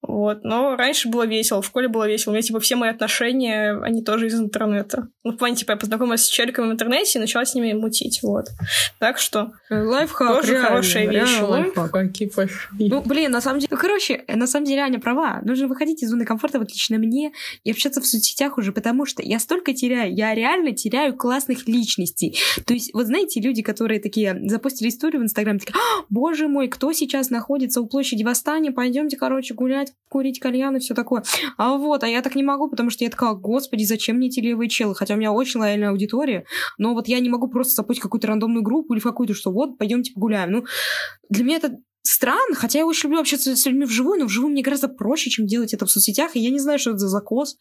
Вот. 0.01 0.45
Но 0.45 0.77
раньше 0.77 1.09
было 1.09 1.27
весело, 1.27 1.61
в 1.61 1.67
школе 1.67 1.89
было 1.89 2.07
весело. 2.07 2.33
У 2.33 2.35
меня, 2.35 2.43
типа, 2.43 2.61
все 2.61 2.77
мои 2.77 2.91
отношения, 2.91 3.79
они 3.83 4.03
тоже 4.03 4.29
из 4.29 4.35
интернета. 4.35 5.09
Ну, 5.25 5.33
в 5.33 5.37
плане, 5.37 5.57
типа, 5.57 5.73
я 5.73 5.77
познакомилась 5.77 6.25
с 6.25 6.29
челиками 6.29 6.69
в 6.69 6.73
интернете 6.73 7.19
и 7.19 7.21
начала 7.21 7.45
с 7.45 7.55
ними 7.55 7.73
мутить, 7.73 8.21
вот. 8.23 8.47
Так 9.01 9.19
что... 9.19 9.53
Лайфхак, 9.71 10.41
Тоже 10.41 10.53
реально, 10.53 10.69
хорошая 10.69 11.09
вещь. 11.09 11.41
Лайфхаки 11.41 12.27
пошли. 12.27 12.89
Ну, 12.89 13.03
блин, 13.03 13.33
на 13.33 13.41
самом 13.41 13.59
деле... 13.59 13.69
Ну, 13.71 13.77
короче, 13.77 14.25
на 14.29 14.47
самом 14.47 14.67
деле 14.67 14.83
Аня 14.83 15.01
права. 15.01 15.41
Нужно 15.45 15.67
выходить 15.67 16.03
из 16.03 16.11
зоны 16.11 16.25
комфорта, 16.25 16.59
вот 16.59 16.71
лично 16.71 16.99
мне, 16.99 17.33
и 17.65 17.71
общаться 17.71 18.01
в 18.01 18.07
соцсетях 18.07 18.57
уже, 18.57 18.73
потому 18.73 19.05
что 19.05 19.23
я 19.23 19.39
столько 19.41 19.75
теряю. 19.75 20.15
Я 20.15 20.35
реально 20.35 20.73
теряю 20.73 21.17
классных 21.17 21.67
личностей. 21.67 22.39
То 22.65 22.73
есть, 22.73 22.95
вот 22.95 23.07
знаете, 23.07 23.41
люди, 23.41 23.63
которые 23.63 24.01
такие 24.01 24.39
запустили 24.49 24.89
историю 24.89 25.23
в 25.23 25.25
Инстаграм, 25.25 25.59
такие, 25.59 25.75
«А, 25.75 26.05
боже 26.09 26.47
мой, 26.47 26.69
кто 26.69 26.93
сейчас 26.93 27.31
находится 27.31 27.81
у 27.81 27.87
площади 27.87 28.23
Восстания? 28.23 28.71
Пойдемте, 28.71 29.17
короче, 29.17 29.55
гулять 29.55 29.88
курить 30.09 30.41
кальян 30.41 30.77
и 30.77 30.81
все 30.81 30.95
такое. 30.95 31.23
А 31.57 31.77
вот, 31.77 32.03
а 32.03 32.09
я 32.09 32.23
так 32.23 32.35
не 32.35 32.43
могу, 32.43 32.69
потому 32.69 32.91
что 32.91 33.05
я 33.05 33.11
такая, 33.11 33.35
господи, 33.35 33.85
зачем 33.85 34.17
мне 34.17 34.29
эти 34.29 34.41
левые 34.41 34.69
челы? 34.69 34.95
Хотя 34.95 35.15
у 35.15 35.17
меня 35.17 35.33
очень 35.33 35.61
лояльная 35.61 35.91
аудитория, 35.91 36.45
но 36.79 36.95
вот 36.95 37.09
я 37.09 37.21
не 37.21 37.29
могу 37.29 37.49
просто 37.49 37.75
запустить 37.75 38.03
какую-то 38.03 38.29
рандомную 38.29 38.63
группу 38.63 38.95
или 38.95 39.01
в 39.01 39.05
какую-то, 39.05 39.35
что 39.35 39.53
вот, 39.53 39.79
пойдемте 39.79 40.13
погуляем. 40.13 40.51
Ну, 40.51 40.65
для 41.29 41.45
меня 41.45 41.57
это 41.57 41.77
странно, 42.03 42.55
хотя 42.55 42.79
я 42.79 42.87
очень 42.87 43.09
люблю 43.09 43.21
общаться 43.21 43.55
с 43.55 43.67
людьми 43.67 43.85
вживую, 43.85 44.21
но 44.21 44.27
вживую 44.27 44.53
мне 44.53 44.63
гораздо 44.63 44.89
проще, 44.89 45.31
чем 45.31 45.47
делать 45.47 45.75
это 45.75 45.87
в 45.87 45.91
соцсетях, 45.91 46.37
и 46.37 46.41
я 46.41 46.51
не 46.51 46.59
знаю, 46.59 46.79
что 46.79 46.91
это 46.91 46.99
за 46.99 47.09
закос. 47.09 47.59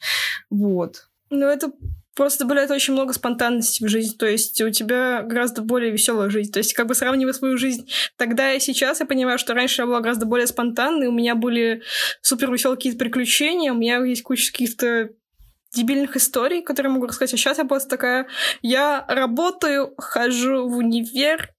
Вот. 0.50 1.10
Ну, 1.30 1.46
это 1.46 1.72
просто 2.18 2.44
добавляет 2.44 2.72
очень 2.72 2.94
много 2.94 3.14
спонтанности 3.14 3.86
в 3.86 3.88
жизнь. 3.88 4.18
То 4.18 4.26
есть 4.26 4.60
у 4.60 4.70
тебя 4.72 5.22
гораздо 5.22 5.62
более 5.62 5.92
веселая 5.92 6.30
жизнь. 6.30 6.52
То 6.52 6.58
есть, 6.58 6.74
как 6.74 6.88
бы 6.88 6.96
сравнивая 6.96 7.32
свою 7.32 7.58
жизнь 7.58 7.90
тогда 8.18 8.54
и 8.54 8.60
сейчас, 8.60 9.00
я 9.00 9.06
понимаю, 9.06 9.38
что 9.38 9.54
раньше 9.54 9.84
я 9.84 9.86
была 9.86 10.02
гораздо 10.02 10.26
более 10.26 10.48
спонтанной, 10.48 11.08
у 11.08 11.12
меня 11.12 11.36
были 11.36 11.84
супер 12.22 12.52
веселые 12.52 12.76
какие-то 12.76 12.98
приключения, 12.98 13.72
у 13.72 13.78
меня 13.78 14.04
есть 14.04 14.24
куча 14.24 14.52
каких-то 14.52 15.12
дебильных 15.74 16.18
историй, 16.18 16.64
которые 16.64 16.92
могу 16.92 17.06
рассказать. 17.06 17.36
А 17.36 17.38
сейчас 17.38 17.60
я 17.60 17.66
просто 17.66 17.90
такая, 17.90 18.28
я 18.64 19.06
работаю, 19.08 19.94
хожу 19.98 20.68
в 20.68 20.78
универ, 20.78 21.54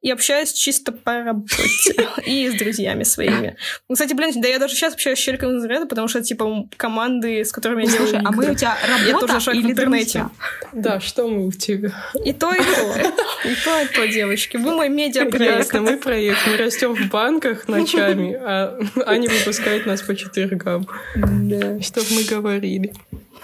и 0.00 0.10
общаюсь 0.10 0.52
чисто 0.52 0.92
по 0.92 1.22
работе 1.22 2.08
и 2.26 2.48
с 2.50 2.54
друзьями 2.54 3.04
своими. 3.04 3.56
Ну, 3.88 3.94
кстати, 3.94 4.14
блин, 4.14 4.32
да 4.40 4.48
я 4.48 4.58
даже 4.58 4.74
сейчас 4.74 4.94
общаюсь 4.94 5.18
с 5.18 5.22
челиком 5.22 5.56
из 5.56 5.64
ряда, 5.64 5.86
потому 5.86 6.08
что, 6.08 6.22
типа, 6.22 6.68
команды, 6.76 7.44
с 7.44 7.52
которыми 7.52 7.84
я 7.84 7.90
делаю 7.90 8.08
Слушай, 8.08 8.24
а 8.24 8.32
мы 8.32 8.50
у 8.50 8.54
тебя 8.54 8.76
работа 8.86 9.06
Я 9.06 9.18
тоже 9.18 9.40
шаг 9.40 9.54
в 9.54 9.70
интернете. 9.70 10.28
Да, 10.72 11.00
что 11.00 11.28
мы 11.28 11.46
у 11.46 11.52
тебя? 11.52 11.92
И 12.24 12.32
то, 12.32 12.52
и 12.52 12.58
то. 12.58 13.12
И 13.44 13.54
то, 13.64 13.80
и 13.80 13.86
то, 13.86 14.06
девочки. 14.06 14.56
Вы 14.56 14.70
мой 14.72 14.88
медиапроект. 14.88 15.72
Мы 15.74 15.96
проект. 15.96 16.38
Мы 16.46 16.56
растем 16.56 16.94
в 16.94 17.08
банках 17.08 17.66
ночами, 17.66 18.34
а 18.40 18.78
они 19.06 19.26
выпускают 19.26 19.84
нас 19.84 20.00
по 20.02 20.14
четвергам. 20.14 20.86
Да. 21.16 21.80
Чтоб 21.80 22.04
мы 22.10 22.22
говорили. 22.22 22.92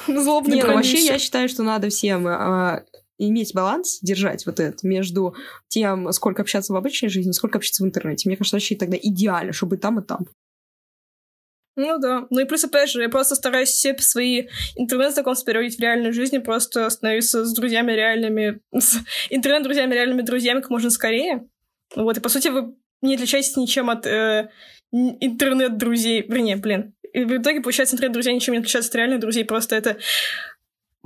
Злобный 0.07 0.57
Нет, 0.57 0.69
вообще 0.69 1.05
я 1.05 1.19
считаю, 1.19 1.49
что 1.49 1.65
надо 1.65 1.89
всем 1.89 2.27
а, 2.29 2.83
иметь 3.19 3.53
баланс, 3.55 3.99
держать 4.01 4.47
вот 4.47 4.61
этот 4.61 4.83
между 4.83 5.35
тем, 5.69 6.11
сколько 6.13 6.43
общаться 6.43 6.73
в 6.73 6.77
обычной 6.77 7.09
жизни, 7.09 7.33
сколько 7.33 7.59
общаться 7.59 7.83
в 7.83 7.87
интернете. 7.87 8.29
Мне 8.29 8.37
кажется, 8.37 8.57
вообще 8.57 8.77
тогда 8.77 8.97
идеально, 9.01 9.53
чтобы 9.53 9.77
и 9.77 9.79
там, 9.79 9.99
и 9.99 10.05
там. 10.05 10.27
Ну 11.77 11.99
да. 11.99 12.27
Ну 12.31 12.41
и 12.41 12.45
плюс, 12.45 12.65
опять 12.65 12.91
же, 12.91 13.03
я 13.03 13.09
просто 13.09 13.37
стараюсь 13.37 13.69
все 13.69 13.97
свои 13.99 14.49
интернет-знакомства 14.75 15.53
переводить 15.53 15.77
в 15.77 15.81
реальную 15.81 16.13
жизнь, 16.13 16.41
просто 16.41 16.91
становиться 16.91 17.45
с 17.45 17.55
друзьями 17.55 17.93
реальными, 17.93 18.61
с 18.77 18.97
интернет-друзьями 19.31 19.95
реальными 19.95 20.23
друзьями 20.23 20.61
как 20.61 20.71
можно 20.71 20.91
скорее. 20.91 21.47
Вот, 21.95 22.17
и 22.17 22.21
по 22.21 22.29
сути 22.29 22.49
вы 22.49 22.75
не 23.01 23.15
отличаетесь 23.15 23.57
ничем 23.57 23.91
от 23.91 24.07
э, 24.07 24.51
интернет-друзей. 24.91 26.23
Вернее, 26.23 26.57
блин. 26.57 26.95
И 27.13 27.25
в 27.25 27.41
итоге, 27.41 27.61
получается, 27.61 27.95
интернет-друзья 27.95 28.33
ничем 28.33 28.55
не 28.55 28.59
отличаются 28.59 28.91
от 28.91 28.97
реальных 28.97 29.21
друзей, 29.21 29.45
просто 29.45 29.77
это 29.77 29.99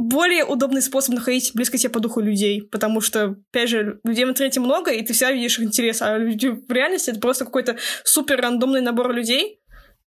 более 0.02 0.44
удобный 0.44 0.82
способ 0.82 1.14
находить 1.14 1.52
близко 1.54 1.78
тебе 1.78 1.90
по 1.90 2.00
духу 2.00 2.20
людей, 2.20 2.62
потому 2.62 3.00
что, 3.00 3.36
опять 3.50 3.68
же, 3.68 4.00
людей 4.02 4.24
в 4.24 4.30
интернете 4.30 4.58
много, 4.58 4.90
и 4.90 5.02
ты 5.02 5.12
всегда 5.12 5.30
видишь 5.30 5.58
их 5.58 5.66
интерес, 5.66 6.02
а 6.02 6.18
люди 6.18 6.48
в 6.48 6.70
реальности 6.70 7.10
это 7.10 7.20
просто 7.20 7.44
какой-то 7.44 7.76
супер 8.02 8.40
рандомный 8.40 8.80
набор 8.80 9.12
людей, 9.12 9.60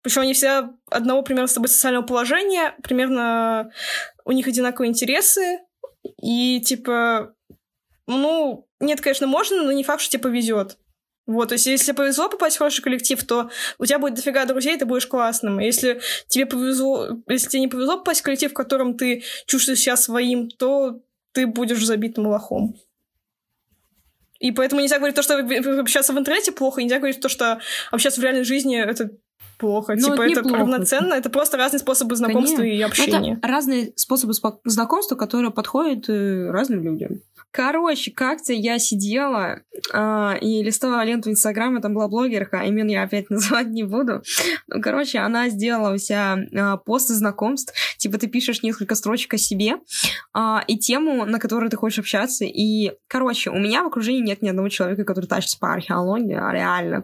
причем 0.01 0.21
они 0.21 0.33
все 0.33 0.69
одного 0.89 1.23
примерно 1.23 1.47
с 1.47 1.53
тобой 1.53 1.67
социального 1.67 2.05
положения, 2.05 2.73
примерно 2.83 3.71
у 4.23 4.31
них 4.31 4.47
одинаковые 4.47 4.89
интересы, 4.89 5.59
и 6.21 6.61
типа, 6.61 7.33
ну, 8.07 8.67
нет, 8.79 9.01
конечно, 9.01 9.27
можно, 9.27 9.61
но 9.61 9.73
не 9.73 9.83
факт, 9.83 10.01
что 10.01 10.13
тебе 10.13 10.23
повезет. 10.23 10.77
Вот, 11.31 11.49
то 11.49 11.53
есть, 11.53 11.65
если 11.65 11.93
повезло 11.93 12.29
попасть 12.29 12.55
в 12.55 12.59
хороший 12.59 12.81
коллектив, 12.81 13.23
то 13.23 13.49
у 13.77 13.85
тебя 13.85 13.99
будет 13.99 14.15
дофига 14.15 14.45
друзей, 14.45 14.77
ты 14.77 14.85
будешь 14.85 15.07
классным. 15.07 15.59
Если 15.59 16.01
тебе 16.27 16.45
повезло, 16.45 17.09
если 17.27 17.47
тебе 17.47 17.61
не 17.61 17.67
повезло 17.67 17.97
попасть 17.97 18.21
в 18.21 18.23
коллектив, 18.23 18.51
в 18.51 18.53
котором 18.53 18.97
ты 18.97 19.23
чувствуешь 19.45 19.79
себя 19.79 19.95
своим, 19.95 20.49
то 20.49 21.01
ты 21.31 21.47
будешь 21.47 21.85
забитым 21.85 22.27
лохом. 22.27 22.75
И 24.39 24.51
поэтому 24.51 24.81
нельзя 24.81 24.97
говорить 24.97 25.15
то, 25.15 25.21
что 25.21 25.37
общаться 25.79 26.13
в 26.13 26.19
интернете 26.19 26.51
плохо, 26.51 26.81
нельзя 26.81 26.97
говорить 26.97 27.21
то, 27.21 27.29
что 27.29 27.59
общаться 27.91 28.19
в 28.19 28.23
реальной 28.23 28.43
жизни 28.43 28.77
это 28.77 29.11
плохо. 29.61 29.93
Ну, 29.95 30.09
типа, 30.09 30.23
это, 30.23 30.39
это 30.41 30.49
равноценно, 30.49 31.13
это 31.13 31.29
просто 31.29 31.57
разные 31.57 31.79
способы 31.79 32.15
знакомства 32.15 32.57
Конечно. 32.57 32.77
и 32.77 32.81
общения. 32.81 33.33
Это 33.37 33.47
разные 33.47 33.93
способы 33.95 34.33
знакомства, 34.65 35.15
которые 35.15 35.51
подходят 35.51 36.09
э, 36.09 36.49
разным 36.51 36.83
людям. 36.83 37.21
Короче, 37.51 38.11
как-то 38.11 38.53
я 38.53 38.79
сидела 38.79 39.59
э, 39.93 40.39
и 40.39 40.63
листала 40.63 41.03
ленту 41.03 41.29
Инстаграма, 41.29 41.81
там 41.81 41.93
была 41.93 42.07
блогерка, 42.07 42.63
имен 42.63 42.87
я 42.87 43.03
опять 43.03 43.29
называть 43.29 43.67
не 43.67 43.83
буду. 43.83 44.23
Ну, 44.67 44.81
короче, 44.81 45.19
она 45.19 45.49
сделала 45.49 45.93
у 45.93 45.97
себя 45.97 46.37
э, 46.37 46.77
пост 46.85 47.09
знакомств, 47.09 47.73
типа 48.01 48.17
ты 48.17 48.27
пишешь 48.27 48.63
несколько 48.63 48.95
строчек 48.95 49.35
о 49.35 49.37
себе 49.37 49.75
э, 50.35 50.57
и 50.67 50.77
тему, 50.77 51.25
на 51.25 51.39
которую 51.39 51.69
ты 51.69 51.77
хочешь 51.77 51.99
общаться. 51.99 52.45
И, 52.45 52.93
короче, 53.07 53.51
у 53.51 53.59
меня 53.59 53.83
в 53.83 53.87
окружении 53.87 54.21
нет 54.21 54.41
ни 54.41 54.49
одного 54.49 54.69
человека, 54.69 55.03
который 55.03 55.27
тащится 55.27 55.59
по 55.59 55.71
археологии, 55.71 56.35
а 56.35 56.51
реально. 56.51 57.03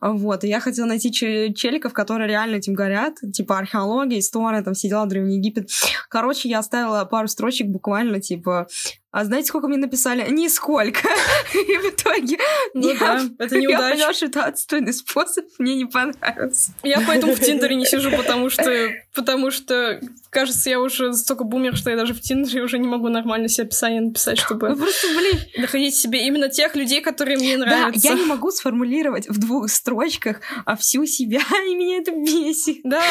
Вот, 0.00 0.44
и 0.44 0.48
я 0.48 0.60
хотела 0.60 0.86
найти 0.86 1.12
челиков, 1.12 1.92
которые 1.92 2.28
реально 2.28 2.56
этим 2.56 2.74
горят, 2.74 3.16
типа 3.32 3.58
археология, 3.58 4.20
история, 4.20 4.62
там 4.62 4.74
сидела 4.74 5.06
Древний 5.06 5.38
Египет. 5.38 5.70
Короче, 6.08 6.48
я 6.48 6.60
оставила 6.60 7.04
пару 7.04 7.26
строчек 7.26 7.66
буквально, 7.66 8.20
типа, 8.20 8.68
а 9.10 9.24
знаете, 9.24 9.48
сколько 9.48 9.68
мне 9.68 9.78
написали? 9.78 10.30
Нисколько. 10.30 11.08
И 11.54 11.76
в 11.78 11.88
итоге 11.94 12.36
ну, 12.74 12.90
я, 12.90 12.98
да, 12.98 13.22
это 13.44 13.58
неудача. 13.58 13.82
я 13.82 13.90
поняла, 13.92 14.12
что 14.12 14.26
это 14.26 14.44
отстойный 14.44 14.92
способ, 14.92 15.46
мне 15.58 15.76
не 15.76 15.86
понравился. 15.86 16.72
Я 16.82 17.02
поэтому 17.06 17.34
в 17.34 17.40
Тиндере 17.40 17.74
не 17.76 17.86
сижу, 17.86 18.10
потому 18.16 18.50
что, 18.50 18.90
потому 19.14 19.50
что, 19.50 19.98
кажется, 20.28 20.68
я 20.68 20.78
уже 20.80 21.14
столько 21.14 21.44
бумер, 21.44 21.74
что 21.74 21.90
я 21.90 21.96
даже 21.96 22.12
в 22.12 22.20
Тиндере 22.20 22.62
уже 22.62 22.78
не 22.78 22.86
могу 22.86 23.08
нормально 23.08 23.48
себе 23.48 23.66
описание 23.66 24.02
написать, 24.02 24.38
чтобы 24.38 24.68
ну, 24.68 24.76
просто, 24.76 25.06
блин, 25.16 25.38
находить 25.56 25.94
себе 25.94 26.26
именно 26.26 26.50
тех 26.50 26.76
людей, 26.76 27.00
которые 27.00 27.38
мне 27.38 27.56
нравятся. 27.56 28.02
Да, 28.02 28.14
я 28.14 28.14
не 28.14 28.26
могу 28.26 28.50
сформулировать 28.50 29.26
в 29.28 29.38
двух 29.38 29.70
строчках 29.70 30.40
а 30.66 30.76
всю 30.76 31.06
себя, 31.06 31.40
и 31.66 31.74
меня 31.74 31.98
это 31.98 32.12
бесит. 32.12 32.80
Да, 32.84 33.02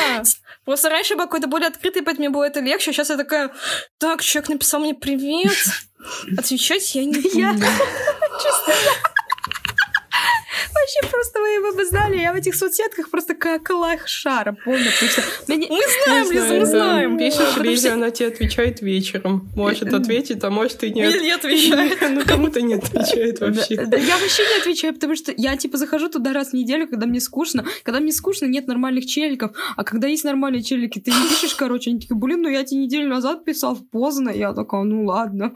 просто 0.64 0.90
раньше 0.90 1.16
был 1.16 1.24
какой-то 1.24 1.48
более 1.48 1.70
открытый, 1.70 2.04
поэтому 2.04 2.28
мне 2.28 2.30
было 2.30 2.44
это 2.44 2.60
легче, 2.60 2.92
а 2.92 2.94
сейчас 2.94 3.10
я 3.10 3.18
такая, 3.18 3.52
так, 3.98 4.22
человек 4.22 4.50
написал 4.50 4.80
мне 4.82 4.94
привет, 4.94 5.56
Отвечать 6.38 6.96
я 6.96 7.06
не 7.06 7.14
буду. 7.20 7.38
Я... 7.38 7.54
Честно. 8.44 8.74
Вообще 10.74 11.12
просто 11.12 11.40
вы 11.40 11.74
бы 11.74 11.86
знали, 11.86 12.18
я 12.18 12.27
в 12.38 12.40
этих 12.40 12.56
соцсетках 12.56 13.10
просто 13.10 13.34
как 13.34 13.68
лайх 13.70 14.08
шара, 14.08 14.56
потому 14.64 14.78
что... 14.80 15.22
Мы 15.48 15.68
знаем, 16.06 16.32
Лиза, 16.32 16.54
мы 16.54 16.66
знаем. 16.66 17.18
Пишешь 17.18 17.58
Лизе, 17.58 17.90
она 17.92 18.12
тебе 18.12 18.28
отвечает 18.28 18.82
вечером. 18.82 19.50
Может 19.56 19.92
ответить, 19.92 20.44
а 20.44 20.52
может 20.52 20.84
и 20.84 20.92
нет. 20.92 21.22
Не 21.22 21.32
отвечает. 21.32 21.98
Ну, 22.18 22.24
кому-то 22.26 22.62
не 22.62 22.76
отвечает 22.76 23.40
вообще. 23.40 23.76
Я 23.76 24.18
вообще 24.18 24.44
не 24.44 24.62
отвечаю, 24.62 24.94
потому 24.94 25.16
что 25.16 25.34
я, 25.36 25.58
типа, 25.58 25.78
захожу 25.78 26.10
туда 26.10 26.32
раз 26.32 26.50
в 26.50 26.54
неделю, 26.54 26.88
когда 26.88 27.06
мне 27.06 27.20
скучно. 27.20 27.66
Когда 27.84 28.00
мне 28.00 28.12
скучно, 28.12 28.46
нет 28.46 28.68
нормальных 28.68 29.06
челиков. 29.08 29.52
А 29.76 29.84
когда 29.84 30.08
есть 30.08 30.24
нормальные 30.24 30.64
челики, 30.64 31.00
ты 31.00 31.12
не 31.12 31.30
пишешь, 31.30 31.56
короче, 31.56 31.90
они 31.90 32.00
такие, 32.00 32.16
блин, 32.16 32.42
ну 32.42 32.50
я 32.50 32.64
тебе 32.64 32.82
неделю 32.82 33.10
назад 33.10 33.46
писал 33.46 33.76
поздно. 33.76 34.30
Я 34.30 34.54
такая, 34.54 34.84
ну 34.84 35.06
ладно. 35.06 35.52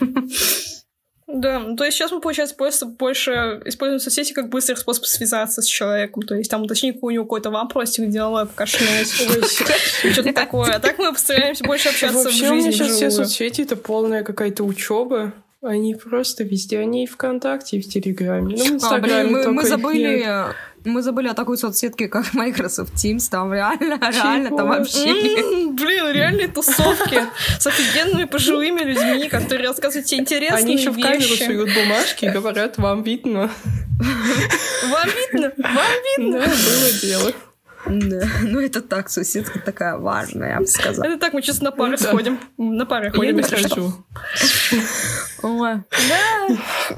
Да, 1.26 1.58
ну, 1.58 1.74
то 1.74 1.84
есть 1.84 1.96
сейчас 1.96 2.12
мы, 2.12 2.20
получается, 2.20 2.54
просто 2.54 2.84
больше 2.84 3.62
используем 3.64 3.98
соцсети 3.98 4.34
как 4.34 4.50
быстрый 4.50 4.76
способ 4.76 5.06
связаться 5.06 5.62
с 5.62 5.66
человеком. 5.66 6.22
То 6.22 6.34
есть 6.34 6.50
там 6.50 6.62
уточнить 6.62 6.98
у 7.00 7.10
него 7.10 7.24
какой-то 7.24 7.50
вопросик, 7.50 8.08
деловой, 8.08 8.46
покашнять, 8.46 9.08
что-то 10.12 10.32
такое. 10.34 10.74
А 10.74 10.78
так 10.80 10.98
мы 10.98 11.12
постараемся 11.12 11.64
больше 11.64 11.88
общаться 11.88 12.28
в 12.28 12.32
жизни. 12.32 12.66
Вообще, 12.66 12.72
сейчас 12.72 12.90
все 12.92 13.10
соцсети— 13.10 13.60
это 13.62 13.76
полная 13.76 14.22
какая-то 14.22 14.64
учеба. 14.64 15.32
Они 15.64 15.94
просто 15.94 16.44
везде, 16.44 16.78
они 16.78 17.04
и 17.04 17.06
ВКонтакте, 17.06 17.78
и 17.78 17.80
в 17.80 17.88
Телеграме. 17.88 18.54
Ну, 18.56 18.64
в 18.64 18.68
Инстаграме 18.74 19.20
а, 19.20 19.24
блин, 19.24 19.32
мы, 19.32 19.52
мы 19.52 19.64
забыли 19.66 20.24
мы 20.84 21.00
забыли 21.00 21.28
о 21.28 21.34
такой 21.34 21.56
соцсетке, 21.56 22.08
как 22.08 22.26
Microsoft 22.34 22.92
Teams. 22.94 23.28
Там 23.30 23.52
реально, 23.52 23.98
Чего? 23.98 24.10
реально, 24.10 24.56
там 24.56 24.68
вообще... 24.68 25.08
М-м, 25.08 25.76
блин, 25.76 26.12
реальные 26.12 26.48
тусовки 26.48 27.22
с 27.58 27.66
офигенными 27.66 28.24
пожилыми 28.24 28.80
людьми, 28.80 29.28
которые 29.28 29.68
рассказывают 29.68 30.06
тебе 30.06 30.20
интересные 30.20 30.62
Они 30.62 30.74
еще 30.74 30.90
в 30.90 31.00
камеру 31.00 31.34
суют 31.34 31.70
бумажки 31.74 32.26
и 32.26 32.28
говорят, 32.28 32.78
вам 32.78 33.02
видно. 33.02 33.50
Вам 34.90 35.08
видно? 35.08 35.52
Вам 35.56 35.92
видно? 36.18 36.40
Да, 36.40 36.46
было 36.46 36.92
дело. 37.00 37.32
Да, 37.86 38.26
ну 38.42 38.60
это 38.60 38.80
так, 38.80 39.08
соседка 39.10 39.58
такая 39.58 39.96
важная, 39.96 40.54
я 40.54 40.60
бы 40.60 40.66
сказала. 40.66 41.06
Это 41.06 41.18
так, 41.18 41.32
мы 41.34 41.42
сейчас 41.42 41.60
на 41.60 41.70
пары 41.70 41.98
сходим. 41.98 42.38
На 42.56 42.86
пары 42.86 43.10
ходим, 43.10 43.38
если 43.38 43.56
что. 43.56 43.92
Да, 45.42 45.84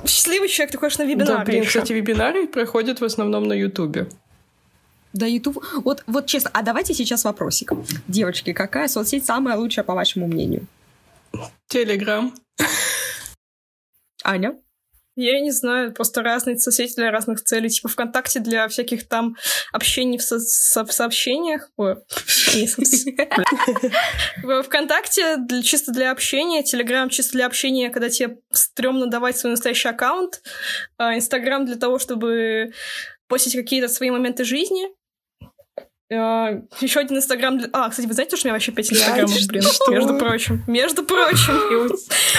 счастливый 0.07 0.49
человек, 0.49 0.72
ты 0.72 0.78
ходишь 0.78 0.99
на 0.99 1.05
вебинары. 1.05 1.39
Да, 1.39 1.45
блин, 1.45 1.64
кстати, 1.64 1.93
вебинары 1.93 2.47
проходят 2.47 3.01
в 3.01 3.05
основном 3.05 3.45
на 3.45 3.55
Ютубе. 3.55 4.09
Да, 5.12 5.26
YouTube. 5.26 5.64
Вот, 5.82 6.05
вот 6.07 6.26
честно, 6.26 6.51
а 6.53 6.62
давайте 6.62 6.93
сейчас 6.93 7.24
вопросик. 7.24 7.72
Девочки, 8.07 8.53
какая 8.53 8.87
соцсеть 8.87 9.24
самая 9.24 9.57
лучшая, 9.57 9.84
по 9.84 9.95
вашему 9.95 10.26
мнению? 10.26 10.66
Телеграм. 11.68 12.34
Аня? 14.22 14.55
Я 15.17 15.41
не 15.41 15.51
знаю, 15.51 15.95
просто 15.95 16.23
разные 16.23 16.59
соцсети 16.59 16.95
для 16.97 17.11
разных 17.11 17.43
целей. 17.43 17.71
Типа 17.71 17.89
ВКонтакте 17.89 18.39
для 18.39 18.69
всяких 18.69 19.09
там 19.09 19.37
общений 19.73 20.19
в, 20.19 20.23
со 20.23 20.39
со 20.39 20.85
в 20.85 20.93
сообщениях. 20.93 21.71
ВКонтакте 24.64 25.39
чисто 25.64 25.93
для 25.93 26.11
общения, 26.11 26.62
Телеграм 26.62 27.09
чисто 27.09 27.33
для 27.33 27.47
общения, 27.47 27.89
когда 27.89 28.11
тебе 28.11 28.39
стрёмно 28.53 29.07
давать 29.07 29.39
свой 29.39 29.53
настоящий 29.53 29.89
аккаунт, 29.89 30.43
а 30.99 31.17
Инстаграм 31.17 31.64
для 31.64 31.77
того, 31.77 31.99
чтобы 31.99 32.73
постить 33.27 33.55
какие-то 33.55 33.89
свои 33.89 34.11
моменты 34.11 34.45
жизни. 34.45 34.89
Uh, 36.12 36.62
еще 36.80 37.00
один 37.00 37.16
инстаграм 37.16 37.59
для... 37.59 37.68
А, 37.72 37.90
кстати, 37.90 38.07
вы 38.07 38.12
знаете, 38.12 38.36
что 38.36 38.46
у 38.46 38.48
меня 38.48 38.54
вообще 38.54 38.70
пять 38.70 38.92
инстаграмов, 38.92 39.46
блин, 39.48 39.62
что? 39.62 39.90
между 39.90 40.16
прочим. 40.16 40.62
Между 40.68 41.02
прочим. 41.02 41.90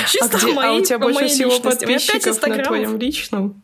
Чисто 0.07 0.37
а, 0.37 0.39
где, 0.39 0.53
мои, 0.53 0.69
а 0.69 0.73
у 0.73 0.81
тебя 0.81 0.99
больше 0.99 1.27
всего 1.27 1.59
подписчиков 1.59 2.41
на 2.41 2.63
твоем 2.63 2.97
личном? 2.97 3.61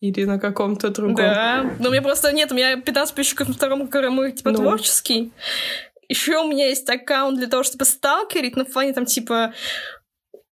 Или 0.00 0.24
на 0.24 0.38
каком-то 0.38 0.90
другом? 0.90 1.16
Да, 1.16 1.74
но 1.78 1.88
у 1.88 1.92
меня 1.92 2.02
просто 2.02 2.32
нет, 2.32 2.52
у 2.52 2.54
меня 2.54 2.76
15 2.76 3.14
подписчиков 3.14 3.48
на 3.48 3.54
втором, 3.54 3.86
который 3.86 4.10
мой, 4.10 4.32
типа, 4.32 4.50
ну. 4.50 4.58
творческий. 4.58 5.32
Еще 6.08 6.36
у 6.36 6.48
меня 6.48 6.68
есть 6.68 6.88
аккаунт 6.90 7.38
для 7.38 7.46
того, 7.46 7.62
чтобы 7.62 7.86
сталкерить 7.86 8.56
на 8.56 8.66
фоне, 8.66 8.92
там, 8.92 9.06
типа, 9.06 9.54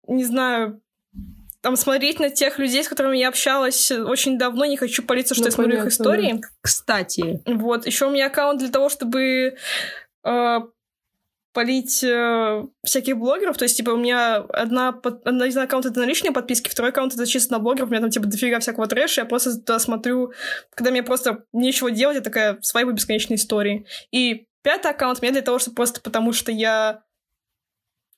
не 0.09 0.25
знаю, 0.25 0.81
там 1.65 1.77
смотреть 1.77 2.21
на 2.21 2.29
тех 2.29 2.59
людей, 2.59 2.85
с 2.85 2.91
которыми 2.91 3.17
я 3.17 3.29
общалась 3.29 3.91
очень 3.91 4.37
давно, 4.37 4.67
не 4.67 4.77
хочу 4.77 5.03
палиться, 5.03 5.35
что 5.35 5.45
ну, 5.45 5.49
я 5.49 5.51
смотрю 5.51 5.79
их 5.79 5.87
истории. 5.87 6.43
Кстати. 6.61 7.41
Вот, 7.47 7.87
еще 7.87 8.07
у 8.07 8.11
меня 8.11 8.27
аккаунт 8.27 8.61
для 8.61 8.69
того, 8.69 8.91
чтобы 8.91 9.57
э, 10.25 10.59
полить 11.55 12.05
э, 12.05 12.65
всяких 12.83 13.17
блогеров. 13.17 13.57
То 13.57 13.63
есть, 13.63 13.79
типа, 13.79 13.93
у 13.93 13.97
меня 13.97 14.37
одна, 14.37 14.89
одна 15.25 15.47
из 15.47 15.57
аккаунтов 15.57 15.93
это 15.93 16.01
на 16.01 16.05
личные 16.05 16.33
подписки, 16.33 16.69
второй 16.69 16.91
аккаунт 16.91 17.15
это 17.15 17.25
чисто 17.25 17.55
на 17.55 17.61
блогеров. 17.61 17.89
У 17.89 17.93
меня 17.93 18.03
там, 18.03 18.11
типа, 18.11 18.27
дофига 18.27 18.61
всякого 18.61 18.87
трэша. 18.87 19.23
Я 19.23 19.25
просто 19.25 19.59
туда 19.59 19.79
смотрю, 19.79 20.35
когда 20.75 20.91
мне 20.91 21.03
просто 21.03 21.45
нечего 21.55 21.91
делать, 21.91 22.17
я 22.17 22.23
такая 22.23 22.59
свои 22.61 22.85
бесконечные 22.85 23.37
истории. 23.37 23.87
И 24.11 24.49
пятый 24.61 24.91
аккаунт 24.91 25.21
у 25.21 25.23
меня 25.23 25.33
для 25.33 25.41
того, 25.41 25.59
чтобы 25.59 25.77
просто 25.77 26.03
потому 26.03 26.35
что 26.35 26.53
я 26.53 27.04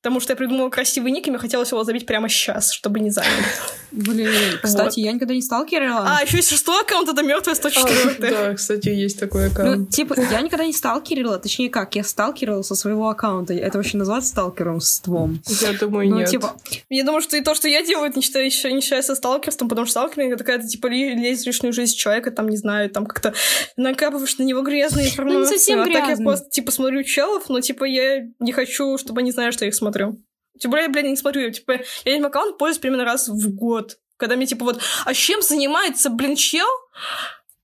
Потому 0.06 0.20
что 0.20 0.34
я 0.34 0.36
придумала 0.36 0.70
красивый 0.70 1.10
ник, 1.10 1.26
и 1.26 1.30
мне 1.30 1.38
хотелось 1.40 1.72
его 1.72 1.82
забить 1.82 2.06
прямо 2.06 2.28
сейчас, 2.28 2.70
чтобы 2.70 3.00
не 3.00 3.10
заняли. 3.10 3.42
Блин, 3.90 4.30
кстати, 4.62 5.00
я 5.00 5.10
никогда 5.10 5.34
не 5.34 5.42
сталкерила. 5.42 6.04
А, 6.06 6.22
еще 6.22 6.36
есть 6.36 6.48
шестой 6.48 6.82
аккаунт, 6.82 7.08
это 7.08 7.24
мертвая 7.24 7.56
104 7.56 8.30
Да, 8.30 8.54
кстати, 8.54 8.88
есть 8.88 9.18
такой 9.18 9.48
аккаунт. 9.48 9.76
Ну, 9.76 9.86
типа, 9.86 10.14
я 10.30 10.42
никогда 10.42 10.64
не 10.64 10.72
сталкерила, 10.72 11.38
точнее 11.38 11.70
как, 11.70 11.96
я 11.96 12.04
сталкерила 12.04 12.62
со 12.62 12.76
своего 12.76 13.08
аккаунта. 13.08 13.52
Это 13.54 13.78
вообще 13.78 13.96
называется 13.96 14.30
сталкерством? 14.30 15.42
Я 15.60 15.72
думаю, 15.72 16.08
ну, 16.08 16.18
нет. 16.18 16.30
Типа... 16.30 16.54
Я 16.88 17.02
думаю, 17.02 17.20
что 17.20 17.36
и 17.36 17.40
то, 17.40 17.56
что 17.56 17.66
я 17.66 17.84
делаю, 17.84 18.10
это 18.10 18.16
не, 18.16 18.22
считаю, 18.22 18.46
еще, 18.46 18.72
не 18.72 18.82
считается 18.82 19.16
сталкерством, 19.16 19.68
потому 19.68 19.86
что 19.86 20.02
сталкеринг 20.02 20.34
это 20.34 20.44
какая-то, 20.44 20.68
типа, 20.68 20.86
лезть 20.86 21.42
в 21.42 21.46
личную 21.48 21.72
жизнь 21.72 21.96
человека, 21.96 22.30
там, 22.30 22.48
не 22.48 22.56
знаю, 22.56 22.90
там 22.90 23.06
как-то 23.06 23.34
накапываешь 23.76 24.38
на 24.38 24.44
него 24.44 24.62
грязные 24.62 25.06
информацию. 25.06 25.40
Ну, 25.40 25.50
не 25.50 25.58
совсем 25.58 25.80
А 25.80 25.86
так 25.86 26.10
я 26.10 26.16
просто, 26.16 26.48
типа, 26.48 26.70
смотрю 26.70 27.02
челов, 27.02 27.48
но, 27.48 27.60
типа, 27.60 27.84
я 27.84 28.28
не 28.38 28.52
хочу, 28.52 28.98
чтобы 28.98 29.22
они 29.22 29.32
знали, 29.32 29.50
что 29.50 29.64
я 29.64 29.70
их 29.70 29.74
смотрю 29.74 29.95
смотрю. 29.96 30.22
Тем 30.58 30.70
более, 30.70 30.86
я, 30.86 30.92
блядь, 30.92 31.06
не 31.06 31.16
смотрю. 31.16 31.50
Типа, 31.50 31.72
я 32.04 32.14
этим 32.14 32.26
аккаунтом 32.26 32.58
пользуюсь 32.58 32.80
примерно 32.80 33.04
раз 33.04 33.28
в 33.28 33.54
год. 33.54 33.98
Когда 34.16 34.36
мне, 34.36 34.46
типа, 34.46 34.64
вот, 34.64 34.80
а 35.04 35.12
чем 35.12 35.42
занимается, 35.42 36.08
блин, 36.08 36.36
чел? 36.36 36.66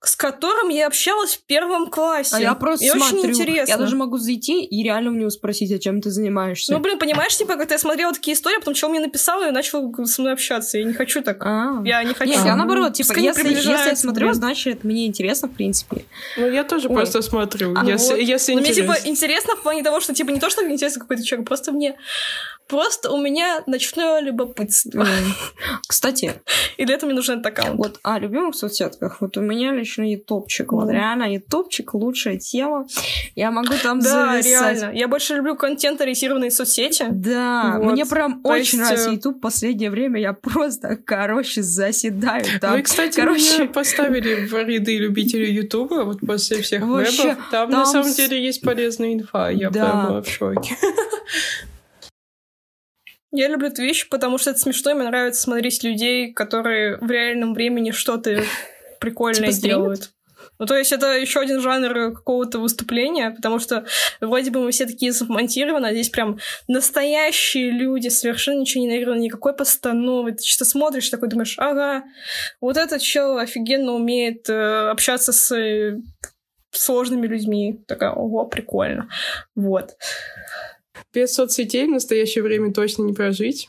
С 0.04 0.16
которым 0.16 0.68
я 0.68 0.88
общалась 0.88 1.36
в 1.36 1.44
первом 1.46 1.88
классе. 1.88 2.34
А 2.36 2.40
я 2.40 2.54
просто 2.54 2.84
и 2.84 2.88
смотрю. 2.88 3.18
Очень 3.18 3.30
интересно. 3.30 3.70
Я 3.70 3.78
даже 3.78 3.94
могу 3.94 4.18
зайти 4.18 4.64
и 4.64 4.82
реально 4.82 5.10
у 5.10 5.14
него 5.14 5.30
спросить, 5.30 5.70
а 5.70 5.78
чем 5.78 6.00
ты 6.00 6.10
занимаешься. 6.10 6.72
Ну, 6.72 6.80
блин, 6.80 6.98
понимаешь, 6.98 7.36
типа, 7.36 7.56
когда 7.56 7.76
я 7.76 7.78
смотрела 7.78 8.12
такие 8.12 8.34
истории, 8.34 8.56
а 8.56 8.58
потом 8.58 8.74
чел 8.74 8.88
мне 8.88 8.98
написал, 8.98 9.42
и 9.42 9.50
начал 9.50 9.94
со 10.04 10.20
мной 10.20 10.32
общаться. 10.32 10.78
Я 10.78 10.84
не 10.84 10.92
хочу 10.92 11.22
так. 11.22 11.44
А-а-а. 11.44 11.86
Я 11.86 12.02
не 12.02 12.14
хочу. 12.14 12.32
Нет, 12.32 12.44
я 12.44 12.56
наоборот, 12.56 12.94
типа, 12.94 13.16
если, 13.16 13.48
если 13.48 13.70
я 13.70 13.96
смотрю, 13.96 14.26
блин. 14.26 14.34
значит, 14.34 14.82
мне 14.82 15.06
интересно, 15.06 15.48
в 15.48 15.52
принципе. 15.52 16.04
Ну, 16.36 16.50
я 16.50 16.64
тоже 16.64 16.88
Ой. 16.88 16.94
просто 16.94 17.22
смотрю, 17.22 17.74
а 17.76 17.84
если, 17.84 18.14
вот. 18.14 18.20
если 18.20 18.52
интересно. 18.54 18.82
мне, 18.84 18.96
типа, 18.96 19.08
интересно 19.08 19.56
в 19.56 19.62
плане 19.62 19.84
того, 19.84 20.00
что, 20.00 20.14
типа, 20.14 20.30
не 20.30 20.40
то, 20.40 20.50
что 20.50 20.68
интересно 20.68 21.00
какой-то 21.00 21.22
человек, 21.22 21.46
просто 21.46 21.70
мне 21.70 21.96
Просто 22.72 23.10
у 23.10 23.20
меня 23.20 23.62
ночное 23.66 24.20
любопытство. 24.20 25.06
Кстати. 25.86 26.32
И 26.78 26.86
для 26.86 26.94
этого 26.94 27.10
мне 27.10 27.16
нужен 27.16 27.40
этот 27.40 27.52
аккаунт. 27.52 27.76
Вот 27.76 28.00
о 28.02 28.18
любимых 28.18 28.54
соцсетках. 28.54 29.20
Вот 29.20 29.36
у 29.36 29.42
меня 29.42 29.72
лично 29.72 30.10
ютубчик. 30.10 30.72
Вот 30.72 30.88
реально 30.88 31.34
ютубчик 31.34 31.92
лучшая 31.92 32.38
тема. 32.38 32.86
Я 33.36 33.50
могу 33.50 33.74
там 33.82 34.00
Да, 34.00 34.40
реально. 34.40 34.90
Я 34.94 35.06
больше 35.06 35.34
люблю 35.34 35.54
контент-ориентированные 35.54 36.50
соцсети. 36.50 37.08
Да. 37.10 37.78
Мне 37.78 38.06
прям 38.06 38.40
очень 38.42 38.78
нравится 38.78 39.10
э, 39.10 39.12
YouTube 39.16 39.42
последнее 39.42 39.90
время. 39.90 40.18
Я 40.18 40.32
просто, 40.32 40.96
короче, 40.96 41.60
заседаю 41.60 42.46
там. 42.58 42.72
Вы, 42.72 42.82
кстати, 42.84 43.20
короче... 43.20 43.66
поставили 43.66 44.46
в 44.46 44.54
ряды 44.54 44.96
любителей 44.96 45.52
Ютуба 45.52 46.04
вот 46.04 46.20
после 46.20 46.62
всех 46.62 46.84
вебов. 46.84 47.36
Там, 47.50 47.68
на 47.68 47.84
самом 47.84 48.14
деле 48.14 48.42
есть 48.42 48.62
полезная 48.62 49.12
инфа. 49.12 49.50
Я 49.50 49.70
прям 49.70 50.22
в 50.22 50.26
шоке. 50.26 50.74
Я 53.32 53.48
люблю 53.48 53.68
Twitch, 53.68 54.06
потому 54.10 54.38
что 54.38 54.50
это 54.50 54.60
смешно, 54.60 54.90
и 54.90 54.94
мне 54.94 55.04
нравится 55.04 55.40
смотреть 55.40 55.82
людей, 55.82 56.32
которые 56.32 56.98
в 56.98 57.10
реальном 57.10 57.54
времени 57.54 57.90
что-то 57.90 58.44
прикольное 59.00 59.50
типа 59.50 59.66
делают. 59.66 60.10
Ну, 60.58 60.66
то 60.66 60.76
есть 60.76 60.92
это 60.92 61.16
еще 61.18 61.40
один 61.40 61.60
жанр 61.60 62.12
какого-то 62.12 62.58
выступления, 62.58 63.30
потому 63.30 63.58
что 63.58 63.84
вроде 64.20 64.50
бы 64.50 64.60
мы 64.60 64.70
все 64.70 64.86
такие 64.86 65.12
замонтированы, 65.12 65.86
а 65.86 65.92
здесь 65.92 66.10
прям 66.10 66.38
настоящие 66.68 67.70
люди, 67.70 68.08
совершенно 68.08 68.60
ничего 68.60 68.84
не 68.84 68.90
наиграно, 68.90 69.18
никакой 69.18 69.54
постановы. 69.54 70.32
Ты 70.32 70.42
чисто 70.44 70.64
смотришь, 70.64 71.08
такой 71.08 71.28
думаешь, 71.28 71.58
ага, 71.58 72.04
вот 72.60 72.76
этот 72.76 73.00
чел 73.02 73.38
офигенно 73.38 73.92
умеет 73.92 74.48
э, 74.50 74.90
общаться 74.90 75.32
с 75.32 75.52
э, 75.56 75.98
сложными 76.70 77.26
людьми. 77.26 77.80
Такая, 77.86 78.12
ого, 78.12 78.44
прикольно. 78.44 79.08
Вот. 79.54 79.96
Без 81.12 81.34
соцсетей 81.34 81.86
в 81.86 81.90
настоящее 81.90 82.42
время 82.44 82.72
точно 82.72 83.02
не 83.02 83.12
прожить. 83.12 83.68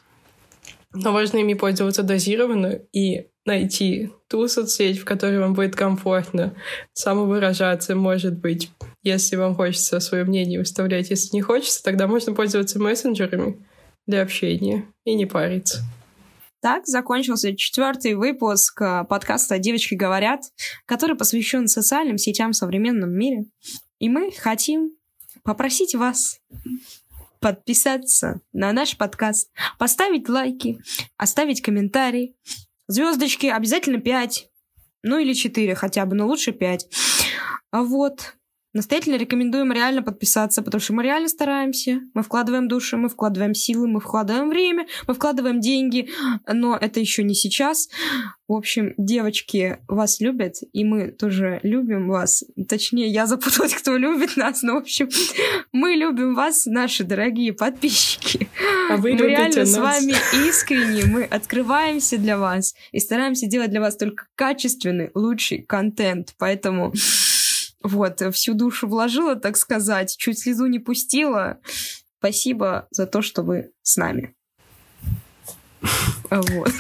Но 0.93 1.11
важно 1.11 1.38
ими 1.39 1.55
пользоваться 1.55 2.03
дозированно 2.03 2.79
и 2.91 3.27
найти 3.45 4.11
ту 4.27 4.47
соцсеть, 4.47 4.99
в 4.99 5.05
которой 5.05 5.39
вам 5.39 5.53
будет 5.53 5.75
комфортно 5.75 6.55
самовыражаться, 6.93 7.95
может 7.95 8.38
быть, 8.38 8.71
если 9.01 9.36
вам 9.36 9.55
хочется 9.55 9.99
свое 9.99 10.23
мнение 10.23 10.59
выставлять. 10.59 11.09
Если 11.09 11.36
не 11.36 11.41
хочется, 11.41 11.84
тогда 11.84 12.07
можно 12.07 12.34
пользоваться 12.34 12.79
мессенджерами 12.79 13.65
для 14.05 14.21
общения 14.21 14.86
и 15.03 15.15
не 15.15 15.25
париться. 15.25 15.81
Так 16.61 16.88
закончился 16.88 17.57
четвертый 17.57 18.13
выпуск 18.13 18.81
э, 18.81 19.03
подкаста 19.09 19.59
«Девочки 19.59 19.95
говорят», 19.95 20.43
который 20.86 21.17
посвящен 21.17 21.67
социальным 21.67 22.17
сетям 22.17 22.53
в 22.53 22.55
современном 22.55 23.11
мире. 23.11 23.45
И 23.99 24.07
мы 24.07 24.31
хотим 24.31 24.91
попросить 25.43 25.93
вас 25.93 26.39
подписаться 27.43 28.39
на 28.53 28.71
наш 28.71 28.97
подкаст, 28.97 29.51
поставить 29.77 30.29
лайки, 30.29 30.79
оставить 31.17 31.61
комментарий. 31.61 32.37
Звездочки 32.87 33.47
обязательно 33.47 33.99
5, 33.99 34.49
ну 35.03 35.19
или 35.19 35.33
4 35.33 35.75
хотя 35.75 36.05
бы, 36.05 36.15
но 36.15 36.25
лучше 36.25 36.53
5. 36.53 36.87
А 37.71 37.83
вот, 37.83 38.37
Настоятельно 38.74 39.17
рекомендуем 39.17 39.71
реально 39.71 40.01
подписаться, 40.01 40.63
потому 40.63 40.82
что 40.82 40.93
мы 40.93 41.03
реально 41.03 41.30
стараемся. 41.30 42.01
Мы 42.15 42.24
вкладываем 42.24 42.67
души, 42.67 42.97
мы 42.97 43.07
вкладываем 43.07 43.53
силы, 43.53 43.88
мы 43.88 43.99
вкладываем 43.99 44.49
время, 44.49 44.88
мы 45.07 45.13
вкладываем 45.13 45.59
деньги, 45.59 46.09
но 46.51 46.76
это 46.76 46.99
еще 46.99 47.24
не 47.24 47.36
сейчас. 47.36 47.89
В 48.47 48.53
общем, 48.53 48.95
девочки 48.97 49.78
вас 49.88 50.19
любят, 50.19 50.55
и 50.74 50.84
мы 50.84 51.11
тоже 51.11 51.59
любим 51.61 52.07
вас. 52.07 52.43
Точнее, 52.67 53.07
я 53.07 53.28
запуталась, 53.28 53.76
кто 53.76 53.95
любит 53.95 54.38
нас, 54.38 54.63
но, 54.63 54.74
в 54.74 54.78
общем, 54.78 55.07
мы 55.71 55.93
любим 55.93 56.34
вас, 56.34 56.65
наши 56.65 57.03
дорогие 57.03 57.53
подписчики. 57.53 58.49
А 58.89 58.97
вы 58.97 59.13
мы 59.13 59.28
реально 59.28 59.61
нас. 59.61 59.71
с 59.71 59.78
вами 59.78 60.15
искренне, 60.47 61.05
мы 61.05 61.24
открываемся 61.24 62.17
для 62.17 62.39
вас 62.39 62.74
и 62.91 62.99
стараемся 62.99 63.45
делать 63.45 63.69
для 63.69 63.82
вас 63.82 63.97
только 63.97 64.26
качественный, 64.36 65.11
лучший 65.13 65.61
контент. 65.61 66.34
Поэтому 66.39 66.91
вот, 67.84 68.21
всю 68.34 68.53
душу 68.53 68.88
вложила, 68.88 69.36
так 69.36 69.57
сказать, 69.57 70.15
чуть 70.17 70.39
слезу 70.39 70.65
не 70.67 70.79
пустила. 70.79 71.59
Спасибо 72.19 72.88
за 72.91 73.05
то, 73.05 73.21
что 73.21 73.43
вы 73.43 73.71
с 73.81 73.97
нами. 73.97 74.34
Вот. 76.29 76.71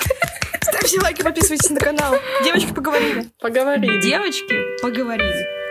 Ставьте 0.61 1.01
лайки, 1.01 1.21
подписывайтесь 1.21 1.69
на 1.69 1.79
канал. 1.79 2.15
Девочки 2.43 2.73
поговорили. 2.73 3.29
Поговорили. 3.39 4.01
Девочки 4.01 4.81
поговорили. 4.81 5.62